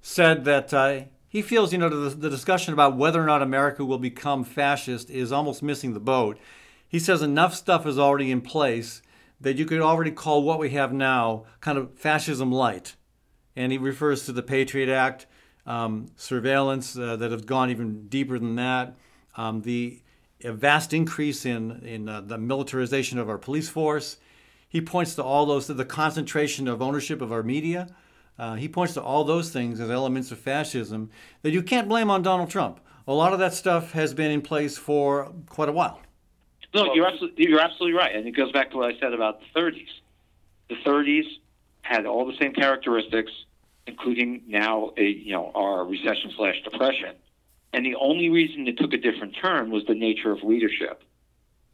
said 0.00 0.44
that 0.46 0.72
uh, 0.72 1.02
he 1.28 1.42
feels 1.42 1.72
you 1.72 1.78
know 1.78 1.88
the, 1.88 2.16
the 2.16 2.30
discussion 2.30 2.72
about 2.72 2.96
whether 2.96 3.22
or 3.22 3.26
not 3.26 3.42
America 3.42 3.84
will 3.84 3.98
become 3.98 4.42
fascist 4.42 5.10
is 5.10 5.32
almost 5.32 5.62
missing 5.62 5.92
the 5.92 6.00
boat. 6.00 6.38
He 6.88 6.98
says 6.98 7.22
enough 7.22 7.54
stuff 7.54 7.86
is 7.86 7.98
already 7.98 8.30
in 8.30 8.40
place 8.40 9.02
that 9.40 9.56
you 9.56 9.66
could 9.66 9.80
already 9.80 10.10
call 10.10 10.42
what 10.42 10.58
we 10.58 10.70
have 10.70 10.92
now 10.92 11.44
kind 11.60 11.76
of 11.76 11.98
fascism 11.98 12.50
light. 12.50 12.94
And 13.56 13.72
he 13.72 13.78
refers 13.78 14.24
to 14.26 14.32
the 14.32 14.42
Patriot 14.42 14.88
Act, 14.88 15.26
um, 15.66 16.10
surveillance 16.16 16.96
uh, 16.96 17.16
that 17.16 17.30
have 17.30 17.46
gone 17.46 17.70
even 17.70 18.08
deeper 18.08 18.38
than 18.38 18.56
that, 18.56 18.94
um, 19.36 19.62
the 19.62 20.00
vast 20.42 20.92
increase 20.92 21.46
in, 21.46 21.80
in 21.84 22.08
uh, 22.08 22.20
the 22.20 22.38
militarization 22.38 23.18
of 23.18 23.28
our 23.28 23.38
police 23.38 23.68
force. 23.68 24.18
He 24.68 24.80
points 24.80 25.14
to 25.14 25.22
all 25.22 25.46
those, 25.46 25.66
to 25.66 25.74
the 25.74 25.84
concentration 25.84 26.68
of 26.68 26.82
ownership 26.82 27.22
of 27.22 27.32
our 27.32 27.42
media. 27.42 27.88
Uh, 28.38 28.54
he 28.54 28.68
points 28.68 28.94
to 28.94 29.02
all 29.02 29.24
those 29.24 29.50
things 29.50 29.80
as 29.80 29.90
elements 29.90 30.32
of 30.32 30.38
fascism 30.38 31.10
that 31.42 31.52
you 31.52 31.62
can't 31.62 31.88
blame 31.88 32.10
on 32.10 32.22
Donald 32.22 32.50
Trump. 32.50 32.80
A 33.06 33.12
lot 33.12 33.32
of 33.32 33.38
that 33.38 33.54
stuff 33.54 33.92
has 33.92 34.14
been 34.14 34.30
in 34.30 34.42
place 34.42 34.76
for 34.76 35.32
quite 35.48 35.68
a 35.68 35.72
while. 35.72 36.00
No, 36.74 36.92
you're 36.94 37.06
absolutely, 37.06 37.48
you're 37.48 37.60
absolutely 37.60 37.96
right. 37.96 38.14
And 38.14 38.26
it 38.26 38.32
goes 38.32 38.50
back 38.50 38.70
to 38.72 38.78
what 38.78 38.92
I 38.92 38.98
said 38.98 39.12
about 39.12 39.40
the 39.40 39.60
30s. 39.60 39.86
The 40.68 40.76
30s 40.84 41.26
had 41.82 42.06
all 42.06 42.26
the 42.26 42.36
same 42.40 42.52
characteristics, 42.52 43.30
including 43.86 44.42
now 44.46 44.92
a, 44.96 45.04
you 45.04 45.32
know 45.32 45.50
our 45.54 45.84
recession 45.84 46.32
slash 46.36 46.56
depression. 46.62 47.14
And 47.72 47.84
the 47.84 47.96
only 47.96 48.28
reason 48.28 48.68
it 48.68 48.78
took 48.78 48.92
a 48.92 48.98
different 48.98 49.36
turn 49.40 49.70
was 49.70 49.84
the 49.86 49.94
nature 49.94 50.30
of 50.30 50.42
leadership. 50.42 51.02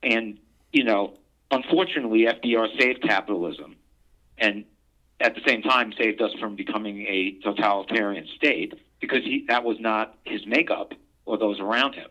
And 0.03 0.38
you 0.73 0.85
know, 0.85 1.14
unfortunately, 1.51 2.27
FDR 2.27 2.79
saved 2.79 3.03
capitalism, 3.03 3.77
and 4.38 4.64
at 5.20 5.35
the 5.35 5.42
same 5.46 5.62
time 5.62 5.92
saved 5.99 6.23
us 6.23 6.33
from 6.40 6.57
becoming 6.57 7.03
a 7.03 7.38
totalitarian 7.42 8.27
state 8.37 8.75
because 9.01 9.23
he, 9.25 9.44
that 9.49 9.64
was 9.64 9.77
not 9.79 10.16
his 10.25 10.46
makeup 10.46 10.92
or 11.27 11.38
those 11.38 11.61
around 11.61 11.94
him. 11.94 12.09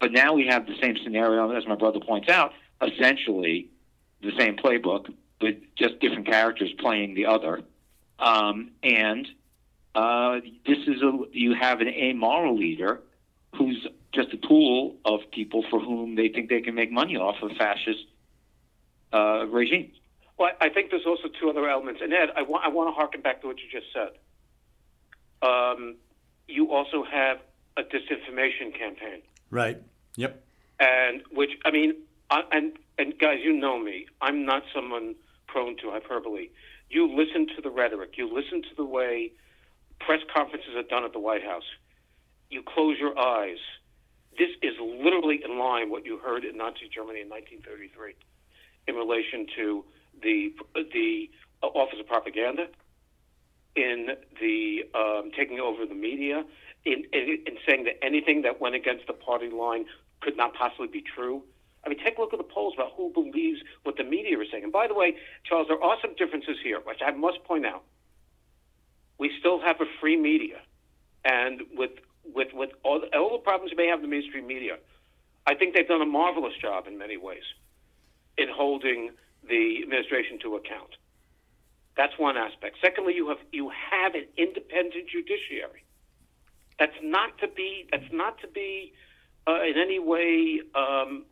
But 0.00 0.12
now 0.12 0.32
we 0.34 0.46
have 0.46 0.66
the 0.66 0.76
same 0.80 0.96
scenario, 1.02 1.50
as 1.50 1.66
my 1.66 1.76
brother 1.76 2.00
points 2.00 2.28
out, 2.28 2.52
essentially 2.80 3.68
the 4.22 4.32
same 4.38 4.56
playbook, 4.56 5.12
with 5.40 5.56
just 5.76 5.98
different 6.00 6.26
characters 6.26 6.72
playing 6.78 7.14
the 7.14 7.26
other. 7.26 7.62
Um, 8.18 8.70
and 8.82 9.26
uh, 9.94 10.40
this 10.66 10.78
is 10.86 11.02
a 11.02 11.18
you 11.32 11.54
have 11.54 11.80
an 11.80 11.88
amoral 11.88 12.56
leader 12.56 13.00
who's 13.56 13.86
just 14.12 14.32
a 14.32 14.36
tool 14.38 14.96
of 15.04 15.20
people 15.30 15.64
for 15.70 15.80
whom 15.80 16.14
they 16.14 16.28
think 16.28 16.48
they 16.48 16.60
can 16.60 16.74
make 16.74 16.90
money 16.90 17.16
off 17.16 17.36
of 17.42 17.50
fascist 17.56 18.04
uh, 19.12 19.46
regimes. 19.46 19.94
Well, 20.38 20.50
I 20.60 20.70
think 20.70 20.90
there's 20.90 21.06
also 21.06 21.28
two 21.40 21.50
other 21.50 21.68
elements. 21.68 22.00
And 22.02 22.12
Ed, 22.12 22.30
I 22.36 22.42
want 22.42 22.64
I 22.64 22.68
want 22.68 22.88
to 22.88 22.92
harken 22.92 23.20
back 23.20 23.42
to 23.42 23.46
what 23.46 23.56
you 23.58 23.64
just 23.70 23.92
said. 23.92 24.12
Um, 25.46 25.96
you 26.48 26.72
also 26.72 27.04
have 27.04 27.38
a 27.76 27.82
disinformation 27.82 28.76
campaign. 28.76 29.22
Right. 29.50 29.80
Yep. 30.16 30.42
And 30.80 31.22
which 31.30 31.50
I 31.64 31.70
mean, 31.70 31.94
I, 32.30 32.42
and 32.50 32.72
and 32.98 33.18
guys, 33.18 33.40
you 33.42 33.52
know 33.52 33.78
me. 33.78 34.06
I'm 34.20 34.44
not 34.46 34.62
someone 34.74 35.14
prone 35.46 35.76
to 35.78 35.90
hyperbole. 35.90 36.48
You 36.88 37.06
listen 37.14 37.46
to 37.56 37.62
the 37.62 37.70
rhetoric. 37.70 38.14
You 38.16 38.32
listen 38.32 38.62
to 38.62 38.74
the 38.76 38.84
way 38.84 39.32
press 40.06 40.20
conferences 40.34 40.70
are 40.76 40.82
done 40.82 41.04
at 41.04 41.12
the 41.12 41.18
White 41.20 41.42
House. 41.42 41.66
You 42.50 42.62
close 42.62 42.98
your 42.98 43.18
eyes. 43.18 43.58
This 44.38 44.50
is 44.62 44.74
literally 44.80 45.40
in 45.44 45.58
line 45.58 45.90
what 45.90 46.04
you 46.04 46.18
heard 46.18 46.44
in 46.44 46.56
Nazi 46.56 46.88
Germany 46.92 47.20
in 47.20 47.28
1933 47.28 48.14
in 48.88 48.94
relation 48.94 49.46
to 49.56 49.84
the 50.22 50.52
the 50.74 51.30
Office 51.62 51.98
of 52.00 52.06
Propaganda, 52.06 52.66
in 53.76 54.08
the 54.40 54.82
um, 54.94 55.30
taking 55.36 55.60
over 55.60 55.86
the 55.86 55.94
media, 55.94 56.44
in, 56.84 57.04
in, 57.12 57.38
in 57.46 57.56
saying 57.68 57.84
that 57.84 58.04
anything 58.04 58.42
that 58.42 58.60
went 58.60 58.74
against 58.74 59.06
the 59.06 59.12
party 59.12 59.48
line 59.48 59.84
could 60.20 60.36
not 60.36 60.54
possibly 60.54 60.88
be 60.88 61.02
true. 61.02 61.42
I 61.84 61.88
mean, 61.88 61.98
take 62.04 62.18
a 62.18 62.20
look 62.20 62.32
at 62.32 62.38
the 62.38 62.44
polls 62.44 62.74
about 62.76 62.92
who 62.96 63.10
believes 63.12 63.60
what 63.82 63.96
the 63.96 64.04
media 64.04 64.38
is 64.38 64.48
saying. 64.50 64.64
And 64.64 64.72
by 64.72 64.86
the 64.86 64.94
way, 64.94 65.16
Charles, 65.44 65.66
there 65.68 65.82
are 65.82 65.96
some 66.00 66.14
differences 66.14 66.56
here, 66.62 66.80
which 66.84 67.00
I 67.04 67.10
must 67.12 67.42
point 67.44 67.66
out. 67.66 67.82
We 69.22 69.30
still 69.38 69.60
have 69.60 69.80
a 69.80 69.84
free 70.00 70.16
media, 70.16 70.58
and 71.24 71.62
with 71.76 71.92
with 72.24 72.48
with 72.52 72.70
all 72.82 72.98
the, 73.02 73.06
all 73.16 73.30
the 73.38 73.44
problems 73.48 73.70
you 73.70 73.76
may 73.76 73.86
have 73.86 74.00
in 74.00 74.02
the 74.02 74.08
mainstream 74.16 74.48
media, 74.48 74.78
I 75.46 75.54
think 75.54 75.74
they've 75.74 75.86
done 75.86 76.02
a 76.02 76.12
marvelous 76.20 76.54
job 76.60 76.88
in 76.88 76.98
many 76.98 77.16
ways 77.16 77.46
in 78.36 78.48
holding 78.48 79.10
the 79.48 79.78
administration 79.84 80.40
to 80.40 80.56
account. 80.56 80.96
That's 81.96 82.18
one 82.18 82.36
aspect. 82.36 82.78
Secondly, 82.82 83.14
you 83.14 83.28
have 83.28 83.38
you 83.52 83.70
have 83.92 84.16
an 84.16 84.26
independent 84.36 85.08
judiciary. 85.08 85.84
That's 86.80 86.98
not 87.00 87.38
to 87.42 87.46
be 87.46 87.86
that's 87.92 88.12
not 88.12 88.40
to 88.40 88.48
be 88.48 88.92
uh, 89.46 89.62
in 89.62 89.74
any 89.78 90.00
way 90.00 90.62
um, 90.74 91.26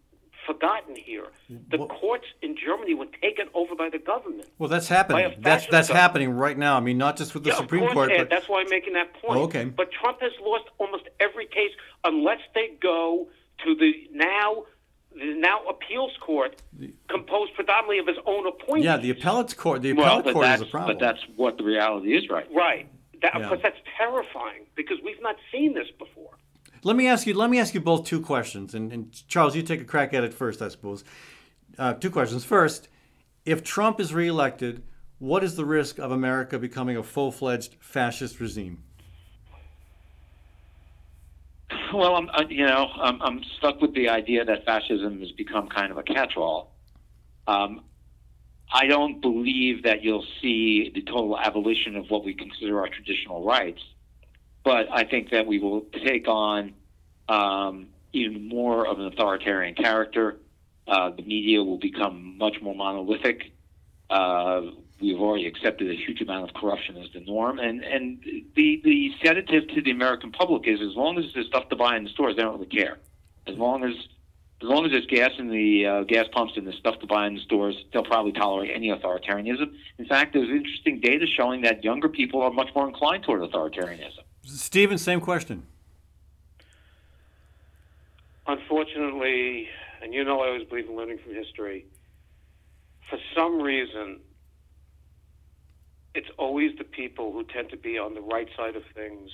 forgotten 0.46 0.96
here. 0.96 1.26
The 1.48 1.78
well, 1.78 1.88
courts 1.88 2.26
in 2.42 2.56
Germany 2.56 2.94
were 2.94 3.06
taken 3.22 3.48
over 3.54 3.74
by 3.74 3.88
the 3.90 3.98
government. 3.98 4.48
Well, 4.58 4.68
that's 4.68 4.88
happening. 4.88 5.34
That's 5.40 5.66
that's 5.66 5.88
government. 5.88 6.00
happening 6.00 6.30
right 6.30 6.58
now. 6.58 6.76
I 6.76 6.80
mean, 6.80 6.98
not 6.98 7.16
just 7.16 7.34
with 7.34 7.44
the 7.44 7.50
yeah, 7.50 7.56
Supreme 7.56 7.82
course, 7.82 7.94
Court. 7.94 8.12
Ed, 8.12 8.18
but 8.18 8.30
that's 8.30 8.48
why 8.48 8.60
I'm 8.60 8.70
making 8.70 8.94
that 8.94 9.12
point. 9.14 9.38
Oh, 9.38 9.42
okay. 9.44 9.64
But 9.64 9.90
Trump 9.92 10.20
has 10.20 10.32
lost 10.42 10.64
almost 10.78 11.04
every 11.20 11.46
case 11.46 11.72
unless 12.04 12.40
they 12.54 12.70
go 12.80 13.28
to 13.64 13.74
the 13.74 14.08
now 14.12 14.64
the 15.12 15.34
now 15.34 15.64
appeals 15.68 16.12
court 16.20 16.62
composed 17.08 17.54
predominantly 17.54 17.98
of 17.98 18.06
his 18.06 18.18
own 18.26 18.46
appointees. 18.46 18.84
Yeah, 18.84 18.96
the 18.96 19.10
appellate 19.10 19.56
court. 19.56 19.82
The 19.82 19.90
appellate 19.90 20.24
well, 20.26 20.34
court 20.34 20.46
is 20.48 20.62
a 20.62 20.66
problem. 20.66 20.96
But 20.96 21.04
that's 21.04 21.20
what 21.36 21.58
the 21.58 21.64
reality 21.64 22.16
is, 22.16 22.28
right? 22.28 22.46
Right. 22.54 22.88
That, 23.22 23.32
yeah. 23.34 23.40
Of 23.40 23.48
course, 23.48 23.60
that's 23.62 23.78
terrifying 23.98 24.66
because 24.76 24.98
we've 25.04 25.20
not 25.20 25.36
seen 25.52 25.74
this 25.74 25.88
before. 25.98 26.30
Let 26.82 26.96
me 26.96 27.06
ask 27.06 27.26
you. 27.26 27.34
Let 27.34 27.50
me 27.50 27.58
ask 27.58 27.74
you 27.74 27.80
both 27.80 28.06
two 28.06 28.20
questions, 28.20 28.74
and, 28.74 28.92
and 28.92 29.28
Charles, 29.28 29.54
you 29.54 29.62
take 29.62 29.80
a 29.80 29.84
crack 29.84 30.14
at 30.14 30.24
it 30.24 30.32
first, 30.32 30.62
I 30.62 30.68
suppose. 30.68 31.04
Uh, 31.78 31.94
two 31.94 32.10
questions. 32.10 32.44
First, 32.44 32.88
if 33.44 33.62
Trump 33.62 34.00
is 34.00 34.14
reelected, 34.14 34.82
what 35.18 35.44
is 35.44 35.56
the 35.56 35.64
risk 35.64 35.98
of 35.98 36.10
America 36.10 36.58
becoming 36.58 36.96
a 36.96 37.02
full-fledged 37.02 37.76
fascist 37.80 38.40
regime? 38.40 38.82
Well, 41.92 42.16
I'm, 42.16 42.50
you 42.50 42.66
know, 42.66 42.88
I'm, 43.00 43.20
I'm, 43.20 43.42
stuck 43.58 43.80
with 43.80 43.94
the 43.94 44.08
idea 44.08 44.44
that 44.44 44.64
fascism 44.64 45.20
has 45.20 45.32
become 45.32 45.68
kind 45.68 45.90
of 45.90 45.98
a 45.98 46.02
catch-all. 46.02 46.72
Um, 47.46 47.82
I 48.72 48.86
don't 48.86 49.20
believe 49.20 49.82
that 49.82 50.02
you'll 50.02 50.26
see 50.40 50.90
the 50.94 51.02
total 51.02 51.38
abolition 51.38 51.96
of 51.96 52.08
what 52.08 52.24
we 52.24 52.34
consider 52.34 52.78
our 52.80 52.88
traditional 52.88 53.44
rights, 53.44 53.82
but 54.64 54.88
I 54.92 55.04
think 55.04 55.30
that 55.30 55.46
we 55.46 55.58
will 55.58 55.82
take 56.04 56.28
on 56.28 56.74
um, 57.28 57.88
even 58.12 58.48
more 58.48 58.86
of 58.86 58.98
an 58.98 59.06
authoritarian 59.06 59.74
character. 59.74 60.38
Uh, 60.86 61.10
the 61.10 61.22
media 61.22 61.62
will 61.62 61.78
become 61.78 62.36
much 62.36 62.60
more 62.60 62.74
monolithic. 62.74 63.52
Uh, 64.08 64.62
we've 65.00 65.20
already 65.20 65.46
accepted 65.46 65.88
a 65.88 65.94
huge 65.94 66.20
amount 66.20 66.48
of 66.48 66.54
corruption 66.54 66.96
as 66.96 67.08
the 67.12 67.20
norm. 67.20 67.58
And 67.58 67.82
and 67.82 68.22
the 68.54 68.80
the 68.84 69.12
sedative 69.22 69.68
to 69.68 69.82
the 69.82 69.90
American 69.90 70.32
public 70.32 70.66
is 70.66 70.80
as 70.80 70.94
long 70.96 71.18
as 71.18 71.32
there's 71.32 71.46
stuff 71.46 71.68
to 71.68 71.76
buy 71.76 71.96
in 71.96 72.04
the 72.04 72.10
stores, 72.10 72.36
they 72.36 72.42
don't 72.42 72.54
really 72.54 72.66
care. 72.66 72.98
As 73.46 73.56
long 73.56 73.84
as 73.84 73.94
as 74.62 74.68
long 74.68 74.84
as 74.84 74.90
there's 74.90 75.06
gas 75.06 75.30
in 75.38 75.48
the 75.48 75.86
uh, 75.86 76.02
gas 76.02 76.26
pumps 76.32 76.54
and 76.56 76.66
there's 76.66 76.76
stuff 76.76 76.98
to 77.00 77.06
buy 77.06 77.26
in 77.26 77.34
the 77.34 77.40
stores, 77.40 77.76
they'll 77.92 78.04
probably 78.04 78.32
tolerate 78.32 78.70
any 78.74 78.88
authoritarianism. 78.88 79.72
In 79.98 80.04
fact, 80.06 80.34
there's 80.34 80.50
interesting 80.50 81.00
data 81.00 81.26
showing 81.26 81.62
that 81.62 81.82
younger 81.82 82.10
people 82.10 82.42
are 82.42 82.50
much 82.50 82.68
more 82.74 82.86
inclined 82.86 83.22
toward 83.22 83.40
authoritarianism. 83.40 84.20
Stephen, 84.44 84.98
same 84.98 85.20
question. 85.20 85.66
Unfortunately, 88.46 89.68
and 90.02 90.12
you 90.12 90.24
know 90.24 90.40
I 90.40 90.48
always 90.48 90.66
believe 90.68 90.88
in 90.88 90.96
learning 90.96 91.18
from 91.22 91.34
history, 91.34 91.86
for 93.08 93.18
some 93.34 93.60
reason, 93.60 94.20
it's 96.14 96.28
always 96.38 96.76
the 96.78 96.84
people 96.84 97.32
who 97.32 97.44
tend 97.44 97.70
to 97.70 97.76
be 97.76 97.98
on 97.98 98.14
the 98.14 98.20
right 98.20 98.48
side 98.56 98.76
of 98.76 98.82
things 98.94 99.30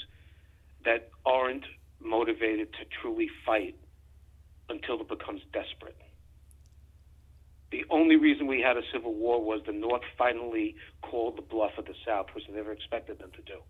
that 0.85 1.11
aren't 1.25 1.65
motivated 2.01 2.73
to 2.75 2.85
truly 3.01 3.29
fight 3.45 3.77
until 4.69 5.01
it 5.01 5.09
becomes 5.09 5.41
desperate. 5.53 5.97
The 7.71 7.85
only 7.91 8.17
reason 8.17 8.47
we 8.47 8.61
had 8.61 8.77
a 8.77 8.83
civil 8.93 9.15
war 9.15 9.43
was 9.43 9.61
the 9.67 9.73
North 9.73 10.03
finally 10.17 10.77
called 11.03 11.37
the 11.37 11.43
bluff 11.43 11.73
of 11.79 11.87
the 11.87 11.95
South, 12.07 12.27
which 12.35 12.47
they 12.47 12.55
never 12.55 12.73
expected 12.73 13.19
them 13.19 13.31
to 13.33 13.43
do. 13.43 13.61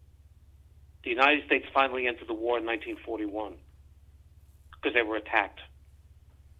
The 1.06 1.10
United 1.10 1.46
States 1.46 1.64
finally 1.72 2.08
entered 2.08 2.26
the 2.26 2.34
war 2.34 2.58
in 2.58 2.66
1941 2.66 3.54
because 4.74 4.92
they 4.92 5.06
were 5.06 5.14
attacked 5.14 5.60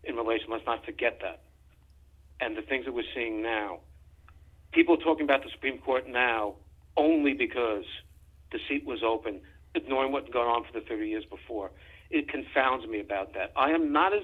in 0.05 0.15
relation. 0.15 0.47
Let's 0.53 0.65
not 0.65 0.85
forget 0.85 1.19
that. 1.21 1.43
And 2.41 2.57
the 2.57 2.63
things 2.63 2.85
that 2.85 2.95
we're 2.95 3.11
seeing 3.13 3.43
now. 3.43 3.81
People 4.71 4.99
talking 4.99 5.25
about 5.25 5.43
the 5.43 5.51
Supreme 5.51 5.79
Court 5.79 6.05
now 6.07 6.55
only 6.97 7.35
because 7.35 7.83
the 8.53 8.61
seat 8.69 8.87
was 8.87 9.03
open, 9.03 9.41
ignoring 9.75 10.13
what 10.13 10.27
had 10.27 10.33
gone 10.33 10.47
on 10.47 10.63
for 10.63 10.79
the 10.79 10.87
30 10.87 11.09
years 11.09 11.25
before. 11.29 11.73
It 12.11 12.29
confounds 12.29 12.87
me 12.87 13.01
about 13.01 13.35
that. 13.35 13.51
I 13.57 13.71
am 13.71 13.93
not 13.93 14.15
as 14.15 14.23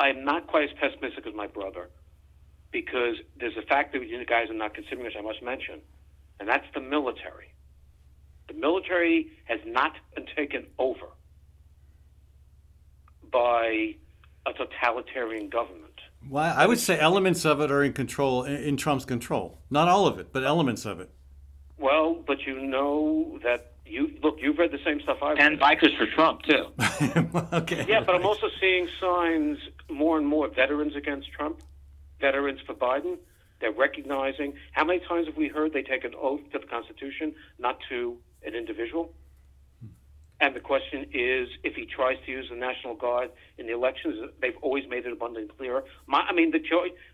I 0.00 0.08
am 0.08 0.24
not 0.24 0.48
quite 0.48 0.64
as 0.64 0.74
pessimistic 0.74 1.24
as 1.24 1.34
my 1.36 1.46
brother 1.46 1.88
because 2.72 3.14
there's 3.38 3.56
a 3.56 3.62
fact 3.62 3.92
that 3.92 4.02
you 4.08 4.26
guys 4.26 4.50
are 4.50 4.58
not 4.58 4.74
considering, 4.74 5.04
which 5.04 5.14
I 5.16 5.22
must 5.22 5.40
mention, 5.40 5.82
and 6.40 6.48
that's 6.48 6.66
the 6.74 6.80
military. 6.80 7.54
The 8.48 8.54
military 8.54 9.30
has 9.44 9.60
not 9.66 9.92
been 10.14 10.26
taken 10.36 10.66
over 10.78 11.06
by 13.30 13.94
a 14.46 14.52
totalitarian 14.52 15.48
government. 15.48 15.82
Well, 16.28 16.54
I 16.56 16.66
would 16.66 16.78
say 16.78 16.98
elements 16.98 17.44
of 17.44 17.60
it 17.60 17.70
are 17.70 17.82
in 17.82 17.92
control, 17.92 18.44
in 18.44 18.54
in 18.56 18.76
Trump's 18.76 19.04
control. 19.04 19.58
Not 19.70 19.88
all 19.88 20.06
of 20.06 20.18
it, 20.18 20.32
but 20.32 20.44
elements 20.44 20.84
of 20.84 21.00
it. 21.00 21.10
Well, 21.78 22.14
but 22.26 22.42
you 22.46 22.60
know 22.60 23.38
that 23.42 23.72
you 23.86 24.12
look. 24.22 24.36
You've 24.40 24.58
read 24.58 24.70
the 24.70 24.78
same 24.84 25.00
stuff 25.00 25.18
I've 25.22 25.38
And 25.38 25.60
read. 25.60 25.78
bikers 25.80 25.96
for 25.96 26.06
Trump 26.06 26.42
too. 26.42 26.66
okay. 27.52 27.84
Yeah, 27.88 28.00
but 28.00 28.14
I'm 28.14 28.24
also 28.26 28.48
seeing 28.60 28.88
signs 29.00 29.58
more 29.90 30.16
and 30.18 30.26
more 30.26 30.48
veterans 30.48 30.94
against 30.94 31.32
Trump, 31.32 31.60
veterans 32.20 32.60
for 32.66 32.74
Biden. 32.74 33.18
They're 33.60 33.72
recognizing 33.72 34.54
how 34.72 34.84
many 34.84 35.00
times 35.00 35.26
have 35.26 35.36
we 35.36 35.48
heard 35.48 35.72
they 35.72 35.82
take 35.82 36.04
an 36.04 36.14
oath 36.20 36.40
to 36.52 36.58
the 36.58 36.66
Constitution, 36.66 37.34
not 37.58 37.78
to 37.88 38.16
an 38.44 38.54
individual? 38.54 39.12
And 40.40 40.56
the 40.56 40.60
question 40.60 41.06
is, 41.12 41.48
if 41.62 41.76
he 41.76 41.86
tries 41.86 42.16
to 42.26 42.32
use 42.32 42.48
the 42.50 42.56
National 42.56 42.96
Guard 42.96 43.30
in 43.58 43.66
the 43.66 43.72
elections, 43.72 44.30
they've 44.40 44.56
always 44.60 44.82
made 44.88 45.06
it 45.06 45.12
abundantly 45.12 45.48
clear. 45.56 45.84
My, 46.08 46.22
I 46.28 46.32
mean, 46.32 46.50
the, 46.50 46.58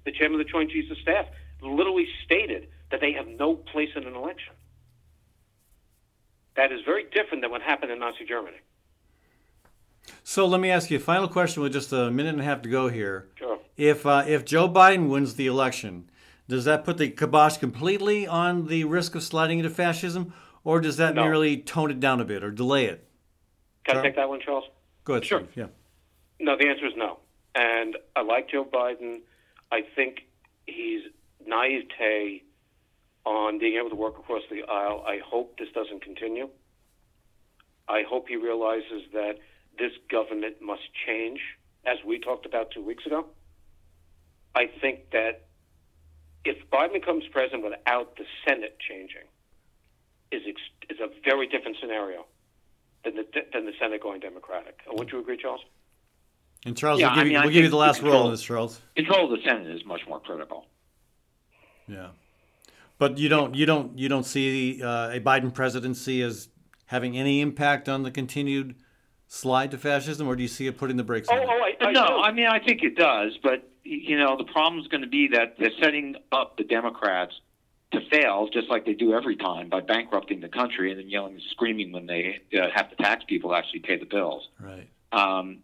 the 0.07 0.13
chairman 0.13 0.41
of 0.41 0.47
the 0.47 0.51
Joint 0.51 0.71
Chiefs 0.71 0.91
of 0.91 0.97
Staff 0.99 1.27
literally 1.61 2.07
stated 2.25 2.69
that 2.91 3.01
they 3.03 3.13
have 3.13 3.29
no 3.29 3.55
place 3.55 3.91
in 3.95 4.05
an 4.05 4.15
election. 4.15 4.55
That 6.57 6.73
is 6.73 6.81
very 6.87 7.05
different 7.05 7.43
than 7.43 7.51
what 7.51 7.61
happened 7.61 7.93
in 7.93 7.99
Nazi 7.99 8.25
Germany. 8.27 8.57
So 10.25 10.47
let 10.47 10.61
me 10.61 10.71
ask 10.71 10.91
you 10.91 10.97
a 10.97 11.01
final 11.01 11.29
question 11.29 11.63
with 11.63 11.73
just 11.73 11.93
a 11.93 12.11
minute 12.11 12.31
and 12.31 12.41
a 12.41 12.45
half 12.45 12.63
to 12.63 12.69
go 12.69 12.89
here. 12.89 13.29
Sure. 13.37 13.59
If 13.77 14.07
uh, 14.07 14.25
if 14.27 14.45
Joe 14.45 14.69
Biden 14.69 15.09
wins 15.09 15.35
the 15.35 15.47
election, 15.47 16.11
does 16.49 16.65
that 16.65 16.85
put 16.85 16.97
the 16.97 17.11
kibosh 17.11 17.59
completely 17.59 18.27
on 18.27 18.67
the 18.67 18.85
risk 18.85 19.15
of 19.15 19.23
sliding 19.23 19.59
into 19.59 19.71
fascism, 19.71 20.33
or 20.69 20.83
does 20.83 20.99
that 20.99 21.15
No. 21.15 21.25
merely 21.25 21.57
tone 21.57 21.91
it 21.91 21.99
down 21.99 22.21
a 22.21 22.25
bit 22.27 22.45
or 22.45 22.51
delay 22.51 22.85
it? 22.85 23.03
Can 23.85 23.95
Sure. 23.95 24.01
I 24.03 24.07
take 24.07 24.17
that 24.17 24.29
one, 24.29 24.39
Charles? 24.43 24.69
Go 25.05 25.15
ahead, 25.15 25.25
Sure. 25.25 25.41
Steve. 25.41 25.57
Yeah. 25.57 25.69
No, 26.41 26.57
the 26.59 26.69
answer 26.69 26.85
is 26.85 26.95
no. 26.95 27.21
And 27.55 27.97
I 28.15 28.21
like 28.21 28.51
Joe 28.51 28.67
Biden. 28.67 29.23
I 29.73 29.81
think 29.81 30.27
he's 30.67 31.11
naivete 31.47 32.43
on 33.25 33.59
being 33.59 33.79
able 33.79 33.89
to 33.89 33.97
work 33.97 34.19
across 34.19 34.43
the 34.51 34.63
aisle. 34.65 35.03
I 35.07 35.19
hope 35.25 35.57
this 35.59 35.71
doesn't 35.73 36.03
continue. 36.03 36.51
I 37.89 38.03
hope 38.03 38.29
he 38.29 38.37
realizes 38.37 39.11
that 39.15 39.39
this 39.79 39.93
government 40.11 40.61
must 40.61 40.83
change, 41.07 41.41
as 41.87 41.97
we 42.05 42.19
talked 42.19 42.45
about 42.45 42.73
two 42.73 42.83
weeks 42.83 43.07
ago. 43.07 43.27
I 44.55 44.67
think 44.67 45.13
that 45.13 45.47
if 46.45 46.59
Biden 46.69 46.93
becomes 46.93 47.27
president 47.29 47.65
without 47.65 48.17
the 48.17 48.27
Senate 48.47 48.79
changing, 48.79 49.25
is 50.33 50.43
ex- 50.47 50.61
is 50.91 50.99
a 51.01 51.09
very 51.25 51.47
different 51.47 51.77
scenario 51.81 52.27
than 53.05 53.17
the 53.17 53.25
than 53.53 53.67
the 53.67 53.73
Senate 53.81 54.03
going 54.03 54.21
Democratic. 54.21 54.81
Would 54.91 55.11
you 55.11 55.21
agree, 55.21 55.37
Charles? 55.37 55.61
And 56.67 56.77
Charles, 56.77 57.01
Yeah, 57.01 57.07
we'll 57.09 57.15
give, 57.15 57.21
I 57.23 57.25
you, 57.25 57.29
mean, 57.33 57.37
I 57.39 57.45
we'll 57.45 57.53
give 57.53 57.65
you 57.65 57.71
the 57.71 57.77
last 57.77 58.01
the 58.01 58.07
roll 58.07 58.15
on 58.15 58.19
control- 58.23 58.31
this, 58.33 58.43
Charles. 58.43 58.81
Control 58.97 59.33
of 59.33 59.39
the 59.39 59.45
Senate 59.49 59.69
is 59.69 59.85
much 59.87 60.01
more 60.09 60.19
critical. 60.21 60.67
Yeah. 61.87 62.09
But 62.99 63.17
you 63.19 63.29
don't 63.29 63.55
you 63.55 63.65
don't 63.67 63.97
you 63.99 64.09
don't 64.09 64.25
see 64.25 64.83
uh, 64.83 65.11
a 65.11 65.21
Biden 65.21 65.55
presidency 65.55 66.21
as 66.23 66.49
having 66.87 67.17
any 67.17 67.41
impact 67.41 67.89
on 67.89 68.03
the 68.03 68.11
continued 68.11 68.75
slide 69.29 69.71
to 69.71 69.79
fascism, 69.79 70.27
or 70.27 70.35
do 70.35 70.43
you 70.43 70.49
see 70.49 70.67
it 70.67 70.77
putting 70.79 70.97
the 70.97 71.05
brakes 71.05 71.29
Oh, 71.31 71.37
on? 71.37 71.45
oh, 71.49 71.85
I, 71.85 71.87
I 71.89 71.93
no. 71.93 72.21
I 72.23 72.33
mean 72.33 72.47
I 72.47 72.59
think 72.59 72.83
it 72.83 72.97
does, 72.97 73.39
but 73.43 73.69
you 73.85 74.19
know 74.19 74.37
the 74.37 74.45
problem 74.53 74.81
is 74.81 74.89
going 74.89 75.03
to 75.03 75.09
be 75.09 75.29
that 75.29 75.55
they're 75.59 75.71
setting 75.81 76.17
up 76.33 76.57
the 76.57 76.65
Democrats 76.65 77.35
to 77.93 78.01
fail, 78.11 78.49
just 78.53 78.69
like 78.69 78.85
they 78.85 78.93
do 78.93 79.15
every 79.15 79.37
time 79.37 79.69
by 79.69 79.81
bankrupting 79.81 80.41
the 80.41 80.49
country 80.49 80.91
and 80.91 81.01
then 81.01 81.09
yelling 81.09 81.35
and 81.35 81.43
screaming 81.51 81.93
when 81.93 82.07
they 82.07 82.41
uh, 82.55 82.69
have 82.75 82.91
to 82.91 82.97
tax 82.97 83.25
people 83.25 83.55
actually 83.55 83.81
pay 83.81 83.97
the 83.99 84.05
bills. 84.05 84.49
Right. 84.61 84.89
Um, 85.13 85.59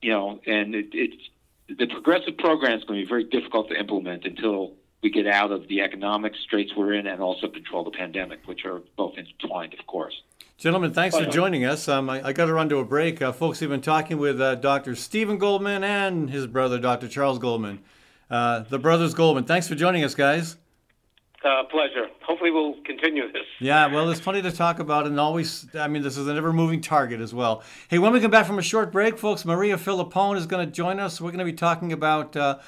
you 0.00 0.10
know, 0.10 0.40
and 0.46 0.74
it, 0.74 0.88
it's 0.92 1.30
the 1.68 1.86
progressive 1.86 2.38
program 2.38 2.78
is 2.78 2.84
going 2.84 3.00
to 3.00 3.04
be 3.04 3.08
very 3.08 3.24
difficult 3.24 3.68
to 3.70 3.78
implement 3.78 4.24
until 4.24 4.74
we 5.02 5.10
get 5.10 5.26
out 5.26 5.50
of 5.50 5.66
the 5.68 5.80
economic 5.80 6.34
straits 6.36 6.72
we're 6.76 6.94
in 6.94 7.06
and 7.06 7.20
also 7.20 7.48
control 7.48 7.84
the 7.84 7.90
pandemic, 7.90 8.40
which 8.46 8.64
are 8.64 8.80
both 8.96 9.14
intertwined, 9.18 9.74
of 9.78 9.86
course. 9.86 10.14
Gentlemen, 10.56 10.92
thanks 10.92 11.18
for 11.18 11.26
joining 11.26 11.64
us. 11.64 11.88
Um, 11.88 12.08
I, 12.08 12.28
I 12.28 12.32
got 12.32 12.46
to 12.46 12.54
run 12.54 12.68
to 12.68 12.78
a 12.78 12.84
break. 12.84 13.20
Uh, 13.20 13.32
folks, 13.32 13.60
we've 13.60 13.68
been 13.68 13.80
talking 13.80 14.18
with 14.18 14.40
uh, 14.40 14.54
Dr. 14.54 14.94
Stephen 14.94 15.36
Goldman 15.36 15.82
and 15.82 16.30
his 16.30 16.46
brother, 16.46 16.78
Dr. 16.78 17.08
Charles 17.08 17.38
Goldman. 17.38 17.80
Uh, 18.30 18.60
the 18.60 18.78
brothers 18.78 19.14
Goldman. 19.14 19.44
Thanks 19.44 19.68
for 19.68 19.74
joining 19.74 20.04
us, 20.04 20.14
guys. 20.14 20.56
Uh, 21.44 21.62
pleasure. 21.64 22.06
Hopefully, 22.22 22.50
we'll 22.50 22.74
continue 22.86 23.30
this. 23.30 23.42
Yeah, 23.60 23.92
well, 23.92 24.06
there's 24.06 24.20
plenty 24.20 24.40
to 24.40 24.50
talk 24.50 24.78
about, 24.78 25.06
and 25.06 25.20
always, 25.20 25.66
I 25.74 25.88
mean, 25.88 26.02
this 26.02 26.16
is 26.16 26.26
an 26.26 26.38
ever 26.38 26.54
moving 26.54 26.80
target 26.80 27.20
as 27.20 27.34
well. 27.34 27.62
Hey, 27.88 27.98
when 27.98 28.14
we 28.14 28.20
come 28.20 28.30
back 28.30 28.46
from 28.46 28.58
a 28.58 28.62
short 28.62 28.90
break, 28.90 29.18
folks, 29.18 29.44
Maria 29.44 29.76
Filippone 29.76 30.38
is 30.38 30.46
going 30.46 30.66
to 30.66 30.72
join 30.72 30.98
us. 30.98 31.20
We're 31.20 31.32
going 31.32 31.40
to 31.40 31.44
be 31.44 31.52
talking 31.52 31.92
about 31.92 32.34
uh, 32.34 32.60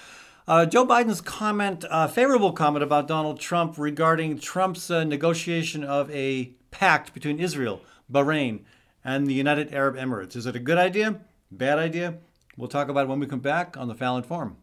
uh, 0.47 0.67
Joe 0.67 0.85
Biden's 0.87 1.23
comment, 1.23 1.87
uh, 1.89 2.07
favorable 2.07 2.53
comment 2.53 2.83
about 2.83 3.09
Donald 3.09 3.41
Trump 3.41 3.79
regarding 3.79 4.39
Trump's 4.39 4.91
uh, 4.91 5.05
negotiation 5.05 5.83
of 5.83 6.11
a 6.11 6.53
pact 6.71 7.15
between 7.15 7.41
Israel, 7.41 7.81
Bahrain, 8.13 8.61
and 9.03 9.27
the 9.27 9.33
United 9.33 9.73
Arab 9.73 9.97
Emirates. 9.97 10.37
Is 10.37 10.45
it 10.45 10.55
a 10.55 10.61
good 10.61 10.77
idea? 10.77 11.21
Bad 11.51 11.79
idea? 11.79 12.19
We'll 12.59 12.69
talk 12.69 12.91
about 12.91 13.05
it 13.05 13.09
when 13.09 13.21
we 13.21 13.27
come 13.27 13.41
back 13.41 13.79
on 13.79 13.89
the 13.89 13.95
Fallon 13.95 14.23
Forum. 14.23 14.59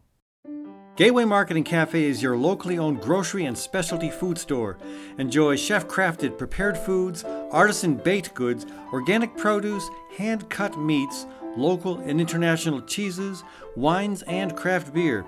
Gateway 0.96 1.24
Market 1.24 1.56
and 1.56 1.66
Cafe 1.66 2.04
is 2.04 2.22
your 2.22 2.36
locally 2.36 2.78
owned 2.78 3.00
grocery 3.00 3.46
and 3.46 3.58
specialty 3.58 4.10
food 4.10 4.38
store. 4.38 4.78
Enjoy 5.18 5.56
chef 5.56 5.88
crafted 5.88 6.38
prepared 6.38 6.78
foods, 6.78 7.24
artisan 7.24 7.96
baked 7.96 8.32
goods, 8.32 8.64
organic 8.92 9.36
produce, 9.36 9.90
hand 10.16 10.48
cut 10.50 10.78
meats, 10.78 11.26
local 11.56 11.98
and 11.98 12.20
international 12.20 12.80
cheeses, 12.82 13.42
wines, 13.74 14.22
and 14.22 14.56
craft 14.56 14.94
beer. 14.94 15.24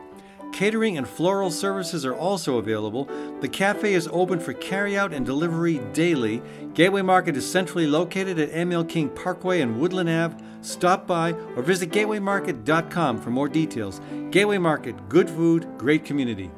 Catering 0.53 0.99
and 0.99 1.09
floral 1.09 1.51
services 1.51 2.07
are 2.07 2.15
also 2.15 2.59
available. 2.59 3.07
The 3.41 3.49
cafe 3.49 3.95
is 3.95 4.09
open 4.13 4.39
for 4.39 4.55
carryout 4.55 5.13
and 5.13 5.27
delivery 5.27 5.79
daily. 5.93 6.43
Gateway 6.75 7.03
Market 7.03 7.37
is 7.37 7.51
centrally 7.51 7.89
located 7.89 8.39
at 8.39 8.53
ML 8.53 8.89
King 8.89 9.09
Parkway 9.09 9.63
and 9.63 9.81
Woodland 9.81 10.11
Ave. 10.11 10.37
Stop 10.67 11.07
by 11.07 11.33
or 11.55 11.63
visit 11.63 11.91
gatewaymarket.com 11.91 13.21
for 13.21 13.31
more 13.31 13.49
details. 13.49 14.01
Gateway 14.31 14.59
Market, 14.59 15.09
good 15.09 15.31
food, 15.31 15.69
great 15.79 16.05
community. 16.05 16.51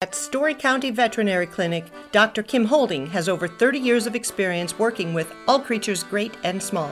At 0.00 0.14
Story 0.14 0.54
County 0.54 0.90
Veterinary 0.90 1.46
Clinic, 1.46 1.84
Dr. 2.12 2.42
Kim 2.42 2.64
Holding 2.64 3.08
has 3.08 3.28
over 3.28 3.48
30 3.48 3.78
years 3.78 4.06
of 4.06 4.14
experience 4.14 4.78
working 4.78 5.12
with 5.12 5.30
all 5.46 5.60
creatures 5.60 6.04
great 6.04 6.36
and 6.44 6.62
small 6.62 6.90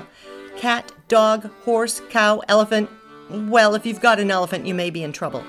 cat, 0.57 0.91
dog, 1.07 1.49
horse, 1.62 2.03
cow, 2.11 2.43
elephant. 2.49 2.91
Well, 3.30 3.76
if 3.76 3.86
you've 3.86 4.01
got 4.01 4.18
an 4.18 4.32
elephant, 4.32 4.66
you 4.66 4.74
may 4.74 4.91
be 4.91 5.05
in 5.05 5.12
trouble. 5.12 5.45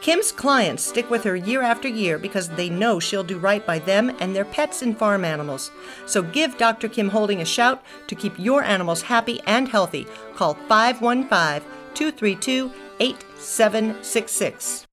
Kim's 0.00 0.32
clients 0.32 0.82
stick 0.82 1.10
with 1.10 1.24
her 1.24 1.36
year 1.36 1.62
after 1.62 1.86
year 1.86 2.18
because 2.18 2.48
they 2.48 2.70
know 2.70 2.98
she'll 2.98 3.22
do 3.22 3.38
right 3.38 3.64
by 3.66 3.78
them 3.78 4.16
and 4.18 4.34
their 4.34 4.46
pets 4.46 4.80
and 4.80 4.98
farm 4.98 5.24
animals. 5.24 5.70
So 6.06 6.22
give 6.22 6.56
Dr. 6.56 6.88
Kim 6.88 7.10
Holding 7.10 7.42
a 7.42 7.44
shout 7.44 7.82
to 8.06 8.14
keep 8.14 8.38
your 8.38 8.62
animals 8.62 9.02
happy 9.02 9.40
and 9.46 9.68
healthy. 9.68 10.06
Call 10.34 10.54
515 10.68 11.68
232 11.94 12.72
8766. 12.98 14.86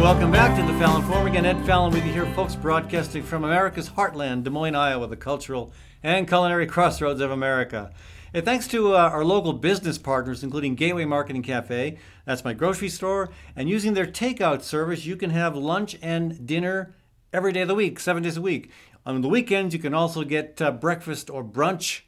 Welcome 0.00 0.32
back 0.32 0.56
to 0.56 0.62
the 0.62 0.78
Fallon 0.78 1.02
Forum. 1.02 1.26
Again, 1.26 1.44
Ed 1.44 1.62
Fallon 1.66 1.92
with 1.92 2.06
you 2.06 2.12
here, 2.12 2.24
folks, 2.34 2.56
broadcasting 2.56 3.22
from 3.22 3.44
America's 3.44 3.90
heartland, 3.90 4.44
Des 4.44 4.50
Moines, 4.50 4.74
Iowa, 4.74 5.06
the 5.06 5.14
cultural 5.14 5.74
and 6.02 6.26
culinary 6.26 6.66
crossroads 6.66 7.20
of 7.20 7.30
America. 7.30 7.92
And 8.32 8.42
thanks 8.42 8.66
to 8.68 8.94
uh, 8.94 8.98
our 8.98 9.22
local 9.26 9.52
business 9.52 9.98
partners, 9.98 10.42
including 10.42 10.74
Gateway 10.74 11.04
Market 11.04 11.36
and 11.36 11.44
Cafe, 11.44 11.98
that's 12.24 12.46
my 12.46 12.54
grocery 12.54 12.88
store, 12.88 13.30
and 13.54 13.68
using 13.68 13.92
their 13.92 14.06
takeout 14.06 14.62
service, 14.62 15.04
you 15.04 15.16
can 15.16 15.30
have 15.30 15.54
lunch 15.54 15.98
and 16.00 16.46
dinner 16.46 16.96
every 17.30 17.52
day 17.52 17.60
of 17.60 17.68
the 17.68 17.74
week, 17.74 18.00
seven 18.00 18.22
days 18.22 18.38
a 18.38 18.42
week. 18.42 18.70
On 19.04 19.20
the 19.20 19.28
weekends, 19.28 19.74
you 19.74 19.80
can 19.80 19.92
also 19.92 20.24
get 20.24 20.62
uh, 20.62 20.72
breakfast 20.72 21.28
or 21.28 21.44
brunch 21.44 22.00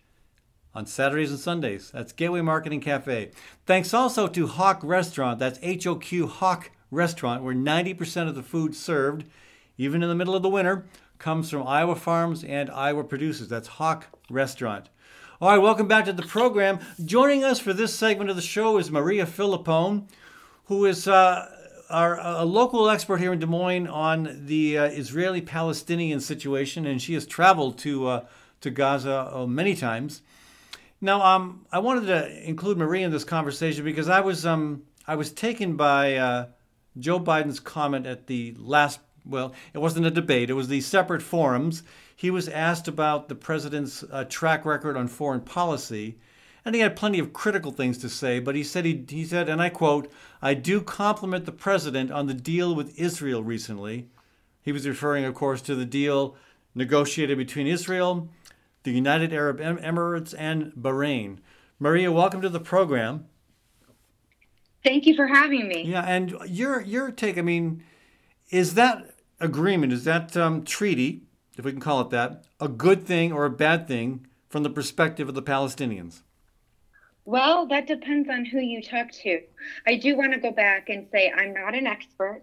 on 0.75 0.87
Saturdays 0.87 1.31
and 1.31 1.39
Sundays. 1.39 1.91
That's 1.93 2.13
Gateway 2.13 2.41
Market 2.41 2.73
and 2.73 2.81
Cafe. 2.81 3.33
Thanks 3.67 3.93
also 3.93 4.29
to 4.29 4.47
HoQ 4.47 4.83
Restaurant. 4.83 5.39
That's 5.39 5.59
H 5.61 5.87
O 5.87 5.97
Q 5.97 6.27
HoQ 6.27 6.31
Restaurant, 6.31 6.79
where 6.93 7.55
90% 7.55 8.29
of 8.29 8.35
the 8.35 8.43
food 8.43 8.77
served, 8.77 9.25
even 9.79 10.03
in 10.03 10.09
the 10.09 10.15
middle 10.15 10.35
of 10.35 10.43
the 10.43 10.49
winter, 10.49 10.85
comes 11.19 11.51
from 11.51 11.67
Iowa 11.67 11.97
farms 11.97 12.45
and 12.45 12.71
Iowa 12.71 13.03
producers. 13.03 13.49
That's 13.49 13.69
HoQ 13.69 14.05
Restaurant. 14.29 14.91
All 15.41 15.49
right, 15.49 15.59
welcome 15.59 15.89
back 15.89 16.05
to 16.05 16.13
the 16.13 16.23
program. 16.23 16.81
Joining 17.03 17.45
us 17.45 17.59
for 17.59 17.73
this 17.73 17.95
segment 17.95 18.29
of 18.29 18.37
the 18.37 18.43
show 18.43 18.77
is 18.77 18.91
Maria 18.91 19.25
Filippone, 19.25 20.07
who 20.67 20.85
is 20.85 21.09
uh, 21.09 21.49
our, 21.89 22.21
a 22.21 22.45
local 22.45 22.89
expert 22.91 23.19
here 23.19 23.33
in 23.33 23.39
Des 23.39 23.47
Moines 23.47 23.87
on 23.89 24.45
the 24.47 24.79
uh, 24.79 24.85
Israeli-Palestinian 24.85 26.21
situation, 26.21 26.87
and 26.87 27.01
she 27.01 27.15
has 27.15 27.27
traveled 27.27 27.79
to 27.79 28.07
uh, 28.07 28.25
to 28.61 28.71
Gaza 28.71 29.31
uh, 29.35 29.47
many 29.47 29.75
times. 29.75 30.23
Now, 31.01 31.23
um, 31.23 31.67
I 31.73 31.81
wanted 31.81 32.07
to 32.07 32.49
include 32.49 32.79
Maria 32.79 33.07
in 33.07 33.11
this 33.11 33.25
conversation 33.25 33.85
because 33.85 34.09
I 34.09 34.21
was 34.21 34.47
um, 34.47 34.83
I 35.07 35.17
was 35.17 35.33
taken 35.33 35.77
by 35.77 36.17
uh, 36.17 36.47
Joe 36.99 37.21
Biden's 37.21 37.61
comment 37.61 38.07
at 38.07 38.27
the 38.27 38.55
last. 38.59 39.01
Well, 39.25 39.53
it 39.73 39.79
wasn't 39.79 40.07
a 40.07 40.11
debate; 40.11 40.51
it 40.51 40.55
was 40.55 40.69
the 40.69 40.81
separate 40.81 41.23
forums. 41.23 41.83
He 42.15 42.31
was 42.31 42.49
asked 42.49 42.89
about 42.89 43.29
the 43.29 43.35
president's 43.35 44.05
uh, 44.11 44.25
track 44.25 44.65
record 44.65 44.97
on 44.97 45.09
foreign 45.09 45.41
policy, 45.41 46.19
and 46.65 46.75
he 46.75 46.81
had 46.81 46.97
plenty 46.97 47.19
of 47.19 47.33
critical 47.33 47.73
things 47.73 47.99
to 47.99 48.09
say. 48.09 48.39
But 48.39 48.55
he 48.55 48.65
said 48.65 48.85
he, 48.85 49.05
he 49.09 49.25
said, 49.25 49.49
and 49.49 49.63
I 49.63 49.69
quote, 49.69 50.11
"I 50.41 50.55
do 50.55 50.81
compliment 50.81 51.47
the 51.47 51.53
president 51.53 52.11
on 52.11 52.27
the 52.27 52.35
deal 52.35 52.75
with 52.75 52.99
Israel 52.99 53.43
recently." 53.43 54.09
He 54.61 54.73
was 54.73 54.87
referring, 54.87 55.25
of 55.25 55.35
course, 55.35 55.61
to 55.63 55.75
the 55.75 55.85
deal 55.85 56.37
negotiated 56.75 57.37
between 57.37 57.67
Israel 57.67 58.29
the 58.85 58.91
United 58.91 59.33
Arab 59.33 59.61
Emirates, 59.61 60.35
and 60.37 60.73
Bahrain. 60.73 61.39
Maria, 61.79 62.11
welcome 62.11 62.43
to 62.43 62.49
the 62.49 62.61
program. 62.61 63.27
Thank 64.85 65.07
you 65.07 65.15
for 65.15 65.27
having 65.27 65.69
me. 65.69 65.85
Yeah, 65.85 66.03
and 66.03 66.37
your 66.47 66.81
your 66.81 67.11
take. 67.11 67.39
I 67.39 67.43
mean, 67.43 67.85
is 68.51 68.75
that 68.75 69.15
agreement, 69.41 69.93
is 69.93 70.05
that 70.05 70.37
um, 70.37 70.65
treaty, 70.65 71.23
if 71.57 71.65
we 71.65 71.73
can 71.73 71.81
call 71.81 72.01
it 72.01 72.11
that, 72.11 72.45
a 72.61 72.69
good 72.69 73.07
thing 73.07 73.33
or 73.33 73.45
a 73.45 73.51
bad 73.51 73.87
thing 73.87 74.27
from 74.49 74.63
the 74.63 74.71
perspective 74.71 75.29
of 75.29 75.35
the 75.35 75.43
Palestinians? 75.43 76.23
Well, 77.25 77.67
that 77.69 77.87
depends 77.87 78.29
on 78.29 78.45
who 78.45 78.59
you 78.59 78.83
talk 78.83 79.13
to. 79.23 79.41
I 79.87 79.97
do 79.97 80.17
want 80.17 80.33
to 80.33 80.41
go 80.41 80.51
back 80.51 80.89
and 80.89 81.07
say 81.13 81.31
I'm 81.31 81.55
not 81.55 81.75
an 81.75 81.87
expert 81.87 82.43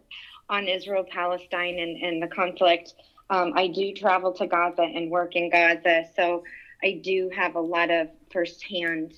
on 0.50 0.68
Israel 0.68 1.06
Palestine 1.10 1.78
and, 1.80 2.02
and 2.02 2.24
the 2.24 2.28
conflict. 2.28 2.94
Um, 3.30 3.54
I 3.56 3.68
do 3.68 3.94
travel 3.94 4.32
to 4.34 4.48
Gaza 4.48 4.82
and 4.82 5.12
work 5.12 5.36
in 5.36 5.50
Gaza, 5.50 6.06
so 6.16 6.44
I 6.82 7.02
do 7.04 7.30
have 7.36 7.56
a 7.56 7.60
lot 7.60 7.92
of 7.92 8.08
firsthand 8.32 9.14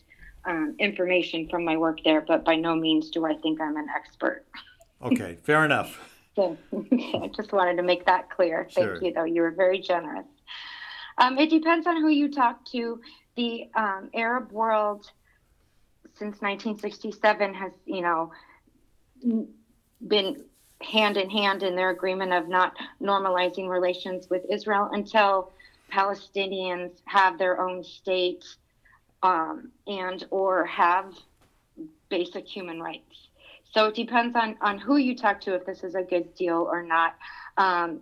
um, 0.46 0.76
information 0.80 1.48
from 1.50 1.64
my 1.64 1.78
work 1.78 2.00
there, 2.04 2.22
but 2.22 2.44
by 2.44 2.56
no 2.56 2.76
means 2.76 3.10
do 3.10 3.26
I 3.26 3.36
think 3.36 3.62
I'm 3.62 3.78
an 3.78 3.88
expert. 3.96 4.46
Okay, 5.04 5.38
fair 5.44 5.66
enough. 5.66 6.00
so 6.36 6.58
I 6.74 7.30
just 7.36 7.52
wanted 7.52 7.78
to 7.78 7.84
make 7.84 8.06
that 8.06 8.30
clear. 8.30 8.68
Thank 8.74 8.88
sure. 8.88 9.04
you, 9.04 9.14
though. 9.14 9.26
You 9.26 9.42
were 9.42 9.52
very 9.52 9.80
generous. 9.80 10.26
Um, 11.18 11.38
it 11.38 11.50
depends 11.50 11.88
on 11.88 11.98
who 11.98 12.10
you 12.10 12.32
talk 12.32 12.66
to. 12.72 13.02
The 13.36 13.70
um, 13.76 14.10
Arab 14.14 14.52
world 14.52 15.12
since 16.18 16.42
1967 16.42 17.54
has, 17.54 17.72
you 17.86 18.02
know, 18.02 18.32
been 20.08 20.44
hand 20.82 21.18
in 21.18 21.30
hand 21.30 21.64
in 21.64 21.76
their 21.76 21.92
agreement 21.92 22.34
of 22.34 22.48
not 22.48 22.76
normalizing 23.02 23.70
relations 23.70 24.30
with 24.30 24.44
Israel 24.50 24.90
until 24.94 25.52
Palestinians 25.92 26.92
have 27.06 27.38
their 27.38 27.62
own 27.62 27.84
state 27.84 28.44
um, 29.24 29.72
and 29.88 30.26
or 30.30 30.66
have 30.66 31.14
basic 32.10 32.48
human 32.48 32.82
rights. 32.82 33.28
So 33.74 33.88
it 33.88 33.96
depends 33.96 34.36
on, 34.36 34.58
on 34.62 34.78
who 34.78 34.98
you 34.98 35.16
talk 35.16 35.42
to 35.42 35.56
if 35.56 35.66
this 35.66 35.84
is 35.84 35.96
a 35.96 36.04
good 36.04 36.36
deal 36.36 36.68
or 36.70 36.84
not. 36.84 37.16
Um, 37.58 38.02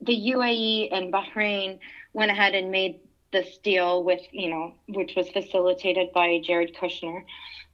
the 0.00 0.12
UAE 0.12 0.88
and 0.92 1.12
Bahrain 1.12 1.78
went 2.12 2.30
ahead 2.30 2.54
and 2.54 2.70
made 2.70 3.00
this 3.32 3.58
deal 3.58 4.04
with, 4.04 4.20
you 4.32 4.50
know, 4.50 4.74
which 4.88 5.14
was 5.16 5.28
facilitated 5.30 6.12
by 6.12 6.40
Jared 6.44 6.74
Kushner, 6.76 7.24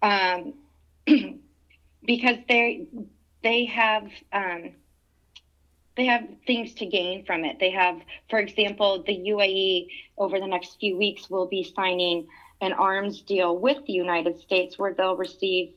um, 0.03 0.55
because 2.05 2.36
they 2.48 2.86
they 3.42 3.64
have 3.66 4.09
um, 4.32 4.70
they 5.96 6.07
have 6.07 6.26
things 6.46 6.74
to 6.74 6.86
gain 6.86 7.24
from 7.24 7.44
it. 7.44 7.59
They 7.61 7.70
have, 7.70 8.00
for 8.30 8.38
example, 8.38 9.03
the 9.07 9.16
UAE 9.16 9.88
over 10.16 10.40
the 10.40 10.46
next 10.46 10.78
few 10.80 10.96
weeks 10.96 11.28
will 11.28 11.46
be 11.46 11.64
signing 11.76 12.28
an 12.62 12.72
arms 12.72 13.20
deal 13.20 13.58
with 13.58 13.84
the 13.86 13.92
United 13.92 14.40
States 14.40 14.78
where 14.78 14.94
they'll 14.94 15.16
receive 15.16 15.74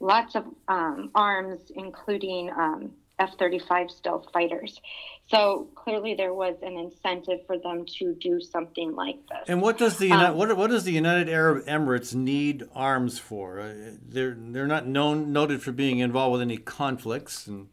lots 0.00 0.34
of 0.34 0.44
um, 0.68 1.10
arms, 1.14 1.60
including 1.74 2.50
um, 2.50 2.90
F 3.20 3.30
35 3.38 3.90
stealth 3.90 4.26
fighters. 4.32 4.80
So 5.28 5.68
clearly, 5.76 6.14
there 6.14 6.34
was 6.34 6.56
an 6.62 6.76
incentive 6.76 7.46
for 7.46 7.56
them 7.56 7.86
to 7.98 8.14
do 8.14 8.40
something 8.40 8.94
like 8.94 9.16
this. 9.28 9.48
And 9.48 9.62
what 9.62 9.78
does 9.78 9.96
the 9.96 10.10
um, 10.10 10.36
what, 10.36 10.54
what 10.56 10.70
does 10.70 10.82
the 10.84 10.92
United 10.92 11.28
Arab 11.30 11.64
Emirates 11.66 12.14
need 12.14 12.68
arms 12.74 13.18
for? 13.18 13.60
Uh, 13.60 13.92
they're 14.06 14.36
they're 14.36 14.66
not 14.66 14.86
known 14.86 15.32
noted 15.32 15.62
for 15.62 15.70
being 15.70 16.00
involved 16.00 16.32
with 16.32 16.42
any 16.42 16.56
conflicts. 16.56 17.46
And 17.46 17.68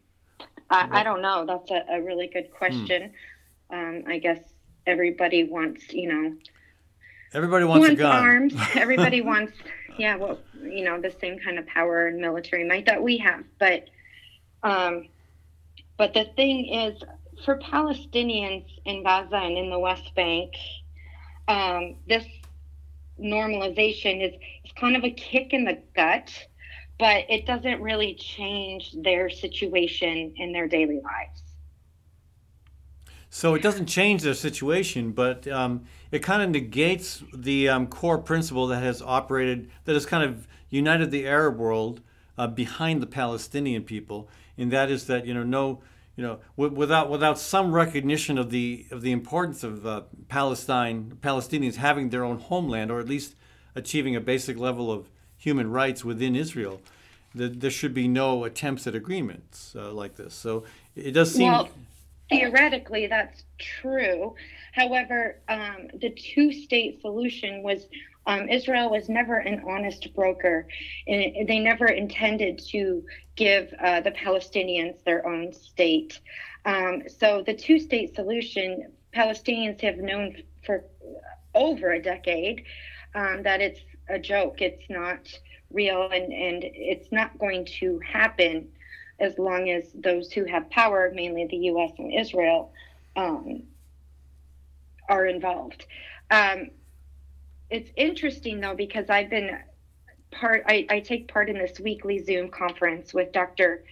I, 0.69 0.99
I 1.01 1.03
don't 1.03 1.23
know. 1.23 1.45
That's 1.47 1.71
a, 1.71 1.95
a 1.95 2.01
really 2.01 2.27
good 2.27 2.47
hmm. 2.51 2.57
question. 2.57 3.13
Hmm. 3.71 3.75
Um, 3.75 4.03
I 4.07 4.19
guess 4.19 4.39
everybody 4.85 5.45
wants, 5.45 5.91
you 5.91 6.07
know, 6.07 6.35
everybody 7.33 7.65
wants, 7.65 7.87
wants 7.87 8.01
arms. 8.01 8.53
everybody 8.75 9.21
wants, 9.21 9.53
yeah, 9.97 10.15
well, 10.15 10.39
you 10.61 10.83
know, 10.83 10.99
the 10.99 11.13
same 11.19 11.39
kind 11.39 11.57
of 11.57 11.65
power 11.67 12.07
and 12.07 12.19
military 12.19 12.67
might 12.67 12.85
that 12.85 13.01
we 13.01 13.17
have, 13.17 13.43
but. 13.59 13.85
Um, 14.63 15.07
but 15.97 16.15
the 16.15 16.25
thing 16.35 16.73
is, 16.73 17.03
for 17.45 17.59
Palestinians 17.59 18.65
in 18.85 19.03
Gaza 19.03 19.35
and 19.35 19.55
in 19.55 19.69
the 19.69 19.77
West 19.77 20.15
Bank, 20.15 20.53
um, 21.47 21.95
this 22.07 22.25
normalization 23.19 24.27
is, 24.27 24.33
is 24.65 24.71
kind 24.79 24.95
of 24.95 25.03
a 25.03 25.11
kick 25.11 25.53
in 25.53 25.63
the 25.63 25.77
gut, 25.95 26.31
but 26.97 27.25
it 27.29 27.45
doesn't 27.45 27.81
really 27.81 28.15
change 28.15 28.93
their 28.93 29.29
situation 29.29 30.33
in 30.37 30.51
their 30.51 30.67
daily 30.67 31.01
lives. 31.03 31.43
So 33.33 33.55
it 33.55 33.63
doesn't 33.63 33.85
change 33.85 34.23
their 34.23 34.33
situation, 34.33 35.13
but 35.13 35.47
um, 35.47 35.85
it 36.11 36.19
kind 36.21 36.43
of 36.43 36.49
negates 36.49 37.23
the 37.33 37.69
um, 37.69 37.87
core 37.87 38.17
principle 38.17 38.67
that 38.67 38.83
has 38.83 39.01
operated, 39.01 39.71
that 39.85 39.93
has 39.93 40.05
kind 40.05 40.23
of 40.23 40.47
united 40.69 41.11
the 41.11 41.25
Arab 41.25 41.57
world 41.57 42.01
uh, 42.37 42.47
behind 42.47 43.01
the 43.01 43.07
Palestinian 43.07 43.83
people, 43.83 44.27
and 44.57 44.69
that 44.71 44.91
is 44.91 45.07
that 45.07 45.25
you 45.25 45.33
know 45.33 45.43
no 45.43 45.81
you 46.17 46.23
know, 46.23 46.39
w- 46.57 46.75
without 46.75 47.09
without 47.09 47.39
some 47.39 47.71
recognition 47.71 48.37
of 48.37 48.49
the 48.49 48.85
of 48.91 49.01
the 49.01 49.11
importance 49.11 49.63
of 49.63 49.85
uh, 49.85 50.01
Palestine 50.27 51.17
Palestinians 51.21 51.75
having 51.75 52.09
their 52.09 52.23
own 52.23 52.37
homeland, 52.37 52.91
or 52.91 52.99
at 52.99 53.07
least 53.07 53.35
achieving 53.75 54.15
a 54.15 54.21
basic 54.21 54.57
level 54.57 54.91
of 54.91 55.09
human 55.37 55.71
rights 55.71 56.03
within 56.03 56.35
Israel, 56.35 56.81
the, 57.33 57.47
there 57.47 57.71
should 57.71 57.93
be 57.93 58.07
no 58.07 58.43
attempts 58.43 58.85
at 58.87 58.93
agreements 58.93 59.73
uh, 59.75 59.91
like 59.93 60.15
this. 60.15 60.33
So 60.33 60.65
it 60.95 61.11
does 61.11 61.33
seem. 61.33 61.51
Well, 61.51 61.69
theoretically, 62.31 63.07
that's 63.07 63.43
true. 63.59 64.33
However, 64.73 65.41
um, 65.49 65.89
the 65.99 66.09
two-state 66.09 67.01
solution 67.01 67.61
was 67.61 67.87
um, 68.27 68.49
Israel 68.49 68.89
was 68.89 69.09
never 69.09 69.37
an 69.37 69.63
honest 69.67 70.13
broker, 70.15 70.67
and 71.07 71.47
they 71.47 71.59
never 71.59 71.87
intended 71.87 72.61
to 72.69 73.03
give 73.35 73.73
uh, 73.83 74.01
the 74.01 74.11
Palestinians 74.11 75.03
their 75.03 75.27
own 75.27 75.51
state. 75.53 76.19
Um, 76.65 77.03
so 77.07 77.43
the 77.45 77.55
two 77.55 77.79
state 77.79 78.15
solution, 78.15 78.91
Palestinians 79.15 79.81
have 79.81 79.97
known 79.97 80.43
for 80.63 80.85
over 81.55 81.91
a 81.93 82.01
decade 82.01 82.63
um, 83.15 83.41
that 83.43 83.59
it's 83.59 83.79
a 84.07 84.19
joke, 84.19 84.61
it's 84.61 84.89
not 84.89 85.27
real, 85.71 86.09
and, 86.11 86.31
and 86.31 86.63
it's 86.63 87.11
not 87.11 87.37
going 87.39 87.65
to 87.79 87.99
happen 87.99 88.67
as 89.21 89.37
long 89.37 89.69
as 89.69 89.85
those 89.93 90.31
who 90.31 90.43
have 90.45 90.69
power, 90.69 91.11
mainly 91.13 91.45
the 91.45 91.57
US 91.57 91.91
and 91.99 92.13
Israel, 92.13 92.73
um, 93.15 93.63
are 95.07 95.27
involved. 95.27 95.85
Um, 96.31 96.71
it's 97.69 97.89
interesting 97.95 98.59
though 98.59 98.75
because 98.75 99.09
I've 99.09 99.29
been 99.29 99.57
part. 100.31 100.63
I, 100.67 100.85
I, 100.89 100.99
take 101.01 101.31
part 101.31 101.49
in 101.49 101.57
this 101.57 101.79
weekly 101.79 102.23
Zoom 102.23 102.49
conference 102.49 103.13
with 103.13 103.31
Dr. 103.31 103.83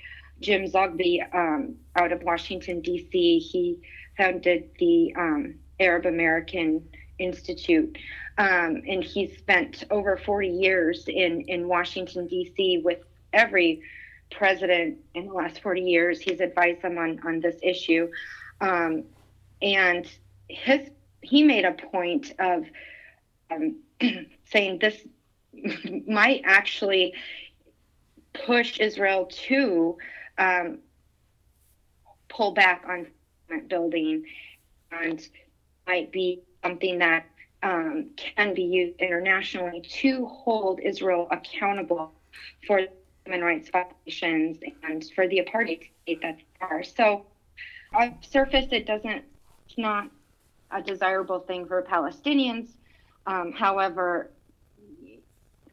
Jim 0.42 0.66
Zogby 0.66 1.22
um, 1.34 1.76
out 1.96 2.12
of 2.12 2.24
Washington 2.24 2.82
D.C. 2.82 3.40
He 3.40 3.80
founded 4.18 4.70
the 4.80 5.14
um, 5.18 5.56
Arab 5.80 6.06
American 6.06 6.88
Institute, 7.20 7.98
um, 8.38 8.82
and 8.88 9.04
he 9.04 9.34
spent 9.36 9.84
over 9.92 10.18
40 10.18 10.48
years 10.48 11.06
in 11.08 11.42
in 11.42 11.68
Washington 11.68 12.28
D.C. 12.28 12.82
with 12.84 13.00
every 13.34 13.82
president 14.32 14.98
in 15.14 15.28
the 15.28 15.34
last 15.34 15.62
40 15.62 15.82
years. 15.82 16.20
He's 16.20 16.40
advised 16.40 16.82
them 16.82 16.98
on 16.98 17.20
on 17.26 17.40
this 17.40 17.58
issue, 17.62 18.10
um, 18.62 19.04
and 19.62 20.08
his 20.48 20.90
he 21.22 21.44
made 21.44 21.66
a 21.66 21.74
point 21.74 22.34
of 22.40 22.66
um, 23.52 23.76
saying 24.46 24.80
this 24.80 24.98
might 26.08 26.42
actually 26.46 27.14
push 28.46 28.80
Israel 28.80 29.26
to 29.48 29.98
um, 30.38 30.80
pull 32.30 32.52
back 32.52 32.86
on 32.88 33.08
building 33.68 34.24
and 34.92 35.28
might 35.88 36.12
be 36.12 36.42
something 36.64 37.00
that 37.00 37.26
um, 37.64 38.12
can 38.16 38.54
be 38.54 38.64
used 38.64 39.00
internationally 39.00 39.82
to 39.82 40.26
hold 40.28 40.80
Israel 40.80 41.28
accountable 41.32 42.14
for 42.66 42.82
human 43.30 43.46
rights 43.46 43.70
violations 43.70 44.58
and 44.84 45.06
for 45.14 45.28
the 45.28 45.40
apartheid 45.40 45.88
state 46.04 46.22
that 46.22 46.38
they 46.38 46.66
are. 46.66 46.84
So, 46.84 47.26
on 47.94 48.16
surface, 48.22 48.68
it 48.72 48.86
doesn't, 48.86 49.24
it's 49.68 49.78
not 49.78 50.10
a 50.72 50.82
desirable 50.82 51.40
thing 51.40 51.66
for 51.66 51.82
Palestinians. 51.84 52.70
Um, 53.28 53.52
however, 53.52 54.32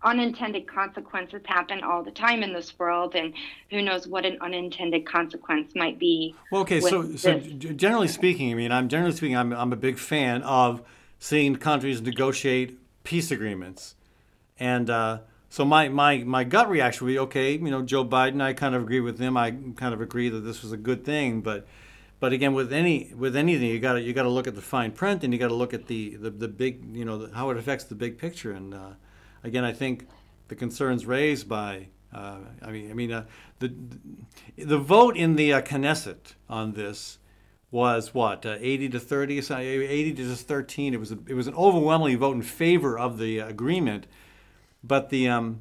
unintended 0.03 0.67
consequences 0.67 1.43
happen 1.47 1.83
all 1.83 2.03
the 2.03 2.11
time 2.11 2.43
in 2.43 2.53
this 2.53 2.79
world, 2.79 3.15
and 3.15 3.33
who 3.71 3.81
knows 3.81 4.07
what 4.07 4.27
an 4.27 4.39
unintended 4.41 5.07
consequence 5.07 5.73
might 5.75 5.99
be. 5.99 6.35
Well, 6.53 6.63
okay, 6.63 6.81
so 6.81 7.17
so 7.17 7.39
generally 7.39 8.09
speaking, 8.09 8.51
I 8.51 8.55
mean, 8.55 8.73
I'm 8.73 8.89
generally 8.89 9.17
speaking, 9.17 9.37
I'm 9.37 9.53
I'm 9.53 9.73
a 9.73 9.77
big 9.77 9.99
fan 9.99 10.43
of 10.43 10.83
seeing 11.19 11.57
countries 11.57 12.03
negotiate 12.03 12.79
peace 13.05 13.31
agreements, 13.31 13.95
and 14.59 14.91
uh, 14.91 15.19
so 15.57 15.65
my, 15.65 15.89
my 15.89 16.19
my 16.19 16.45
gut 16.45 16.69
reaction 16.69 17.07
would 17.07 17.13
be 17.15 17.19
okay. 17.19 17.53
You 17.53 17.71
know, 17.71 17.81
Joe 17.81 18.05
Biden, 18.05 18.43
I 18.43 18.53
kind 18.53 18.75
of 18.75 18.83
agree 18.83 19.01
with 19.01 19.19
him. 19.19 19.39
I 19.39 19.53
kind 19.53 19.95
of 19.95 20.03
agree 20.03 20.29
that 20.29 20.41
this 20.41 20.63
was 20.63 20.71
a 20.71 20.77
good 20.77 21.03
thing, 21.03 21.41
but 21.41 21.67
but 22.21 22.35
again, 22.35 22.53
with 22.53 22.75
any 22.75 23.15
with 23.17 23.35
anything, 23.35 23.69
you 23.69 23.81
got 23.81 23.95
to 23.95 24.03
you 24.03 24.13
got 24.13 24.25
to 24.25 24.29
look 24.29 24.47
at 24.47 24.55
the 24.55 24.61
fine 24.61 24.93
print, 24.93 25.25
and 25.25 25.33
you 25.33 25.39
got 25.39 25.49
to 25.49 25.55
look 25.55 25.73
at 25.73 25.87
the, 25.87 26.17
the 26.17 26.29
the 26.29 26.47
big 26.47 26.95
you 26.95 27.07
know 27.07 27.17
the, 27.17 27.35
how 27.35 27.49
it 27.49 27.57
affects 27.57 27.85
the 27.85 27.95
big 27.95 28.19
picture. 28.19 28.53
And 28.53 28.75
uh, 28.75 28.91
again, 29.45 29.65
I 29.65 29.73
think 29.73 30.07
the 30.49 30.57
concerns 30.57 31.07
raised 31.07 31.49
by 31.49 31.89
uh, 32.13 32.37
I 32.61 32.71
mean 32.71 32.91
I 32.91 32.93
mean 32.93 33.13
uh, 33.13 33.25
the 33.61 33.73
the 34.59 34.77
vote 34.77 35.17
in 35.17 35.37
the 35.37 35.55
uh, 35.55 35.63
Knesset 35.63 36.35
on 36.51 36.75
this 36.75 37.17
was 37.71 38.13
what 38.13 38.45
uh, 38.45 38.59
80 38.61 38.91
to 38.91 39.01
30 39.01 39.39
80 39.39 40.13
to 40.13 40.23
just 40.23 40.47
13 40.47 40.93
it 40.93 41.01
was 41.01 41.13
a, 41.13 41.19
it 41.27 41.35
was 41.35 41.47
an 41.47 41.55
overwhelming 41.55 42.19
vote 42.19 42.37
in 42.37 42.43
favor 42.43 42.99
of 42.99 43.17
the 43.17 43.39
agreement 43.39 44.07
but 44.87 45.11
the 45.11 45.29
um, 45.29 45.61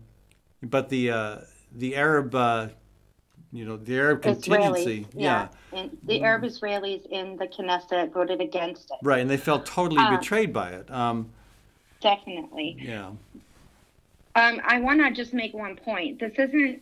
but 0.62 0.90
the 0.90 1.12
uh, 1.12 1.38
the 1.74 1.96
Arab 1.96 2.34
uh, 2.36 2.68
you 3.52 3.66
know 3.66 3.78
the 3.78 3.98
Arab 3.98 4.22
contingency 4.22 5.02
Israelis, 5.02 5.08
yeah, 5.14 5.48
yeah. 5.72 5.80
And 5.80 5.98
the 6.04 6.24
Arab 6.24 6.44
Israelis 6.44 7.06
in 7.08 7.38
the 7.38 7.48
Knesset 7.48 8.14
voted 8.14 8.42
against 8.42 8.92
it 8.92 8.98
right 9.02 9.20
and 9.20 9.30
they 9.30 9.38
felt 9.38 9.66
totally 9.66 10.02
um, 10.02 10.18
betrayed 10.18 10.54
by 10.54 10.70
it 10.72 10.90
um, 10.92 11.30
definitely 12.02 12.78
yeah 12.80 13.12
um, 14.38 14.60
I 14.66 14.80
want 14.80 15.00
to 15.00 15.12
just 15.12 15.34
make 15.34 15.54
one 15.54 15.76
point 15.78 16.20
this 16.20 16.34
isn't 16.38 16.82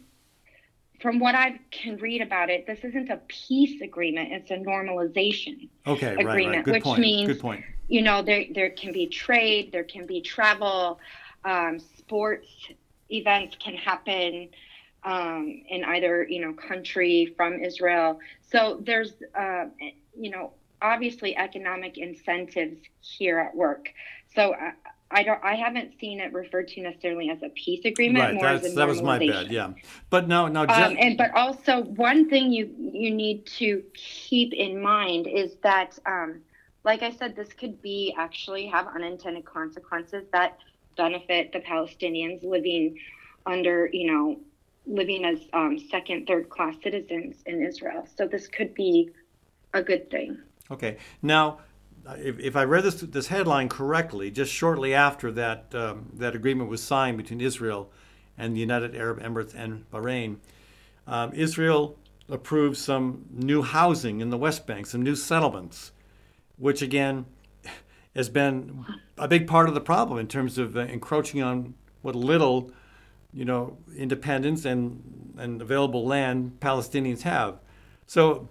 from 1.04 1.20
what 1.20 1.36
I 1.36 1.60
can 1.70 1.98
read 1.98 2.22
about 2.22 2.50
it, 2.50 2.66
this 2.66 2.80
isn't 2.82 3.10
a 3.10 3.20
peace 3.28 3.82
agreement; 3.82 4.32
it's 4.32 4.52
a 4.52 4.56
normalization 4.56 5.68
okay, 5.86 6.14
agreement, 6.14 6.28
right, 6.28 6.46
right. 6.46 6.66
Good 6.66 6.74
which 6.76 6.84
point. 6.84 7.00
means 7.02 7.28
Good 7.28 7.42
point. 7.42 7.66
you 7.90 8.02
know 8.02 8.22
there 8.22 8.46
there 8.56 8.70
can 8.70 8.94
be 8.94 9.08
trade, 9.08 9.74
there 9.74 9.84
can 9.84 10.06
be 10.06 10.22
travel, 10.22 11.00
um, 11.46 11.80
sports 11.80 12.48
events 13.10 13.56
can 13.60 13.76
happen 13.76 14.50
um, 15.04 15.62
in 15.68 15.84
either 15.84 16.26
you 16.30 16.42
know 16.42 16.54
country 16.54 17.34
from 17.36 17.60
Israel. 17.60 18.20
So 18.52 18.82
there's 18.82 19.14
uh, 19.38 19.66
you 20.18 20.32
know 20.32 20.54
obviously 20.82 21.36
economic 21.38 21.98
incentives 21.98 22.78
here 23.00 23.40
at 23.40 23.56
work. 23.56 23.90
So 24.36 24.54
I, 24.54 24.74
I 25.12 25.24
don't 25.24 25.44
I 25.44 25.56
haven't 25.56 26.00
seen 26.00 26.20
it 26.20 26.34
referred 26.34 26.70
to 26.70 26.82
necessarily 26.82 27.30
as 27.30 27.44
a 27.44 27.50
peace 27.50 27.86
agreement. 27.86 28.26
Right, 28.26 28.34
more 28.36 28.48
as 28.48 28.66
a 28.66 28.76
that 28.76 28.88
was 28.88 29.02
my 29.02 29.20
bad. 29.20 29.52
Yeah, 29.52 29.72
but 30.10 30.28
no, 30.28 30.48
no. 30.48 30.62
Um, 30.62 30.98
and 31.00 31.18
but 31.18 31.32
also 31.36 31.84
one 31.84 32.30
thing 32.30 32.52
you 32.52 32.74
you 32.78 33.12
need 33.12 33.46
to 33.58 33.84
keep 33.94 34.54
in 34.54 34.82
mind 34.82 35.28
is 35.28 35.56
that. 35.64 35.98
Um, 36.06 36.42
like 36.86 37.02
I 37.02 37.12
said, 37.12 37.34
this 37.34 37.54
could 37.54 37.82
be 37.82 38.14
actually 38.18 38.66
have 38.68 38.88
unintended 38.88 39.46
consequences 39.46 40.26
that 40.34 40.58
benefit 40.96 41.52
the 41.52 41.60
Palestinians 41.60 42.44
living 42.44 42.98
under, 43.46 43.90
you 43.92 44.12
know, 44.12 44.40
living 44.86 45.26
as 45.26 45.40
um, 45.54 45.80
second, 45.90 46.28
third 46.28 46.50
class 46.50 46.76
citizens 46.84 47.36
in 47.46 47.64
Israel. 47.64 48.08
So 48.16 48.28
this 48.28 48.48
could 48.48 48.74
be 48.74 49.12
a 49.74 49.82
good 49.82 50.10
thing. 50.10 50.38
Okay. 50.72 50.98
Now, 51.22 51.60
if, 52.18 52.40
if 52.40 52.56
I 52.56 52.64
read 52.64 52.84
this 52.84 52.96
this 52.96 53.28
headline 53.28 53.70
correctly, 53.70 54.30
just 54.32 54.52
shortly 54.52 54.94
after 54.94 55.32
that 55.32 55.74
um, 55.74 56.10
that 56.14 56.36
agreement 56.36 56.70
was 56.70 56.84
signed 56.84 57.18
between 57.18 57.42
Israel 57.42 57.92
and 58.38 58.56
the 58.56 58.60
United 58.60 58.96
Arab 58.96 59.22
Emirates 59.22 59.54
and 59.56 59.90
Bahrain, 59.92 60.38
um, 61.08 61.32
Israel 61.34 61.98
approved 62.30 62.78
some 62.78 63.26
new 63.32 63.62
housing 63.62 64.22
in 64.22 64.30
the 64.30 64.38
West 64.38 64.66
Bank, 64.66 64.86
some 64.86 65.02
new 65.02 65.16
settlements, 65.16 65.92
which 66.58 66.82
again 66.82 67.26
has 68.16 68.30
been 68.30 68.86
a 69.18 69.28
big 69.28 69.48
part 69.48 69.68
of 69.68 69.74
the 69.74 69.82
problem 69.82 70.20
in 70.20 70.28
terms 70.28 70.58
of 70.58 70.78
uh, 70.78 70.82
encroaching 70.82 71.42
on 71.42 71.74
what 72.02 72.16
little, 72.16 72.72
you 73.34 73.46
know, 73.46 73.78
independence 73.96 74.66
and 74.66 75.34
and 75.38 75.62
available 75.62 76.06
land 76.06 76.58
Palestinians 76.60 77.24
have. 77.24 77.58
So, 78.06 78.50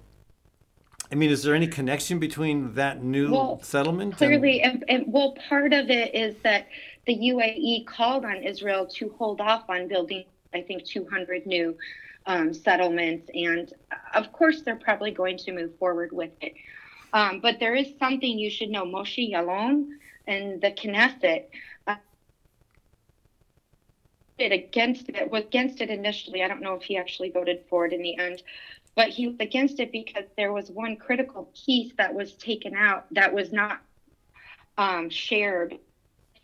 I 1.11 1.15
mean, 1.15 1.31
is 1.31 1.43
there 1.43 1.55
any 1.55 1.69
connection 1.69 2.19
between 2.19 2.75
that 2.75 3.03
new 3.03 3.31
well, 3.31 3.63
settlement? 3.63 4.17
Clearly, 4.17 4.63
and, 4.63 4.85
and, 4.89 5.05
and 5.05 5.13
well, 5.13 5.37
part 5.49 5.73
of 5.73 5.91
it 5.91 6.15
is 6.15 6.35
that 6.43 6.67
the 7.07 7.15
UAE 7.15 7.87
called 7.87 8.25
on 8.25 8.43
Israel 8.43 8.87
to 8.87 9.15
hold 9.19 9.41
off 9.41 9.69
on 9.69 9.89
building, 9.89 10.25
I 10.55 10.63
think, 10.63 10.85
200 10.85 11.47
new 11.47 11.77
um, 12.27 12.55
settlements, 12.55 13.29
and 13.35 13.73
of 14.15 14.33
course, 14.33 14.63
they're 14.63 14.77
probably 14.77 15.11
going 15.11 15.37
to 15.39 15.53
move 15.53 15.77
forward 15.79 16.13
with 16.13 16.31
it. 16.41 16.55
Um, 17.13 17.41
but 17.41 17.61
there 17.61 17.75
is 17.75 17.89
something 17.99 18.39
you 18.39 18.51
should 18.51 18.71
know. 18.71 18.85
Moshe 18.85 19.31
Yaalon 19.31 19.87
and 20.27 20.61
the 20.61 20.71
Knesset 20.71 21.45
uh, 21.87 21.97
against 24.39 25.09
it 25.09 25.31
was 25.31 25.45
against 25.45 25.81
it 25.81 25.91
initially. 25.91 26.43
I 26.43 26.49
don't 26.49 26.63
know 26.63 26.75
if 26.75 26.83
he 26.83 26.97
actually 26.97 27.31
voted 27.31 27.61
for 27.69 27.87
it 27.87 27.93
in 27.93 28.03
the 28.03 28.17
end, 28.19 28.43
but 28.95 29.09
he 29.09 29.29
was 29.29 29.37
against 29.41 29.79
it 29.81 29.93
because 29.93 30.25
there 30.37 30.53
was 30.53 30.71
one 30.71 30.97
critical 30.97 31.51
piece 31.67 31.93
that 31.99 32.15
was 32.15 32.33
taken 32.35 32.75
out 32.75 33.07
that 33.13 33.33
was 33.33 33.53
not 33.53 33.81
um, 34.79 35.11
shared 35.11 35.79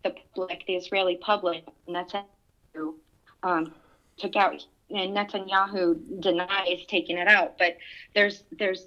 the 0.04 0.14
public, 0.34 0.64
the 0.66 0.74
Israeli 0.74 1.16
public. 1.16 1.64
Netanyahu 1.88 2.94
um, 3.42 3.72
took 4.18 4.36
out, 4.36 4.64
and 4.90 5.16
Netanyahu 5.16 6.20
denies 6.20 6.84
taking 6.86 7.18
it 7.18 7.28
out. 7.28 7.56
But 7.58 7.78
there's 8.14 8.44
there's 8.58 8.86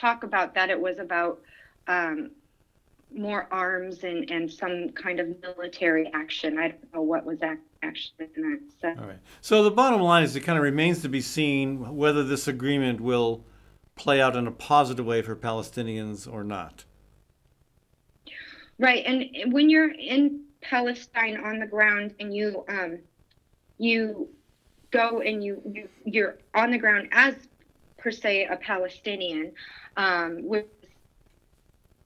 talk 0.00 0.24
about 0.24 0.54
that 0.54 0.70
it 0.70 0.80
was 0.80 0.98
about 0.98 1.40
um, 1.86 2.30
more 3.14 3.48
arms 3.50 4.04
and, 4.04 4.30
and 4.30 4.50
some 4.50 4.90
kind 4.90 5.20
of 5.20 5.28
military 5.42 6.10
action. 6.14 6.58
I 6.58 6.68
don't 6.68 6.94
know 6.94 7.02
what 7.02 7.24
was 7.24 7.38
actually 7.82 8.28
in 8.36 8.42
that. 8.42 8.60
So. 8.80 9.02
All 9.02 9.08
right. 9.08 9.18
So 9.40 9.64
the 9.64 9.70
bottom 9.70 10.00
line 10.00 10.22
is 10.22 10.36
it 10.36 10.40
kind 10.40 10.58
of 10.58 10.62
remains 10.62 11.02
to 11.02 11.08
be 11.08 11.20
seen 11.20 11.96
whether 11.96 12.22
this 12.22 12.48
agreement 12.48 13.00
will 13.00 13.44
play 13.96 14.20
out 14.20 14.36
in 14.36 14.46
a 14.46 14.52
positive 14.52 15.04
way 15.04 15.22
for 15.22 15.36
Palestinians 15.36 16.32
or 16.32 16.44
not. 16.44 16.84
Right. 18.78 19.04
And 19.04 19.52
when 19.52 19.68
you're 19.68 19.92
in 19.92 20.44
Palestine 20.62 21.38
on 21.44 21.58
the 21.58 21.66
ground 21.66 22.14
and 22.18 22.34
you 22.34 22.64
um, 22.68 22.98
you 23.78 24.28
go 24.90 25.20
and 25.20 25.42
you, 25.44 25.60
you 25.70 25.88
you're 26.04 26.38
on 26.54 26.70
the 26.70 26.78
ground 26.78 27.08
as 27.12 27.34
per 28.00 28.10
se 28.10 28.46
a 28.46 28.56
Palestinian. 28.56 29.52
Um, 29.96 30.40
we're, 30.42 30.64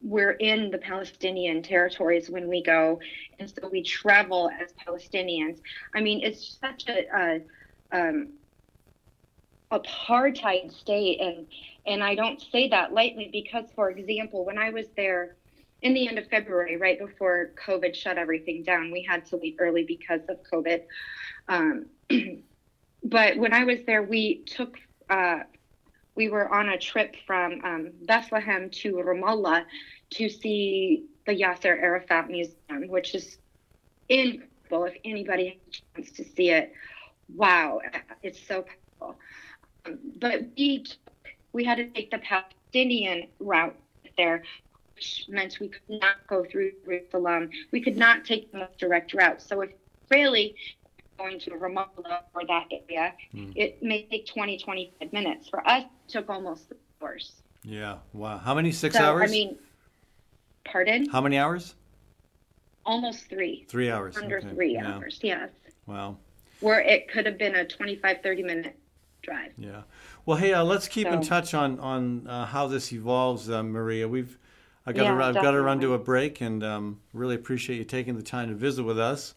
we're 0.02 0.32
in 0.32 0.70
the 0.70 0.78
Palestinian 0.78 1.62
territories 1.62 2.28
when 2.28 2.48
we 2.48 2.62
go, 2.62 3.00
and 3.38 3.48
so 3.48 3.68
we 3.68 3.82
travel 3.82 4.50
as 4.60 4.72
Palestinians. 4.86 5.60
I 5.94 6.00
mean, 6.00 6.22
it's 6.22 6.58
such 6.60 6.88
a, 6.88 7.06
a 7.16 7.40
um, 7.92 8.28
apartheid 9.72 10.72
state, 10.72 11.20
and 11.20 11.46
and 11.86 12.02
I 12.02 12.14
don't 12.14 12.40
say 12.52 12.68
that 12.68 12.92
lightly 12.92 13.30
because, 13.32 13.64
for 13.74 13.90
example, 13.90 14.44
when 14.44 14.58
I 14.58 14.70
was 14.70 14.86
there 14.96 15.36
in 15.82 15.94
the 15.94 16.08
end 16.08 16.18
of 16.18 16.26
February, 16.28 16.76
right 16.76 16.98
before 16.98 17.52
COVID 17.66 17.94
shut 17.94 18.18
everything 18.18 18.62
down, 18.62 18.90
we 18.90 19.02
had 19.02 19.26
to 19.26 19.36
leave 19.36 19.56
early 19.58 19.84
because 19.84 20.20
of 20.28 20.38
COVID. 20.50 20.82
Um, 21.48 21.86
but 23.04 23.36
when 23.36 23.52
I 23.52 23.64
was 23.64 23.78
there, 23.86 24.02
we 24.02 24.44
took 24.44 24.78
uh, 25.10 25.40
we 26.16 26.28
were 26.28 26.52
on 26.52 26.68
a 26.68 26.78
trip 26.78 27.16
from 27.26 27.60
um, 27.64 27.92
Bethlehem 28.02 28.70
to 28.70 28.94
Ramallah 28.94 29.64
to 30.10 30.28
see 30.28 31.06
the 31.26 31.32
Yasser 31.32 31.76
Arafat 31.80 32.28
Museum, 32.28 32.88
which 32.88 33.14
is 33.14 33.38
incredible. 34.08 34.84
If 34.84 34.94
anybody 35.04 35.48
has 35.48 35.56
a 35.66 36.02
chance 36.02 36.16
to 36.16 36.24
see 36.24 36.50
it, 36.50 36.72
wow, 37.34 37.80
it's 38.22 38.46
so 38.46 38.64
powerful. 39.00 39.18
Um, 39.86 39.98
but 40.16 40.42
we 40.56 40.84
we 41.52 41.64
had 41.64 41.76
to 41.76 41.88
take 41.90 42.10
the 42.10 42.18
Palestinian 42.18 43.28
route 43.38 43.76
there, 44.16 44.42
which 44.94 45.26
meant 45.28 45.58
we 45.60 45.68
could 45.68 45.82
not 45.88 46.16
go 46.28 46.44
through 46.44 46.72
Jerusalem. 46.84 47.50
We 47.72 47.80
could 47.80 47.96
not 47.96 48.24
take 48.24 48.50
the 48.52 48.58
most 48.58 48.78
direct 48.78 49.14
route. 49.14 49.42
So 49.42 49.60
if 49.62 49.70
really 50.10 50.56
going 51.18 51.38
to 51.40 51.50
Ramallah 51.50 52.22
or 52.34 52.46
that 52.46 52.66
area, 52.70 53.14
it 53.54 53.82
may 53.82 54.04
take 54.04 54.26
20, 54.26 54.58
25 54.58 55.12
minutes. 55.12 55.48
For 55.48 55.66
us, 55.66 55.84
it 55.84 56.12
took 56.12 56.28
almost 56.28 56.68
three 56.68 56.78
hours. 57.02 57.32
Yeah. 57.62 57.98
Wow. 58.12 58.38
How 58.38 58.54
many? 58.54 58.72
Six 58.72 58.96
so, 58.96 59.02
hours? 59.02 59.30
I 59.30 59.32
mean, 59.32 59.58
pardon? 60.64 61.08
How 61.08 61.20
many 61.20 61.38
hours? 61.38 61.74
Almost 62.84 63.28
three. 63.28 63.64
Three 63.68 63.90
hours. 63.90 64.16
Under 64.16 64.38
okay. 64.38 64.50
three 64.50 64.74
yeah. 64.74 64.94
hours, 64.94 65.18
yes. 65.22 65.50
Wow. 65.86 66.18
Where 66.60 66.80
it 66.80 67.08
could 67.08 67.26
have 67.26 67.38
been 67.38 67.54
a 67.54 67.64
25, 67.64 68.18
30 68.22 68.42
minute 68.42 68.78
drive. 69.22 69.52
Yeah. 69.56 69.82
Well, 70.26 70.36
hey, 70.36 70.52
uh, 70.52 70.64
let's 70.64 70.88
keep 70.88 71.06
in 71.06 71.22
touch 71.22 71.54
on 71.54 71.80
on 71.80 72.26
uh, 72.26 72.46
how 72.46 72.66
this 72.66 72.92
evolves, 72.92 73.50
uh, 73.50 73.62
Maria. 73.62 74.06
We've 74.06 74.38
I 74.86 74.92
got 74.92 75.04
Yeah, 75.04 75.16
to 75.16 75.24
I've 75.24 75.34
got 75.34 75.52
to 75.52 75.62
run 75.62 75.80
to 75.80 75.94
a 75.94 75.98
break, 75.98 76.40
and 76.40 76.62
um, 76.62 77.00
really 77.12 77.34
appreciate 77.34 77.76
you 77.76 77.84
taking 77.84 78.16
the 78.16 78.22
time 78.22 78.48
to 78.48 78.54
visit 78.54 78.84
with 78.84 78.98
us, 78.98 79.34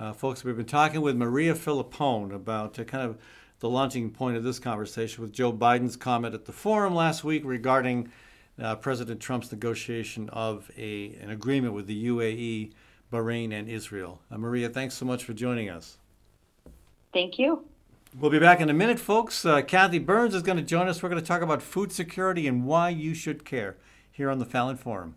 uh, 0.00 0.14
folks. 0.14 0.42
We've 0.42 0.56
been 0.56 0.64
talking 0.64 1.02
with 1.02 1.14
Maria 1.14 1.54
Filippone 1.54 2.34
about 2.34 2.78
uh, 2.78 2.84
kind 2.84 3.04
of 3.04 3.18
the 3.60 3.68
launching 3.68 4.10
point 4.10 4.36
of 4.38 4.42
this 4.42 4.58
conversation 4.58 5.22
with 5.22 5.32
Joe 5.32 5.52
Biden's 5.52 5.96
comment 5.96 6.34
at 6.34 6.46
the 6.46 6.52
forum 6.52 6.94
last 6.94 7.22
week 7.22 7.42
regarding 7.44 8.10
uh, 8.60 8.76
President 8.76 9.20
Trump's 9.20 9.52
negotiation 9.52 10.30
of 10.30 10.70
a 10.76 11.14
an 11.20 11.28
agreement 11.28 11.74
with 11.74 11.86
the 11.86 12.06
UAE, 12.06 12.72
Bahrain, 13.12 13.52
and 13.52 13.68
Israel. 13.68 14.20
Uh, 14.30 14.38
Maria, 14.38 14.70
thanks 14.70 14.94
so 14.94 15.04
much 15.04 15.22
for 15.22 15.34
joining 15.34 15.68
us. 15.68 15.98
Thank 17.12 17.38
you. 17.38 17.64
We'll 18.18 18.30
be 18.30 18.38
back 18.38 18.60
in 18.60 18.70
a 18.70 18.74
minute, 18.74 18.98
folks. 18.98 19.44
Uh, 19.44 19.60
Kathy 19.60 19.98
Byrnes 19.98 20.34
is 20.34 20.42
going 20.42 20.56
to 20.56 20.64
join 20.64 20.88
us. 20.88 21.02
We're 21.02 21.10
going 21.10 21.20
to 21.20 21.26
talk 21.26 21.42
about 21.42 21.62
food 21.62 21.92
security 21.92 22.46
and 22.46 22.64
why 22.64 22.88
you 22.88 23.12
should 23.14 23.44
care 23.44 23.76
here 24.10 24.30
on 24.30 24.38
the 24.38 24.46
Fallon 24.46 24.76
Forum. 24.76 25.16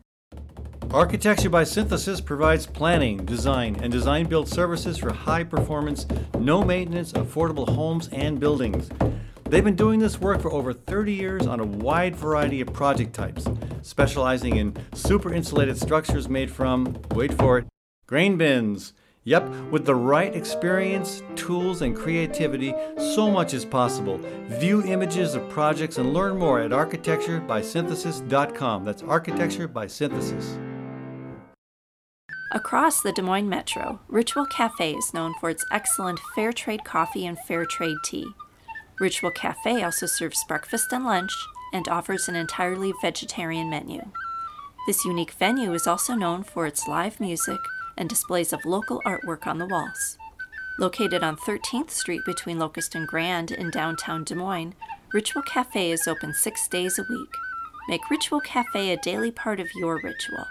Architecture 0.91 1.49
by 1.49 1.63
Synthesis 1.63 2.21
provides 2.21 2.65
planning, 2.65 3.25
design, 3.25 3.75
and 3.81 3.91
design 3.91 4.27
build 4.27 4.47
services 4.47 4.97
for 4.97 5.11
high 5.11 5.43
performance, 5.43 6.05
no 6.37 6.63
maintenance, 6.63 7.11
affordable 7.13 7.67
homes 7.67 8.09
and 8.11 8.39
buildings. 8.39 8.89
They've 9.45 9.63
been 9.63 9.75
doing 9.75 9.99
this 9.99 10.19
work 10.19 10.41
for 10.41 10.51
over 10.51 10.73
30 10.73 11.13
years 11.13 11.47
on 11.47 11.59
a 11.59 11.65
wide 11.65 12.15
variety 12.15 12.61
of 12.61 12.73
project 12.73 13.13
types, 13.13 13.45
specializing 13.81 14.57
in 14.57 14.75
super 14.93 15.33
insulated 15.33 15.77
structures 15.77 16.29
made 16.29 16.51
from, 16.51 16.99
wait 17.11 17.33
for 17.33 17.59
it, 17.59 17.65
grain 18.07 18.37
bins. 18.37 18.93
Yep, 19.25 19.71
with 19.71 19.85
the 19.85 19.95
right 19.95 20.35
experience, 20.35 21.23
tools, 21.35 21.81
and 21.81 21.95
creativity, 21.95 22.75
so 22.97 23.31
much 23.31 23.53
is 23.53 23.63
possible. 23.63 24.19
View 24.47 24.83
images 24.83 25.33
of 25.33 25.49
projects 25.49 25.97
and 25.97 26.13
learn 26.13 26.37
more 26.37 26.59
at 26.59 26.71
architecturebysynthesis.com. 26.71 28.83
That's 28.83 29.01
architecture 29.03 29.69
by 29.69 29.87
synthesis. 29.87 30.57
Across 32.55 33.01
the 33.01 33.11
Des 33.11 33.23
Moines 33.23 33.49
Metro, 33.49 33.99
Ritual 34.07 34.45
Cafe 34.45 34.93
is 34.93 35.11
known 35.11 35.33
for 35.39 35.49
its 35.49 35.65
excellent 35.71 36.19
fair 36.35 36.53
trade 36.53 36.83
coffee 36.85 37.25
and 37.25 37.35
fair 37.47 37.65
trade 37.65 37.97
tea. 38.05 38.27
Ritual 38.99 39.31
Cafe 39.31 39.81
also 39.81 40.05
serves 40.05 40.43
breakfast 40.47 40.93
and 40.93 41.03
lunch 41.03 41.31
and 41.73 41.87
offers 41.87 42.29
an 42.29 42.35
entirely 42.35 42.93
vegetarian 43.01 43.71
menu. 43.71 44.03
This 44.85 45.03
unique 45.03 45.31
venue 45.31 45.73
is 45.73 45.87
also 45.87 46.13
known 46.13 46.43
for 46.43 46.67
its 46.67 46.87
live 46.87 47.19
music 47.19 47.57
and 47.97 48.07
displays 48.07 48.53
of 48.53 48.65
local 48.65 49.01
artwork 49.03 49.47
on 49.47 49.57
the 49.57 49.65
walls. 49.65 50.19
Located 50.77 51.23
on 51.23 51.37
13th 51.37 51.89
Street 51.89 52.21
between 52.23 52.59
Locust 52.59 52.93
and 52.93 53.07
Grand 53.07 53.49
in 53.49 53.71
downtown 53.71 54.23
Des 54.23 54.35
Moines, 54.35 54.75
Ritual 55.11 55.41
Cafe 55.41 55.89
is 55.89 56.07
open 56.07 56.35
six 56.35 56.67
days 56.67 56.99
a 56.99 57.05
week. 57.09 57.33
Make 57.89 58.11
Ritual 58.11 58.41
Cafe 58.41 58.91
a 58.91 58.97
daily 58.97 59.31
part 59.31 59.59
of 59.59 59.73
your 59.73 59.99
ritual. 60.03 60.45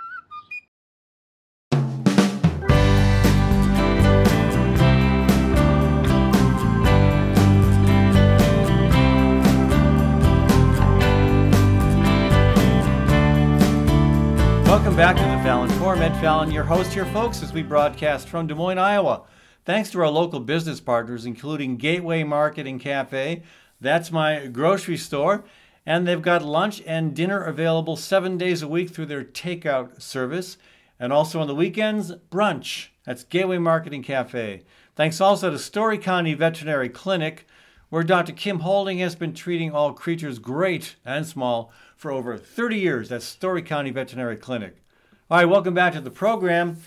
Welcome 14.73 14.97
back 14.97 15.17
to 15.17 15.23
the 15.23 15.29
Fallon 15.43 15.69
Forum. 15.79 16.01
Ed 16.01 16.19
Fallon, 16.19 16.51
your 16.51 16.65
host 16.65 16.95
here, 16.95 17.05
folks, 17.05 17.43
as 17.43 17.53
we 17.53 17.63
broadcast 17.63 18.27
from 18.27 18.47
Des 18.47 18.55
Moines, 18.55 18.79
Iowa. 18.79 19.25
Thanks 19.67 19.91
to 19.91 20.01
our 20.01 20.09
local 20.09 20.41
business 20.41 20.81
partners, 20.81 21.27
including 21.27 21.77
Gateway 21.77 22.25
Market 22.25 22.67
and 22.67 22.81
Cafe. 22.81 23.43
That's 23.83 24.11
my 24.11 24.47
grocery 24.47 24.97
store. 24.97 25.45
And 25.85 26.09
they've 26.09 26.23
got 26.23 26.43
lunch 26.43 26.83
and 26.87 27.15
dinner 27.15 27.43
available 27.45 27.97
seven 27.97 28.39
days 28.39 28.63
a 28.63 28.67
week 28.67 28.89
through 28.89 29.07
their 29.07 29.23
takeout 29.23 30.01
service. 30.01 30.57
And 30.99 31.13
also 31.13 31.43
on 31.43 31.49
the 31.49 31.55
weekends, 31.55 32.13
brunch. 32.31 32.89
That's 33.05 33.25
Gateway 33.25 33.59
Market 33.59 33.93
and 33.93 34.03
Cafe. 34.03 34.63
Thanks 34.97 35.21
also 35.21 35.51
to 35.51 35.59
Story 35.59 35.99
County 35.99 36.33
Veterinary 36.33 36.89
Clinic, 36.89 37.47
where 37.91 38.03
Dr. 38.03 38.33
Kim 38.33 38.61
Holding 38.61 39.01
has 39.01 39.17
been 39.17 39.35
treating 39.35 39.73
all 39.73 39.93
creatures 39.93 40.39
great 40.39 40.97
and 41.05 41.27
small 41.27 41.71
for 42.03 42.11
over 42.11 42.37
30 42.37 42.79
years. 42.79 43.09
That's 43.11 43.25
Story 43.25 43.63
County 43.63 43.93
Veterinary 43.93 44.37
Clinic. 44.37 44.83
All 45.31 45.39
right, 45.39 45.49
welcome 45.49 45.73
back 45.73 45.93
to 45.93 46.01
the 46.01 46.11
program. 46.11 46.79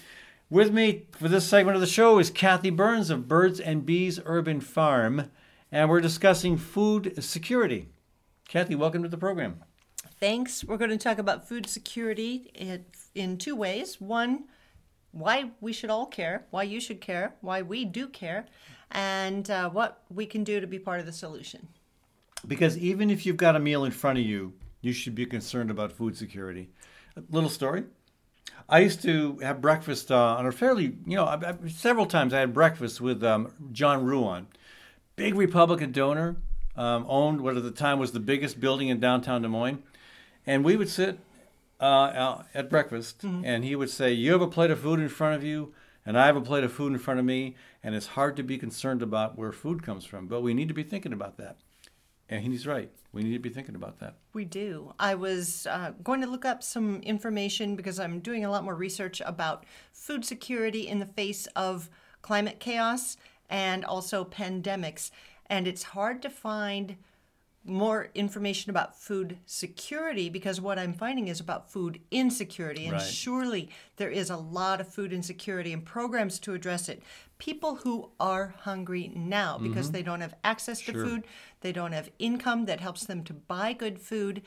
With 0.49 0.73
me 0.73 1.05
for 1.11 1.29
this 1.29 1.47
segment 1.47 1.75
of 1.75 1.81
the 1.81 1.87
show 1.87 2.19
is 2.19 2.29
Kathy 2.29 2.69
Byrnes 2.69 3.09
of 3.09 3.25
Birds 3.25 3.61
and 3.61 3.85
Bees 3.85 4.19
Urban 4.25 4.59
Farm, 4.59 5.31
and 5.71 5.89
we're 5.89 6.01
discussing 6.01 6.57
food 6.57 7.23
security. 7.23 7.87
Kathy, 8.49 8.75
welcome 8.75 9.03
to 9.03 9.09
the 9.09 9.17
program. 9.17 9.63
Thanks. 10.19 10.65
We're 10.65 10.75
going 10.75 10.91
to 10.91 10.97
talk 10.97 11.17
about 11.17 11.47
food 11.47 11.65
security 11.65 12.51
in, 12.53 12.83
in 13.15 13.37
two 13.37 13.55
ways. 13.55 14.01
One, 14.01 14.43
why 15.13 15.51
we 15.61 15.71
should 15.71 15.89
all 15.89 16.07
care, 16.07 16.45
why 16.49 16.63
you 16.63 16.81
should 16.81 16.99
care, 16.99 17.35
why 17.39 17.61
we 17.61 17.85
do 17.85 18.09
care, 18.09 18.47
and 18.91 19.49
uh, 19.49 19.69
what 19.69 20.03
we 20.13 20.25
can 20.25 20.43
do 20.43 20.59
to 20.59 20.67
be 20.67 20.77
part 20.77 20.99
of 20.99 21.05
the 21.05 21.13
solution. 21.13 21.69
Because 22.45 22.77
even 22.77 23.09
if 23.09 23.25
you've 23.25 23.37
got 23.37 23.55
a 23.55 23.59
meal 23.59 23.85
in 23.85 23.93
front 23.93 24.19
of 24.19 24.25
you, 24.25 24.53
you 24.85 24.93
should 24.93 25.15
be 25.15 25.25
concerned 25.25 25.71
about 25.71 25.91
food 25.91 26.15
security. 26.15 26.69
A 27.17 27.23
little 27.29 27.49
story. 27.49 27.85
I 28.69 28.79
used 28.79 29.01
to 29.03 29.37
have 29.39 29.61
breakfast 29.61 30.11
uh, 30.11 30.35
on 30.35 30.45
a 30.45 30.51
fairly, 30.51 30.95
you 31.05 31.15
know, 31.15 31.25
I, 31.25 31.49
I, 31.49 31.67
several 31.67 32.05
times 32.05 32.33
I 32.33 32.39
had 32.39 32.53
breakfast 32.53 33.01
with 33.01 33.23
um, 33.23 33.51
John 33.71 34.05
Ruan, 34.05 34.47
big 35.15 35.35
Republican 35.35 35.91
donor, 35.91 36.37
um, 36.75 37.05
owned 37.07 37.41
what 37.41 37.57
at 37.57 37.63
the 37.63 37.71
time 37.71 37.99
was 37.99 38.11
the 38.11 38.19
biggest 38.19 38.59
building 38.59 38.89
in 38.89 38.99
downtown 38.99 39.41
Des 39.41 39.47
Moines. 39.47 39.83
And 40.45 40.63
we 40.63 40.75
would 40.75 40.89
sit 40.89 41.19
uh, 41.79 42.43
at 42.53 42.69
breakfast, 42.69 43.23
and 43.23 43.63
he 43.63 43.75
would 43.75 43.89
say, 43.89 44.11
You 44.13 44.31
have 44.33 44.41
a 44.41 44.47
plate 44.47 44.71
of 44.71 44.79
food 44.79 44.99
in 44.99 45.09
front 45.09 45.35
of 45.35 45.43
you, 45.43 45.73
and 46.05 46.17
I 46.17 46.27
have 46.27 46.35
a 46.35 46.41
plate 46.41 46.63
of 46.63 46.71
food 46.71 46.93
in 46.93 46.99
front 46.99 47.19
of 47.19 47.25
me, 47.25 47.55
and 47.83 47.95
it's 47.95 48.07
hard 48.07 48.35
to 48.37 48.43
be 48.43 48.57
concerned 48.57 49.01
about 49.01 49.37
where 49.37 49.51
food 49.51 49.83
comes 49.83 50.05
from, 50.05 50.27
but 50.27 50.41
we 50.41 50.53
need 50.53 50.67
to 50.67 50.73
be 50.73 50.83
thinking 50.83 51.13
about 51.13 51.37
that. 51.37 51.57
And 52.29 52.43
he's 52.43 52.65
right. 52.65 52.89
We 53.13 53.23
need 53.23 53.33
to 53.33 53.39
be 53.39 53.49
thinking 53.49 53.75
about 53.75 53.99
that. 53.99 54.15
We 54.33 54.45
do. 54.45 54.93
I 54.99 55.15
was 55.15 55.67
uh, 55.67 55.91
going 56.03 56.21
to 56.21 56.27
look 56.27 56.43
up 56.43 56.63
some 56.63 57.01
information 57.01 57.75
because 57.75 57.99
I'm 57.99 58.19
doing 58.19 58.43
a 58.43 58.51
lot 58.51 58.63
more 58.63 58.75
research 58.75 59.21
about 59.25 59.65
food 59.93 60.25
security 60.25 60.87
in 60.87 60.99
the 60.99 61.05
face 61.05 61.47
of 61.55 61.89
climate 62.21 62.59
chaos 62.59 63.15
and 63.49 63.85
also 63.85 64.25
pandemics. 64.25 65.11
And 65.47 65.67
it's 65.67 65.83
hard 65.83 66.21
to 66.23 66.29
find 66.29 66.97
more 67.65 68.09
information 68.13 68.69
about 68.69 68.97
food 68.97 69.37
security 69.45 70.29
because 70.29 70.61
what 70.61 70.77
I'm 70.77 70.93
finding 70.93 71.27
is 71.27 71.39
about 71.39 71.71
food 71.71 71.99
insecurity. 72.11 72.85
And 72.85 72.93
Right. 72.93 73.01
surely 73.01 73.69
there 73.97 74.09
is 74.09 74.29
a 74.29 74.37
lot 74.37 74.79
of 74.79 74.87
food 74.87 75.11
insecurity 75.11 75.73
and 75.73 75.83
programs 75.83 76.39
to 76.39 76.53
address 76.53 76.87
it. 76.87 77.01
People 77.37 77.77
who 77.77 78.11
are 78.19 78.53
hungry 78.59 79.11
now 79.15 79.57
because 79.57 79.87
mm-hmm. 79.87 79.93
they 79.93 80.03
don't 80.03 80.21
have 80.21 80.35
access 80.43 80.79
to 80.81 80.91
Sure. 80.91 81.05
food, 81.05 81.23
they 81.61 81.71
don't 81.71 81.91
have 81.91 82.09
income 82.19 82.65
that 82.65 82.79
helps 82.79 83.05
them 83.05 83.23
to 83.23 83.33
buy 83.33 83.73
good 83.73 83.99
food. 83.99 84.43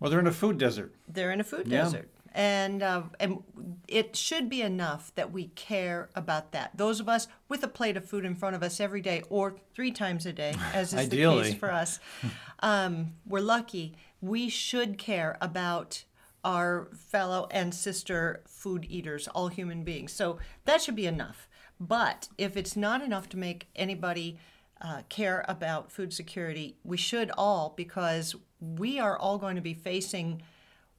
Well, 0.00 0.10
they're 0.10 0.20
in 0.20 0.26
a 0.26 0.32
food 0.32 0.58
desert. 0.58 0.94
They're 1.06 1.32
in 1.32 1.40
a 1.40 1.44
food 1.44 1.66
Yeah. 1.66 1.82
desert. 1.84 2.10
And 2.34 2.82
uh, 2.82 3.04
and 3.18 3.42
it 3.88 4.14
should 4.14 4.48
be 4.48 4.62
enough 4.62 5.12
that 5.14 5.32
we 5.32 5.48
care 5.48 6.10
about 6.14 6.52
that. 6.52 6.76
Those 6.76 7.00
of 7.00 7.08
us 7.08 7.26
with 7.48 7.62
a 7.62 7.68
plate 7.68 7.96
of 7.96 8.04
food 8.04 8.24
in 8.24 8.34
front 8.34 8.54
of 8.54 8.62
us 8.62 8.80
every 8.80 9.00
day, 9.00 9.22
or 9.30 9.56
three 9.74 9.90
times 9.90 10.26
a 10.26 10.32
day, 10.32 10.54
as 10.74 10.92
is 10.92 11.08
the 11.08 11.16
case 11.16 11.54
for 11.54 11.72
us, 11.72 12.00
um, 12.60 13.14
we're 13.26 13.40
lucky. 13.40 13.94
We 14.20 14.48
should 14.48 14.98
care 14.98 15.38
about 15.40 16.04
our 16.44 16.88
fellow 16.94 17.48
and 17.50 17.74
sister 17.74 18.42
food 18.46 18.86
eaters, 18.88 19.28
all 19.28 19.48
human 19.48 19.84
beings. 19.84 20.12
So 20.12 20.38
that 20.64 20.80
should 20.82 20.96
be 20.96 21.06
enough. 21.06 21.48
But 21.80 22.28
if 22.38 22.56
it's 22.56 22.76
not 22.76 23.02
enough 23.02 23.28
to 23.30 23.36
make 23.36 23.68
anybody 23.76 24.38
uh, 24.80 25.02
care 25.08 25.44
about 25.48 25.90
food 25.90 26.12
security, 26.12 26.76
we 26.84 26.96
should 26.96 27.30
all, 27.36 27.74
because 27.76 28.34
we 28.60 28.98
are 28.98 29.18
all 29.18 29.38
going 29.38 29.56
to 29.56 29.62
be 29.62 29.74
facing 29.74 30.42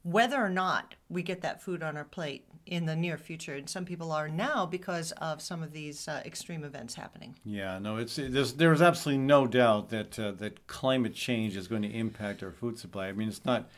whether 0.03 0.37
or 0.37 0.49
not 0.49 0.95
we 1.09 1.23
get 1.23 1.41
that 1.41 1.61
food 1.61 1.83
on 1.83 1.97
our 1.97 2.05
plate 2.05 2.45
in 2.65 2.85
the 2.85 2.95
near 2.95 3.17
future. 3.17 3.55
And 3.55 3.69
some 3.69 3.85
people 3.85 4.11
are 4.11 4.29
now 4.29 4.65
because 4.65 5.11
of 5.13 5.41
some 5.41 5.63
of 5.63 5.71
these 5.71 6.07
uh, 6.07 6.21
extreme 6.25 6.63
events 6.63 6.95
happening. 6.95 7.35
Yeah, 7.43 7.79
no, 7.79 7.97
it's 7.97 8.15
there's 8.15 8.53
there's 8.53 8.81
absolutely 8.81 9.23
no 9.23 9.47
doubt 9.47 9.89
that 9.89 10.19
uh, 10.19 10.31
that 10.33 10.67
climate 10.67 11.15
change 11.15 11.57
is 11.57 11.67
going 11.67 11.81
to 11.81 11.89
impact 11.89 12.43
our 12.43 12.51
food 12.51 12.77
supply. 12.77 13.07
I 13.07 13.11
mean, 13.11 13.27
it's 13.27 13.45
not 13.45 13.69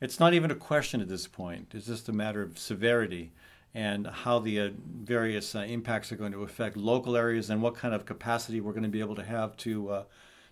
it's 0.00 0.20
not 0.20 0.34
even 0.34 0.50
a 0.50 0.54
question 0.56 1.00
at 1.00 1.08
this 1.08 1.26
point. 1.26 1.72
It's 1.74 1.86
just 1.86 2.08
a 2.08 2.12
matter 2.12 2.42
of 2.42 2.58
severity 2.58 3.32
and 3.74 4.06
how 4.06 4.38
the 4.38 4.60
uh, 4.60 4.70
various 5.02 5.54
uh, 5.54 5.60
impacts 5.60 6.10
are 6.10 6.16
going 6.16 6.32
to 6.32 6.42
affect 6.42 6.76
local 6.76 7.16
areas 7.16 7.50
and 7.50 7.60
what 7.60 7.74
kind 7.74 7.94
of 7.94 8.06
capacity 8.06 8.60
we're 8.60 8.72
going 8.72 8.82
to 8.82 8.88
be 8.88 9.00
able 9.00 9.14
to 9.16 9.24
have 9.24 9.56
to 9.58 9.90
uh, 9.90 10.02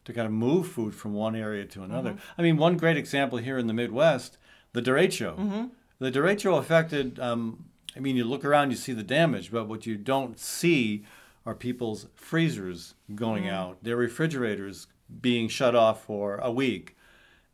to 0.04 0.12
kind 0.12 0.26
of 0.26 0.32
move 0.32 0.68
food 0.68 0.94
from 0.94 1.14
one 1.14 1.34
area 1.34 1.64
to 1.64 1.82
another. 1.82 2.10
Mm-hmm. 2.10 2.40
I 2.40 2.42
mean, 2.42 2.56
one 2.58 2.76
great 2.76 2.98
example 2.98 3.38
here 3.38 3.56
in 3.56 3.66
the 3.66 3.72
Midwest, 3.72 4.36
the 4.74 4.82
derecho. 4.82 5.34
Mm-hmm. 5.38 5.64
The 6.00 6.12
derecho 6.12 6.58
affected. 6.58 7.18
Um, 7.18 7.64
I 7.96 8.00
mean, 8.00 8.16
you 8.16 8.24
look 8.24 8.44
around, 8.44 8.70
you 8.70 8.76
see 8.76 8.92
the 8.92 9.02
damage, 9.02 9.50
but 9.50 9.66
what 9.68 9.86
you 9.86 9.96
don't 9.96 10.38
see 10.38 11.04
are 11.46 11.54
people's 11.54 12.06
freezers 12.14 12.94
going 13.14 13.44
Mm-hmm. 13.44 13.54
out, 13.54 13.82
their 13.82 13.96
refrigerators 13.96 14.86
being 15.20 15.48
shut 15.48 15.74
off 15.74 16.04
for 16.04 16.36
a 16.36 16.50
week, 16.50 16.96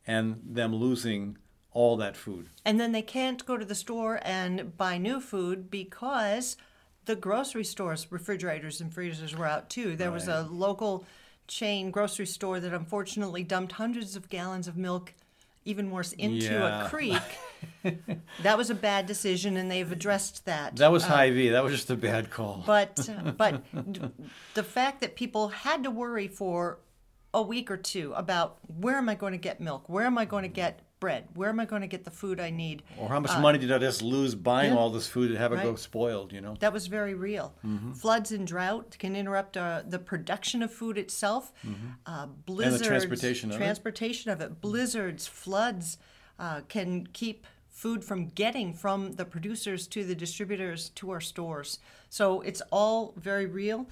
and 0.07 0.41
them 0.43 0.73
losing 0.75 1.37
all 1.73 1.95
that 1.97 2.17
food. 2.17 2.47
And 2.65 2.79
then 2.79 2.91
they 2.91 3.01
can't 3.01 3.45
go 3.45 3.55
to 3.57 3.65
the 3.65 3.75
store 3.75 4.19
and 4.23 4.75
buy 4.77 4.97
new 4.97 5.19
food 5.21 5.69
because 5.69 6.57
the 7.05 7.15
grocery 7.15 7.63
stores, 7.63 8.07
refrigerators 8.09 8.81
and 8.81 8.93
freezers 8.93 9.35
were 9.35 9.45
out 9.47 9.69
too. 9.69 9.95
There 9.95 10.11
was 10.11 10.27
a 10.27 10.47
local 10.51 11.05
chain 11.47 11.91
grocery 11.91 12.25
store 12.25 12.59
that 12.59 12.73
unfortunately 12.73 13.43
dumped 13.43 13.73
hundreds 13.73 14.15
of 14.15 14.29
gallons 14.29 14.67
of 14.67 14.75
milk, 14.77 15.13
even 15.65 15.91
worse, 15.91 16.13
into 16.13 16.45
Yeah. 16.45 16.85
a 16.85 16.89
creek. 16.89 17.21
that 18.43 18.57
was 18.57 18.69
a 18.69 18.75
bad 18.75 19.05
decision, 19.05 19.57
and 19.57 19.69
they've 19.69 19.91
addressed 19.91 20.45
that. 20.45 20.75
That 20.77 20.91
was 20.91 21.03
uh, 21.03 21.07
high 21.07 21.31
V. 21.31 21.49
That 21.49 21.63
was 21.63 21.73
just 21.73 21.89
a 21.91 21.95
bad 21.95 22.29
call. 22.29 22.63
But 22.65 23.07
uh, 23.09 23.31
but 23.37 23.91
d- 23.93 24.01
the 24.53 24.63
fact 24.63 25.01
that 25.01 25.15
people 25.15 25.49
had 25.49 25.83
to 25.83 25.91
worry 25.91 26.27
for 26.27 26.79
a 27.33 27.41
week 27.41 27.71
or 27.71 27.77
two 27.77 28.13
about 28.13 28.57
where 28.67 28.97
am 28.97 29.07
I 29.09 29.15
going 29.15 29.31
to 29.33 29.37
get 29.37 29.61
milk? 29.61 29.87
Where 29.87 30.05
am 30.05 30.17
I 30.17 30.25
going 30.25 30.43
to 30.43 30.49
get 30.49 30.79
bread? 31.01 31.27
Where 31.33 31.49
am 31.49 31.59
I 31.59 31.65
going 31.65 31.81
to 31.81 31.87
get 31.89 32.05
the 32.05 32.11
food 32.11 32.39
I 32.39 32.49
need? 32.51 32.83
or 32.97 33.09
how 33.09 33.19
much 33.19 33.37
money 33.39 33.57
did 33.57 33.71
I 33.73 33.79
just 33.79 34.01
lose 34.01 34.33
buying 34.35 34.71
uh, 34.71 34.75
yeah. 34.75 34.79
all 34.79 34.89
this 34.89 35.07
food 35.07 35.31
and 35.31 35.37
have 35.37 35.51
it 35.51 35.61
go 35.61 35.75
spoiled? 35.75 36.31
You 36.31 36.39
know. 36.39 36.55
That 36.61 36.71
was 36.71 36.87
very 36.87 37.13
real. 37.15 37.53
Mm-hmm. 37.65 37.91
Floods 37.93 38.31
and 38.31 38.47
drought 38.47 38.95
can 38.99 39.17
interrupt 39.17 39.57
uh, 39.57 39.81
the 39.85 39.99
production 39.99 40.63
of 40.63 40.71
food 40.71 40.97
itself. 40.97 41.51
Uh, 42.05 42.27
blizzards, 42.45 42.81
Mm-hmm. 42.83 42.87
transportation 42.87 43.49
of 43.49 43.55
it. 43.55 43.59
transportation 43.59 44.31
of 44.31 44.39
it. 44.39 44.61
Blizzards, 44.61 45.27
floods 45.27 45.97
uh, 46.39 46.61
can 46.69 47.07
keep 47.11 47.45
food 47.67 48.03
from 48.05 48.27
getting 48.27 48.73
from 48.73 49.13
the 49.13 49.25
producers 49.25 49.87
to 49.87 50.03
the 50.05 50.13
distributors 50.15 50.89
to 50.89 51.09
our 51.09 51.19
stores. 51.21 51.79
So 52.09 52.41
it's 52.41 52.61
all 52.71 53.13
very 53.17 53.47
real. 53.47 53.87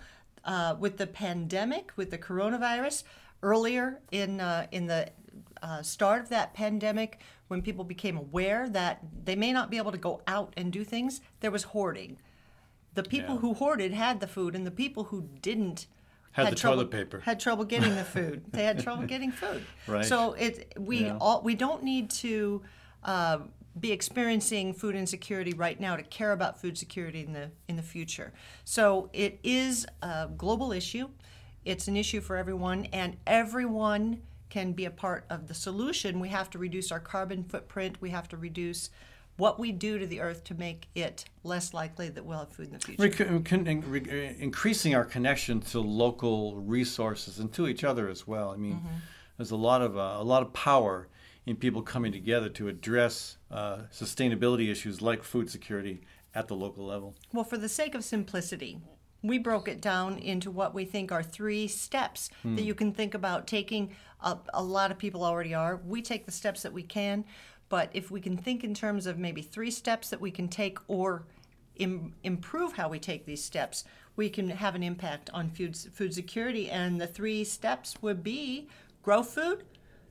Uh, 0.46 0.76
with 0.80 0.98
the 0.98 1.08
pandemic, 1.08 1.92
with 1.98 2.12
the 2.12 2.18
coronavirus, 2.18 3.04
earlier 3.44 4.00
in 4.12 4.40
uh, 4.40 4.68
in 4.72 4.88
the 4.88 5.10
uh, 5.62 5.82
start 5.82 6.22
of 6.22 6.30
that 6.30 6.54
pandemic, 6.54 7.20
when 7.48 7.62
people 7.62 7.84
became 7.84 8.18
aware 8.18 8.70
that 8.70 9.00
they 9.26 9.36
may 9.36 9.52
not 9.52 9.70
be 9.70 9.78
able 9.78 9.92
to 9.92 9.98
go 9.98 10.22
out 10.28 10.54
and 10.58 10.72
do 10.72 10.84
things, 10.84 11.22
there 11.40 11.52
was 11.52 11.64
hoarding. 11.64 12.18
The 12.96 13.04
people 13.04 13.36
Yeah. 13.36 13.42
who 13.42 13.54
hoarded 13.54 13.94
had 13.94 14.20
the 14.20 14.28
food, 14.28 14.56
and 14.56 14.66
the 14.66 14.72
people 14.72 15.06
who 15.06 15.30
didn't 15.42 15.88
Had 16.32 16.52
the 16.52 16.56
trouble, 16.56 16.78
toilet 16.78 16.92
paper. 16.92 17.20
Had 17.22 17.40
trouble 17.40 17.66
getting 17.66 17.96
the 17.96 18.04
food. 18.16 18.44
they 18.52 18.64
had 18.64 18.80
trouble 18.84 19.04
getting 19.06 19.32
food. 19.32 19.64
Right. 19.88 20.06
So 20.06 20.34
it 20.34 20.74
we 20.78 21.06
Yeah. 21.06 21.18
all 21.20 21.42
we 21.42 21.56
don't 21.56 21.84
need 21.84 22.10
to. 22.12 22.62
Uh, 23.04 23.40
be 23.80 23.92
experiencing 23.94 24.74
food 24.74 24.94
insecurity 24.96 25.54
right 25.54 25.80
now 25.80 25.96
to 25.96 26.02
care 26.04 26.34
about 26.34 26.60
food 26.60 26.78
security 26.78 27.22
in 27.24 27.32
the 27.32 27.50
in 27.70 27.78
the 27.78 27.84
future. 27.84 28.34
So 28.66 29.10
it 29.14 29.40
is 29.44 29.86
a 30.02 30.28
global 30.36 30.74
issue. 30.74 31.08
It's 31.64 31.88
an 31.88 31.96
issue 31.96 32.20
for 32.20 32.36
everyone, 32.36 32.86
and 32.92 33.16
everyone 33.28 34.22
can 34.50 34.74
be 34.74 34.86
a 34.86 34.92
part 34.92 35.26
of 35.30 35.48
the 35.48 35.54
solution. 35.54 36.20
We 36.20 36.30
have 36.30 36.50
to 36.52 36.58
reduce 36.60 36.92
our 36.92 37.00
carbon 37.00 37.44
footprint. 37.44 37.98
We 38.02 38.10
have 38.10 38.28
to 38.30 38.38
reduce 38.38 38.90
what 39.38 39.58
we 39.60 39.72
do 39.72 39.98
to 39.98 40.06
the 40.06 40.20
earth 40.20 40.44
to 40.46 40.54
make 40.54 40.88
it 40.96 41.24
less 41.44 41.74
likely 41.74 42.10
that 42.10 42.26
we'll 42.26 42.40
have 42.40 42.50
food 42.52 42.68
in 42.68 42.74
the 42.74 42.80
future. 42.80 43.02
In- 43.68 43.90
re- 43.90 44.36
increasing 44.40 44.96
our 44.96 45.06
connection 45.06 45.62
to 45.62 45.80
local 45.80 46.56
resources 46.60 47.40
and 47.40 47.52
to 47.54 47.68
each 47.68 47.84
other 47.84 48.10
as 48.10 48.28
well. 48.28 48.52
I 48.52 48.58
mean, 48.58 48.74
Mm-hmm. 48.76 48.96
there's 49.38 49.52
a 49.52 49.56
lot 49.56 49.82
of 49.82 49.96
uh, 49.98 50.18
a 50.20 50.24
lot 50.24 50.42
of 50.42 50.52
power 50.52 51.08
in 51.46 51.56
people 51.56 51.82
coming 51.82 52.12
together 52.12 52.50
to 52.50 52.68
address 52.68 53.38
uh, 53.50 53.78
sustainability 53.94 54.70
issues 54.70 55.02
like 55.02 55.24
food 55.24 55.50
security 55.50 56.02
at 56.36 56.48
the 56.50 56.56
local 56.56 56.86
level. 56.86 57.16
Well, 57.34 57.46
for 57.46 57.58
the 57.58 57.70
sake 57.70 57.96
of 57.96 58.04
simplicity, 58.04 58.80
we 59.22 59.38
broke 59.38 59.68
it 59.68 59.82
down 59.82 60.18
into 60.18 60.50
what 60.52 60.74
we 60.74 60.86
think 60.86 61.12
are 61.12 61.24
three 61.24 61.68
steps 61.68 62.30
that 62.56 62.64
you 62.64 62.74
can 62.74 62.94
think 62.94 63.14
about 63.14 63.48
taking. 63.48 63.96
A, 64.22 64.38
a 64.54 64.64
lot 64.64 64.92
of 64.92 64.98
people 64.98 65.24
already 65.24 65.54
are. 65.54 65.80
We 65.86 66.02
take 66.02 66.26
the 66.26 66.32
steps 66.32 66.62
that 66.64 66.74
we 66.74 66.84
can, 66.84 67.26
but 67.70 67.90
if 67.94 68.12
we 68.12 68.22
can 68.22 68.38
think 68.38 68.64
in 68.64 68.74
terms 68.74 69.06
of 69.06 69.18
maybe 69.18 69.42
three 69.42 69.72
steps 69.72 70.10
that 70.10 70.22
we 70.22 70.32
can 70.32 70.48
take 70.48 70.78
or 70.88 71.26
Im- 71.76 72.14
improve 72.24 72.74
how 72.74 72.90
we 72.90 73.00
take 73.00 73.26
these 73.26 73.42
steps, 73.42 73.86
we 74.18 74.30
can 74.30 74.50
have 74.50 74.76
an 74.76 74.84
impact 74.84 75.30
on 75.34 75.50
food, 75.50 75.78
food 75.78 76.14
security. 76.14 76.70
And 76.70 77.00
the 77.00 77.08
three 77.08 77.46
steps 77.46 77.96
would 78.02 78.22
be 78.22 78.68
grow 79.02 79.24
food, 79.24 79.64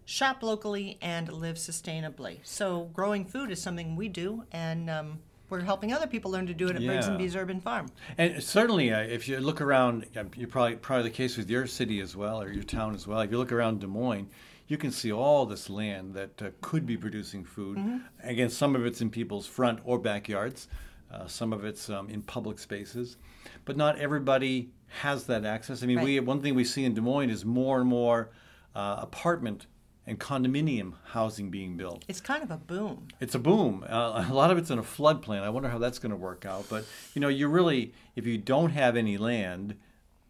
shop 0.07 0.43
locally, 0.43 0.97
and 1.03 1.31
live 1.31 1.57
sustainably. 1.57 2.39
So, 2.43 2.85
growing 2.95 3.27
food 3.27 3.51
is 3.51 3.61
something 3.61 3.97
we 3.97 4.09
do, 4.09 4.45
and 4.51 4.89
um, 4.89 5.19
we're 5.51 5.61
helping 5.61 5.93
other 5.93 6.07
people 6.07 6.31
learn 6.31 6.47
to 6.47 6.55
do 6.55 6.69
it 6.69 6.77
at 6.77 6.85
Birds 6.85 7.07
and 7.07 7.19
Bees 7.19 7.35
Urban 7.35 7.61
Farm. 7.61 7.87
And 8.17 8.43
certainly, 8.43 8.93
uh, 8.93 9.01
if 9.01 9.29
you 9.29 9.39
look 9.41 9.61
around, 9.61 10.07
uh, 10.17 10.25
you're 10.37 10.49
probably 10.49 10.77
probably 10.77 11.05
the 11.05 11.15
case 11.17 11.37
with 11.37 11.49
your 11.49 11.67
city 11.67 12.01
as 12.01 12.17
well, 12.17 12.41
or 12.41 12.53
your 12.53 12.65
town 12.65 12.95
as 12.95 13.07
well. 13.07 13.21
If 13.21 13.31
you 13.31 13.39
look 13.39 13.53
around 13.53 13.81
Des 13.81 13.87
Moines, 13.87 14.29
you 14.67 14.77
can 14.77 14.91
see 14.91 15.11
all 15.11 15.47
this 15.47 15.71
land 15.71 16.15
that 16.15 16.43
uh, 16.43 16.51
could 16.61 16.87
be 16.87 16.97
producing 16.97 17.45
food. 17.45 17.79
Again, 18.23 18.51
some 18.51 18.77
of 18.77 18.85
it's 18.85 19.01
in 19.01 19.11
people's 19.11 19.47
front 19.47 19.81
or 19.85 19.99
backyards, 19.99 20.69
uh, 21.11 21.27
some 21.27 21.53
of 21.53 21.65
it's 21.65 21.89
um, 21.89 22.11
in 22.11 22.23
public 22.23 22.59
spaces, 22.59 23.17
but 23.65 23.77
not 23.77 23.99
everybody 23.99 24.71
has 24.89 25.25
that 25.25 25.45
access. 25.45 25.83
I 25.83 25.87
mean, 25.87 26.03
we 26.03 26.21
one 26.21 26.43
thing 26.43 26.55
we 26.55 26.65
see 26.65 26.85
in 26.85 26.95
Des 26.95 27.01
Moines 27.01 27.31
is 27.31 27.45
more 27.45 27.81
and 27.81 27.89
more 27.89 28.31
uh, 28.75 28.97
apartment 29.01 29.67
and 30.09 30.19
condominium 30.19 30.95
housing 31.05 31.51
being 31.51 31.77
built. 31.77 32.05
It's 32.09 32.21
kind 32.21 32.43
of 32.43 32.51
a 32.51 32.57
boom. 32.57 33.09
It's 33.21 33.35
a 33.35 33.39
boom. 33.39 33.85
Uh, 33.89 34.25
a 34.29 34.33
lot 34.35 34.51
of 34.51 34.59
it's 34.59 34.71
in 34.71 34.79
a 34.79 34.83
floodplain. 34.83 35.43
I 35.43 35.51
wonder 35.51 35.69
how 35.69 35.79
that's 35.79 35.99
going 35.99 36.11
to 36.11 36.17
work 36.17 36.47
out. 36.47 36.67
But 36.69 36.85
you 37.15 37.21
know, 37.21 37.29
you 37.29 37.47
really, 37.49 37.93
if 38.17 38.27
you 38.27 38.39
don't 38.39 38.71
have 38.71 38.97
any 38.97 39.19
land, 39.19 39.77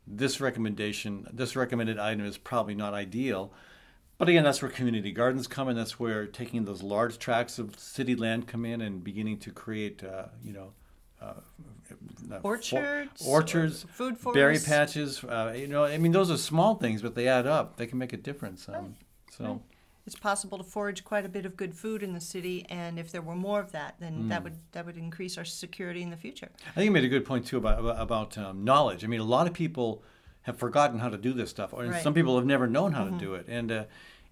this 0.07 0.41
recommendation, 0.41 1.27
this 1.33 1.55
recommended 1.57 1.99
item 1.99 2.27
is 2.27 2.37
probably 2.37 2.75
not 2.75 2.93
ideal. 2.93 3.53
But 4.19 4.29
again, 4.29 4.43
that's 4.43 4.61
where 4.61 4.71
community 4.71 5.13
gardens 5.13 5.47
come 5.47 5.69
in. 5.69 5.77
That's 5.77 6.01
where 6.01 6.27
taking 6.27 6.65
those 6.65 6.83
large 6.83 7.19
tracts 7.21 7.61
of 7.61 7.79
city 7.79 8.17
land 8.17 8.49
come 8.49 8.65
in 8.65 8.81
and 8.81 9.05
beginning 9.05 9.39
to 9.39 9.53
create, 9.53 10.03
uh, 10.03 10.25
you 10.43 10.53
know, 10.53 10.73
uh, 11.23 11.25
uh, 11.27 12.41
for- 12.41 12.43
Orchards, 12.43 13.27
orchards, 13.27 13.85
or 13.85 13.89
food 13.89 14.17
berry 14.35 14.59
patches. 14.59 15.23
Uh, 15.23 15.55
you 15.57 15.69
know, 15.69 15.85
I 15.85 15.99
mean, 15.99 16.11
those 16.13 16.31
are 16.33 16.37
small 16.37 16.75
things, 16.75 17.01
but 17.01 17.15
they 17.15 17.29
add 17.29 17.47
up. 17.47 17.77
They 17.77 17.87
can 17.87 17.99
make 17.99 18.13
a 18.13 18.17
difference. 18.17 18.69
Um, 18.69 18.97
so. 19.39 19.63
It's 20.07 20.17
possible 20.17 20.57
to 20.57 20.65
forage 20.65 21.05
quite 21.05 21.27
a 21.27 21.29
bit 21.29 21.45
of 21.45 21.55
good 21.55 21.75
food 21.75 22.03
in 22.03 22.15
the 22.15 22.21
city, 22.21 22.65
and 22.71 22.99
if 22.99 23.13
there 23.13 23.21
were 23.21 23.35
more 23.35 23.61
of 23.61 23.73
that, 23.73 23.97
then 24.01 24.29
that 24.29 24.43
would 24.43 24.57
that 24.73 24.87
would 24.87 24.97
increase 24.97 25.37
our 25.37 25.45
security 25.45 26.03
in 26.03 26.09
the 26.09 26.17
future. 26.17 26.49
I 26.67 26.71
think 26.71 26.87
you 26.87 26.91
made 26.91 27.05
a 27.05 27.09
good 27.09 27.27
point 27.27 27.47
too 27.47 27.59
about 27.59 27.79
about, 27.79 28.01
about 28.01 28.39
um, 28.39 28.65
knowledge. 28.65 29.05
I 29.05 29.07
mean, 29.07 29.21
a 29.21 29.25
lot 29.25 29.47
of 29.47 29.53
people 29.53 30.03
have 30.43 30.57
forgotten 30.57 30.99
how 30.99 31.11
to 31.11 31.19
do 31.19 31.35
this 31.35 31.51
stuff, 31.51 31.75
or 31.75 31.81
Right. 31.81 31.91
Mm-hmm. 31.91 32.03
some 32.03 32.15
people 32.15 32.37
have 32.37 32.47
never 32.47 32.67
known 32.67 32.93
how 32.93 33.05
to 33.05 33.11
do 33.11 33.35
it. 33.35 33.49
And 33.49 33.71
uh, 33.71 33.85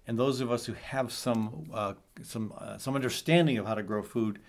and 0.07 0.17
those 0.17 0.41
of 0.41 0.51
us 0.51 0.65
who 0.65 0.73
have 0.73 1.11
some 1.11 1.69
uh, 1.71 1.93
some 2.23 2.53
uh, 2.57 2.79
some 2.79 2.95
understanding 2.95 3.59
of 3.59 3.67
how 3.67 3.75
to 3.75 3.83
grow 3.83 4.01
food, 4.01 4.39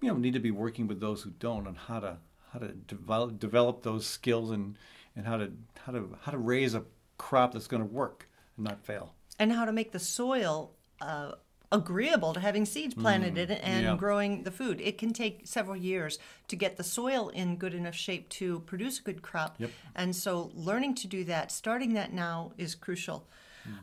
you 0.00 0.08
know, 0.08 0.14
need 0.16 0.34
to 0.34 0.40
be 0.40 0.52
working 0.52 0.86
with 0.86 1.00
those 1.00 1.22
who 1.22 1.30
don't 1.30 1.66
on 1.66 1.74
how 1.74 1.98
to 1.98 2.18
how 2.52 2.60
to 2.60 2.68
develop 2.68 3.40
develop 3.40 3.82
those 3.82 4.06
skills 4.06 4.52
and 4.52 4.78
and 5.16 5.26
how 5.26 5.36
to 5.36 5.50
how 5.84 5.92
to 5.92 6.16
how 6.22 6.30
to 6.30 6.38
raise 6.38 6.74
a 6.74 6.84
crop 7.18 7.54
that's 7.54 7.66
going 7.66 7.82
to 7.82 7.92
work 7.92 8.28
and 8.56 8.64
not 8.64 8.84
fail. 8.84 9.14
And 9.38 9.52
how 9.52 9.64
to 9.64 9.72
make 9.72 9.92
the 9.92 9.98
soil 9.98 10.72
uh, 11.00 11.32
agreeable 11.72 12.32
to 12.32 12.40
having 12.40 12.64
seeds 12.64 12.94
planted 12.94 13.36
in 13.36 13.50
it 13.50 13.60
and 13.62 13.84
yeah. 13.84 13.96
growing 13.96 14.44
the 14.44 14.50
food. 14.50 14.80
It 14.80 14.98
can 14.98 15.12
take 15.12 15.46
several 15.46 15.76
years 15.76 16.18
to 16.48 16.56
get 16.56 16.76
the 16.76 16.84
soil 16.84 17.28
in 17.28 17.56
good 17.56 17.74
enough 17.74 17.94
shape 17.94 18.28
to 18.30 18.60
produce 18.60 19.00
a 19.00 19.02
good 19.02 19.22
crop. 19.22 19.56
Yep. 19.58 19.70
And 19.94 20.14
so, 20.14 20.50
learning 20.54 20.94
to 20.96 21.08
do 21.08 21.24
that, 21.24 21.50
starting 21.50 21.94
that 21.94 22.12
now, 22.12 22.52
is 22.56 22.74
crucial. 22.74 23.26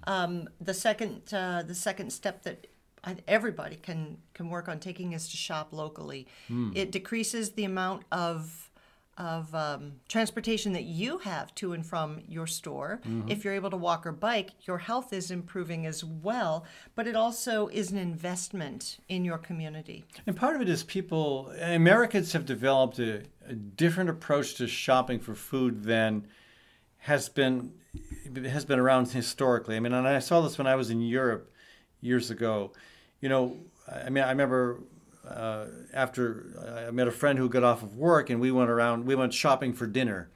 Um, 0.07 0.47
the 0.61 0.73
second, 0.73 1.33
uh, 1.33 1.63
the 1.63 1.75
second 1.75 2.11
step 2.11 2.43
that 2.43 2.67
everybody 3.27 3.75
can 3.75 4.17
can 4.33 4.49
work 4.49 4.69
on 4.69 4.79
taking 4.79 5.11
is 5.11 5.27
to 5.29 5.37
shop 5.37 5.69
locally. 5.71 6.25
It 6.73 6.91
decreases 6.91 7.51
the 7.51 7.65
amount 7.65 8.03
of 8.11 8.62
of 9.17 9.53
um, 9.53 9.93
transportation 10.09 10.73
that 10.73 10.83
you 10.83 11.19
have 11.19 11.53
to 11.55 11.73
and 11.73 11.85
from 11.85 12.21
your 12.27 12.47
store. 12.47 12.99
If 13.27 13.43
you're 13.43 13.53
able 13.53 13.69
to 13.69 13.77
walk 13.77 14.05
or 14.05 14.11
bike, 14.11 14.51
your 14.61 14.79
health 14.79 15.13
is 15.13 15.29
improving 15.29 15.85
as 15.85 16.03
well, 16.03 16.65
but 16.95 17.07
it 17.07 17.15
also 17.15 17.67
is 17.67 17.91
an 17.91 17.97
investment 17.97 18.97
in 19.09 19.23
your 19.23 19.37
community. 19.37 20.03
And 20.25 20.35
part 20.35 20.55
of 20.55 20.61
it 20.61 20.69
is 20.69 20.83
people, 20.83 21.53
Americans 21.61 22.33
have 22.33 22.45
developed 22.45 22.99
a, 22.99 23.23
a 23.47 23.53
different 23.53 24.09
approach 24.09 24.55
to 24.55 24.67
shopping 24.67 25.19
for 25.19 25.35
food 25.35 25.83
than 25.83 26.27
has 26.97 27.29
been 27.29 27.73
has 28.45 28.65
been 28.65 28.79
around 28.79 29.11
historically. 29.11 29.75
I 29.75 29.79
mean, 29.79 29.93
and 29.93 30.07
I 30.07 30.19
saw 30.19 30.41
this 30.41 30.57
when 30.57 30.65
I 30.65 30.75
was 30.75 30.89
in 30.89 31.01
Europe 31.01 31.51
years 32.01 32.31
ago. 32.31 32.71
you 33.21 33.29
know, 33.29 33.57
I 33.87 34.09
mean, 34.09 34.23
I 34.23 34.29
remember 34.29 34.79
uh, 35.27 35.65
after 35.93 36.85
I 36.87 36.91
met 36.91 37.07
a 37.07 37.11
friend 37.11 37.39
who 37.39 37.49
got 37.49 37.63
off 37.63 37.83
of 37.83 37.95
work 37.95 38.29
and 38.29 38.39
we 38.39 38.51
went 38.51 38.69
around, 38.69 39.05
we 39.05 39.15
went 39.15 39.33
shopping 39.33 39.73
for 39.73 39.87
dinner. 39.87 40.29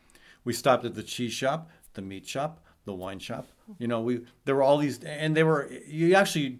We 0.43 0.53
stopped 0.53 0.85
at 0.85 0.95
the 0.95 1.03
cheese 1.03 1.33
shop, 1.33 1.69
the 1.93 2.01
meat 2.01 2.27
shop, 2.27 2.63
the 2.85 2.93
wine 2.93 3.19
shop. 3.19 3.47
You 3.79 3.87
know, 3.87 4.01
we 4.01 4.21
there 4.45 4.55
were 4.55 4.63
all 4.63 4.77
these, 4.77 5.03
and 5.03 5.35
they 5.35 5.43
were 5.43 5.69
you 5.85 6.15
actually. 6.15 6.59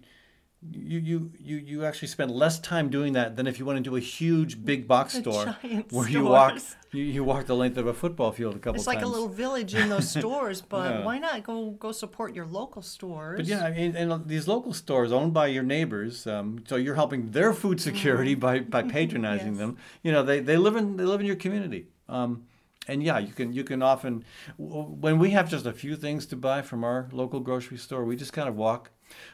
You, 0.60 0.98
you 0.98 1.32
you 1.38 1.56
you 1.58 1.84
actually 1.84 2.08
spend 2.08 2.32
less 2.32 2.58
time 2.58 2.90
doing 2.90 3.12
that 3.12 3.36
than 3.36 3.46
if 3.46 3.60
you 3.60 3.64
went 3.64 3.76
into 3.76 3.94
a 3.94 4.00
huge 4.00 4.64
big 4.64 4.88
box 4.88 5.14
store 5.16 5.54
where 5.90 6.08
you 6.08 6.24
walk 6.24 6.58
you, 6.90 7.04
you 7.04 7.22
walk 7.22 7.46
the 7.46 7.54
length 7.54 7.76
of 7.76 7.86
a 7.86 7.94
football 7.94 8.32
field 8.32 8.56
a 8.56 8.58
couple 8.58 8.80
It's 8.80 8.88
like 8.88 8.98
times. 8.98 9.08
a 9.08 9.12
little 9.12 9.28
village 9.28 9.76
in 9.76 9.88
those 9.88 10.10
stores, 10.10 10.60
but 10.76 10.90
Yeah. 10.90 11.04
why 11.04 11.18
not 11.20 11.44
go 11.44 11.70
go 11.70 11.92
support 11.92 12.34
your 12.34 12.44
local 12.44 12.82
stores? 12.82 13.36
But 13.36 13.46
yeah, 13.46 13.62
I 13.66 13.70
mean, 13.70 13.94
and 13.94 14.26
these 14.26 14.48
local 14.48 14.72
stores 14.72 15.12
owned 15.12 15.32
by 15.32 15.46
your 15.46 15.62
neighbors, 15.62 16.26
um, 16.26 16.64
so 16.66 16.74
you're 16.74 16.96
helping 16.96 17.30
their 17.30 17.52
food 17.52 17.80
security 17.80 18.34
by, 18.34 18.58
by 18.76 18.82
patronizing 18.82 19.52
Yes. 19.52 19.58
them. 19.58 19.76
You 20.02 20.10
know, 20.10 20.24
they, 20.24 20.40
they 20.40 20.56
live 20.56 20.74
in 20.74 20.96
they 20.96 21.04
live 21.04 21.20
in 21.20 21.26
your 21.26 21.36
community. 21.36 21.86
Um, 22.08 22.46
and 22.88 23.00
yeah, 23.00 23.18
you 23.18 23.32
can 23.32 23.52
you 23.52 23.62
can 23.62 23.80
often 23.80 24.24
when 24.56 25.20
we 25.20 25.30
have 25.30 25.48
just 25.48 25.66
a 25.66 25.72
few 25.72 25.94
things 25.94 26.26
to 26.26 26.36
buy 26.36 26.62
from 26.62 26.82
our 26.82 27.08
local 27.12 27.38
grocery 27.38 27.76
store, 27.78 28.04
we 28.04 28.16
just 28.16 28.32
kind 28.32 28.48
of 28.48 28.56
walk. 28.56 28.90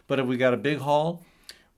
But 0.07 0.19
if 0.19 0.27
we 0.27 0.37
got 0.37 0.55
a 0.55 0.59
big 0.59 0.79
haul, 0.79 1.23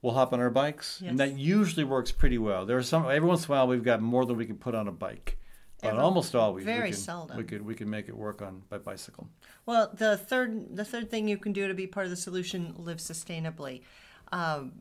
we'll 0.03 0.15
hop 0.15 0.33
on 0.33 0.41
our 0.41 0.51
bikes, 0.51 1.03
and 1.05 1.19
that 1.21 1.37
usually 1.39 1.85
works 1.85 2.13
pretty 2.13 2.39
well. 2.39 2.67
There 2.67 2.77
are 2.77 2.83
some 2.83 3.05
every 3.11 3.29
once 3.29 3.47
in 3.47 3.53
a 3.53 3.57
while 3.57 3.67
we've 3.67 3.85
got 3.85 4.01
more 4.01 4.25
than 4.25 4.37
we 4.37 4.47
can 4.47 4.57
put 4.57 4.75
on 4.75 4.89
a 4.89 4.93
bike. 4.93 5.39
But 5.83 5.99
almost 5.99 6.35
always, 6.35 6.65
very 6.65 6.89
we 6.89 6.91
can, 6.91 6.99
seldom. 6.99 7.37
we 7.37 7.45
could 7.45 7.63
we 7.63 7.75
could 7.75 7.87
make 7.87 8.09
it 8.09 8.17
work 8.17 8.43
on 8.43 8.63
by 8.69 8.79
bicycle. 8.79 9.29
Well, 9.67 9.93
the 9.95 10.17
third 10.17 10.75
the 10.77 10.85
third 10.85 11.11
thing 11.11 11.29
you 11.29 11.37
can 11.37 11.53
do 11.53 11.69
to 11.69 11.75
be 11.75 11.87
part 11.87 12.07
of 12.07 12.11
the 12.11 12.17
solution: 12.17 12.75
live 12.79 12.99
sustainably. 12.99 13.83
Um, 14.33 14.81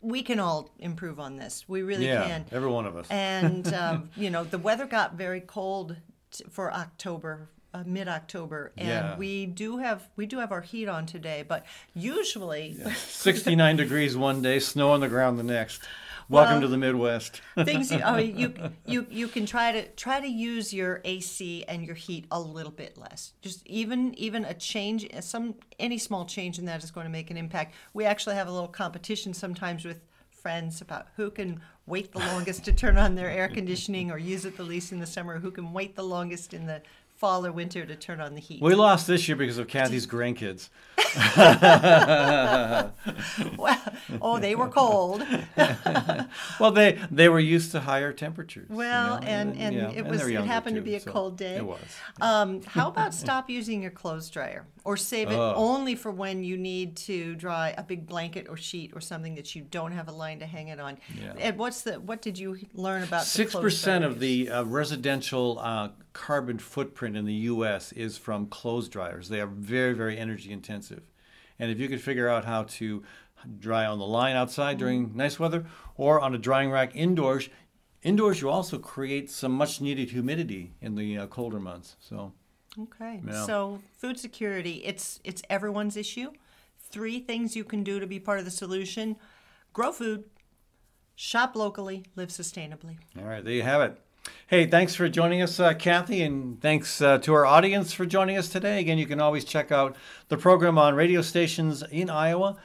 we 0.00 0.22
can 0.22 0.38
all 0.38 0.70
improve 0.78 1.18
on 1.18 1.36
this. 1.36 1.64
We 1.68 1.82
really 1.82 2.06
yeah, 2.06 2.26
can. 2.26 2.46
every 2.52 2.70
one 2.70 2.86
of 2.86 2.96
us. 2.96 3.06
And 3.10 3.72
um, 3.74 4.10
you 4.16 4.30
know, 4.30 4.44
the 4.44 4.58
weather 4.58 4.86
got 4.86 5.14
very 5.14 5.40
cold 5.40 5.96
t- 6.30 6.44
for 6.50 6.72
October, 6.72 7.50
uh, 7.74 7.82
mid 7.86 8.08
October, 8.08 8.72
and 8.76 8.88
Yeah. 8.88 9.16
we 9.16 9.46
do 9.46 9.78
have 9.78 10.08
we 10.16 10.26
do 10.26 10.38
have 10.38 10.52
our 10.52 10.60
heat 10.62 10.88
on 10.88 11.06
today. 11.06 11.44
But 11.46 11.66
usually, 11.94 12.76
69 12.96 13.76
degrees 13.76 14.16
one 14.16 14.42
day, 14.42 14.58
snow 14.58 14.90
on 14.90 15.00
the 15.00 15.08
ground 15.08 15.38
the 15.38 15.42
next. 15.42 15.82
Welcome 16.30 16.54
Well- 16.54 16.60
to 16.62 16.68
the 16.68 16.76
Midwest. 16.78 17.40
things 17.64 17.90
you, 17.90 18.00
I 18.02 18.16
mean, 18.22 18.38
you 18.38 18.54
you 18.86 19.06
you 19.10 19.28
can 19.28 19.46
try 19.46 19.72
to 19.72 19.86
try 19.88 20.20
to 20.20 20.26
use 20.26 20.72
your 20.74 21.00
AC 21.04 21.64
and 21.66 21.84
your 21.84 21.94
heat 21.94 22.26
a 22.30 22.40
little 22.40 22.72
bit 22.72 22.96
less. 22.98 23.32
Just 23.40 23.66
even 23.66 24.14
even 24.14 24.44
a 24.44 24.54
change, 24.54 25.06
some 25.20 25.54
any 25.78 25.98
small 25.98 26.24
change 26.26 26.58
in 26.58 26.64
that 26.66 26.82
is 26.84 26.90
going 26.90 27.04
to 27.06 27.10
make 27.12 27.30
an 27.30 27.36
impact. 27.36 27.74
We 27.94 28.04
actually 28.04 28.34
have 28.36 28.48
a 28.48 28.52
little 28.52 28.68
competition 28.68 29.32
sometimes 29.34 29.84
with 29.84 30.00
friends 30.30 30.80
about 30.80 31.08
who 31.16 31.30
can 31.30 31.60
wait 31.86 32.12
the 32.12 32.18
longest 32.20 32.64
to 32.64 32.72
turn 32.72 32.96
on 32.96 33.14
their 33.14 33.30
air 33.30 33.48
conditioning 33.48 34.10
or 34.10 34.18
use 34.18 34.44
it 34.44 34.56
the 34.56 34.62
least 34.62 34.92
in 34.92 35.00
the 35.00 35.06
summer. 35.06 35.38
Who 35.38 35.50
can 35.50 35.72
wait 35.72 35.96
the 35.96 36.04
longest 36.04 36.52
in 36.54 36.66
the 36.66 36.82
fall 37.18 37.44
or 37.44 37.50
winter 37.52 37.84
to 37.84 37.96
turn 37.96 38.20
on 38.20 38.34
the 38.34 38.40
heat. 38.40 38.62
We 38.62 38.74
lost 38.74 39.06
this 39.08 39.26
year 39.28 39.36
because 39.36 39.58
of 39.58 39.66
Kathy's 39.66 40.06
grandkids. 40.06 40.68
well, 43.56 43.80
oh, 44.22 44.38
they 44.38 44.54
were 44.54 44.68
cold. 44.68 45.24
Well, 46.60 46.72
they 46.72 46.98
they 47.10 47.28
were 47.28 47.38
used 47.40 47.70
to 47.72 47.80
higher 47.80 48.12
temperatures. 48.12 48.66
you 48.68 48.76
Well, 48.76 49.20
know, 49.20 49.26
and 49.26 49.56
and 49.56 49.74
yeah, 49.76 49.90
it 49.90 50.06
was 50.06 50.20
they're 50.20 50.30
it 50.30 50.44
happened 50.44 50.76
to 50.76 50.82
be 50.82 50.96
a 50.96 51.00
so 51.00 51.10
cold 51.10 51.36
day. 51.36 51.56
It 51.56 51.64
was. 51.64 51.80
Um, 52.20 52.62
how 52.62 52.88
about 52.88 53.14
stop 53.14 53.48
using 53.48 53.80
your 53.82 53.90
clothes 53.92 54.28
dryer 54.28 54.66
or 54.84 54.96
save 54.96 55.30
it 55.30 55.34
Oh. 55.34 55.54
only 55.56 55.94
for 55.94 56.10
when 56.10 56.42
you 56.42 56.56
need 56.56 56.96
to 56.96 57.34
dry 57.36 57.74
a 57.78 57.82
big 57.82 58.06
blanket 58.06 58.46
or 58.48 58.56
sheet 58.56 58.92
or 58.94 59.00
something 59.00 59.34
that 59.36 59.54
you 59.54 59.62
don't 59.62 59.92
have 59.92 60.08
a 60.08 60.12
line 60.12 60.40
to 60.40 60.46
hang 60.46 60.68
it 60.68 60.80
on? 60.80 60.98
Yeah. 61.20 61.32
And 61.38 61.56
what's 61.58 61.82
the 61.82 62.00
what 62.00 62.22
did 62.22 62.38
you 62.38 62.58
learn 62.74 63.02
about 63.02 63.22
the 63.22 63.26
six 63.30 63.54
percent 63.54 64.04
of 64.04 64.18
the 64.20 64.50
uh, 64.50 64.64
residential 64.64 65.58
uh, 65.60 65.88
carbon 66.12 66.58
footprint 66.58 67.07
in 67.16 67.24
the 67.24 67.34
U.S. 67.34 67.92
is 67.92 68.18
from 68.18 68.46
clothes 68.46 68.88
dryers. 68.88 69.28
They 69.28 69.40
are 69.40 69.46
very, 69.46 69.94
very 69.94 70.18
energy 70.18 70.52
intensive, 70.52 71.02
and 71.58 71.70
if 71.70 71.78
you 71.78 71.88
could 71.88 72.00
figure 72.00 72.28
out 72.28 72.44
how 72.44 72.64
to 72.64 73.02
dry 73.58 73.86
on 73.86 73.98
the 73.98 74.06
line 74.06 74.36
outside 74.36 74.78
during 74.78 75.16
nice 75.16 75.38
weather 75.38 75.64
or 75.96 76.20
on 76.20 76.34
a 76.34 76.38
drying 76.38 76.70
rack 76.70 76.94
indoors, 76.94 77.48
indoors 78.02 78.40
you 78.40 78.50
also 78.50 78.78
create 78.78 79.30
some 79.30 79.52
much 79.52 79.80
needed 79.80 80.10
humidity 80.10 80.74
in 80.80 80.96
the 80.96 81.18
uh, 81.18 81.26
colder 81.26 81.60
months. 81.60 81.96
So 82.00 82.32
Okay. 82.80 83.20
Yeah. 83.26 83.44
So 83.44 83.80
food 83.96 84.18
security, 84.18 84.82
it's 84.84 85.20
it's 85.24 85.42
everyone's 85.50 85.96
issue. 85.96 86.30
Three 86.90 87.20
things 87.20 87.56
you 87.56 87.64
can 87.64 87.82
do 87.82 88.00
to 88.00 88.06
be 88.06 88.20
part 88.20 88.38
of 88.38 88.44
the 88.44 88.50
solution: 88.50 89.16
grow 89.72 89.92
food, 89.92 90.24
shop 91.14 91.56
locally, 91.56 92.04
live 92.16 92.28
sustainably. 92.28 92.98
All 93.18 93.24
right, 93.24 93.44
there 93.44 93.54
you 93.54 93.62
have 93.62 93.80
it. 93.82 94.00
Hey, 94.46 94.66
thanks 94.66 94.94
for 94.94 95.08
joining 95.08 95.42
us, 95.42 95.60
uh, 95.60 95.74
Kathy, 95.74 96.22
and 96.22 96.60
thanks 96.60 97.02
uh, 97.02 97.18
to 97.18 97.34
our 97.34 97.44
audience 97.44 97.92
for 97.92 98.06
joining 98.06 98.38
us 98.38 98.48
today. 98.48 98.80
Again, 98.80 98.96
you 98.96 99.06
can 99.06 99.20
always 99.20 99.44
check 99.44 99.70
out 99.70 99.94
the 100.28 100.38
program 100.38 100.78
on 100.78 100.94
radio 100.94 101.20
stations 101.20 101.82
in 101.90 102.08
Iowa, 102.08 102.56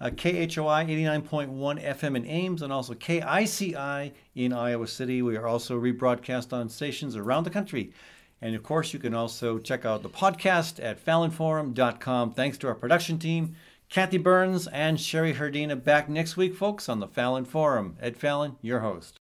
uh, 0.00 0.10
KHOI 0.10 0.86
89.1 0.86 1.82
FM 1.84 2.16
in 2.16 2.26
Ames, 2.26 2.62
and 2.62 2.72
also 2.72 2.94
KICI 2.94 4.12
in 4.36 4.52
Iowa 4.52 4.86
City. 4.86 5.20
We 5.20 5.36
are 5.36 5.46
also 5.46 5.80
rebroadcast 5.80 6.52
on 6.52 6.68
stations 6.68 7.16
around 7.16 7.44
the 7.44 7.50
country. 7.50 7.92
And 8.40 8.54
of 8.54 8.62
course, 8.62 8.92
you 8.92 8.98
can 8.98 9.14
also 9.14 9.58
check 9.58 9.84
out 9.84 10.02
the 10.02 10.08
podcast 10.08 10.84
at 10.84 11.04
FallonForum.com. 11.04 12.34
Thanks 12.34 12.58
to 12.58 12.68
our 12.68 12.74
production 12.74 13.18
team, 13.18 13.54
Kathy 13.88 14.18
Byrnes 14.18 14.66
and 14.68 15.00
Sherry 15.00 15.34
Herdina. 15.34 15.82
Back 15.82 16.08
next 16.08 16.36
week, 16.36 16.54
folks, 16.54 16.88
on 16.88 16.98
the 17.00 17.08
Fallon 17.08 17.44
Forum. 17.44 17.96
Ed 18.00 18.16
Fallon, 18.16 18.56
your 18.60 18.80
host. 18.80 19.21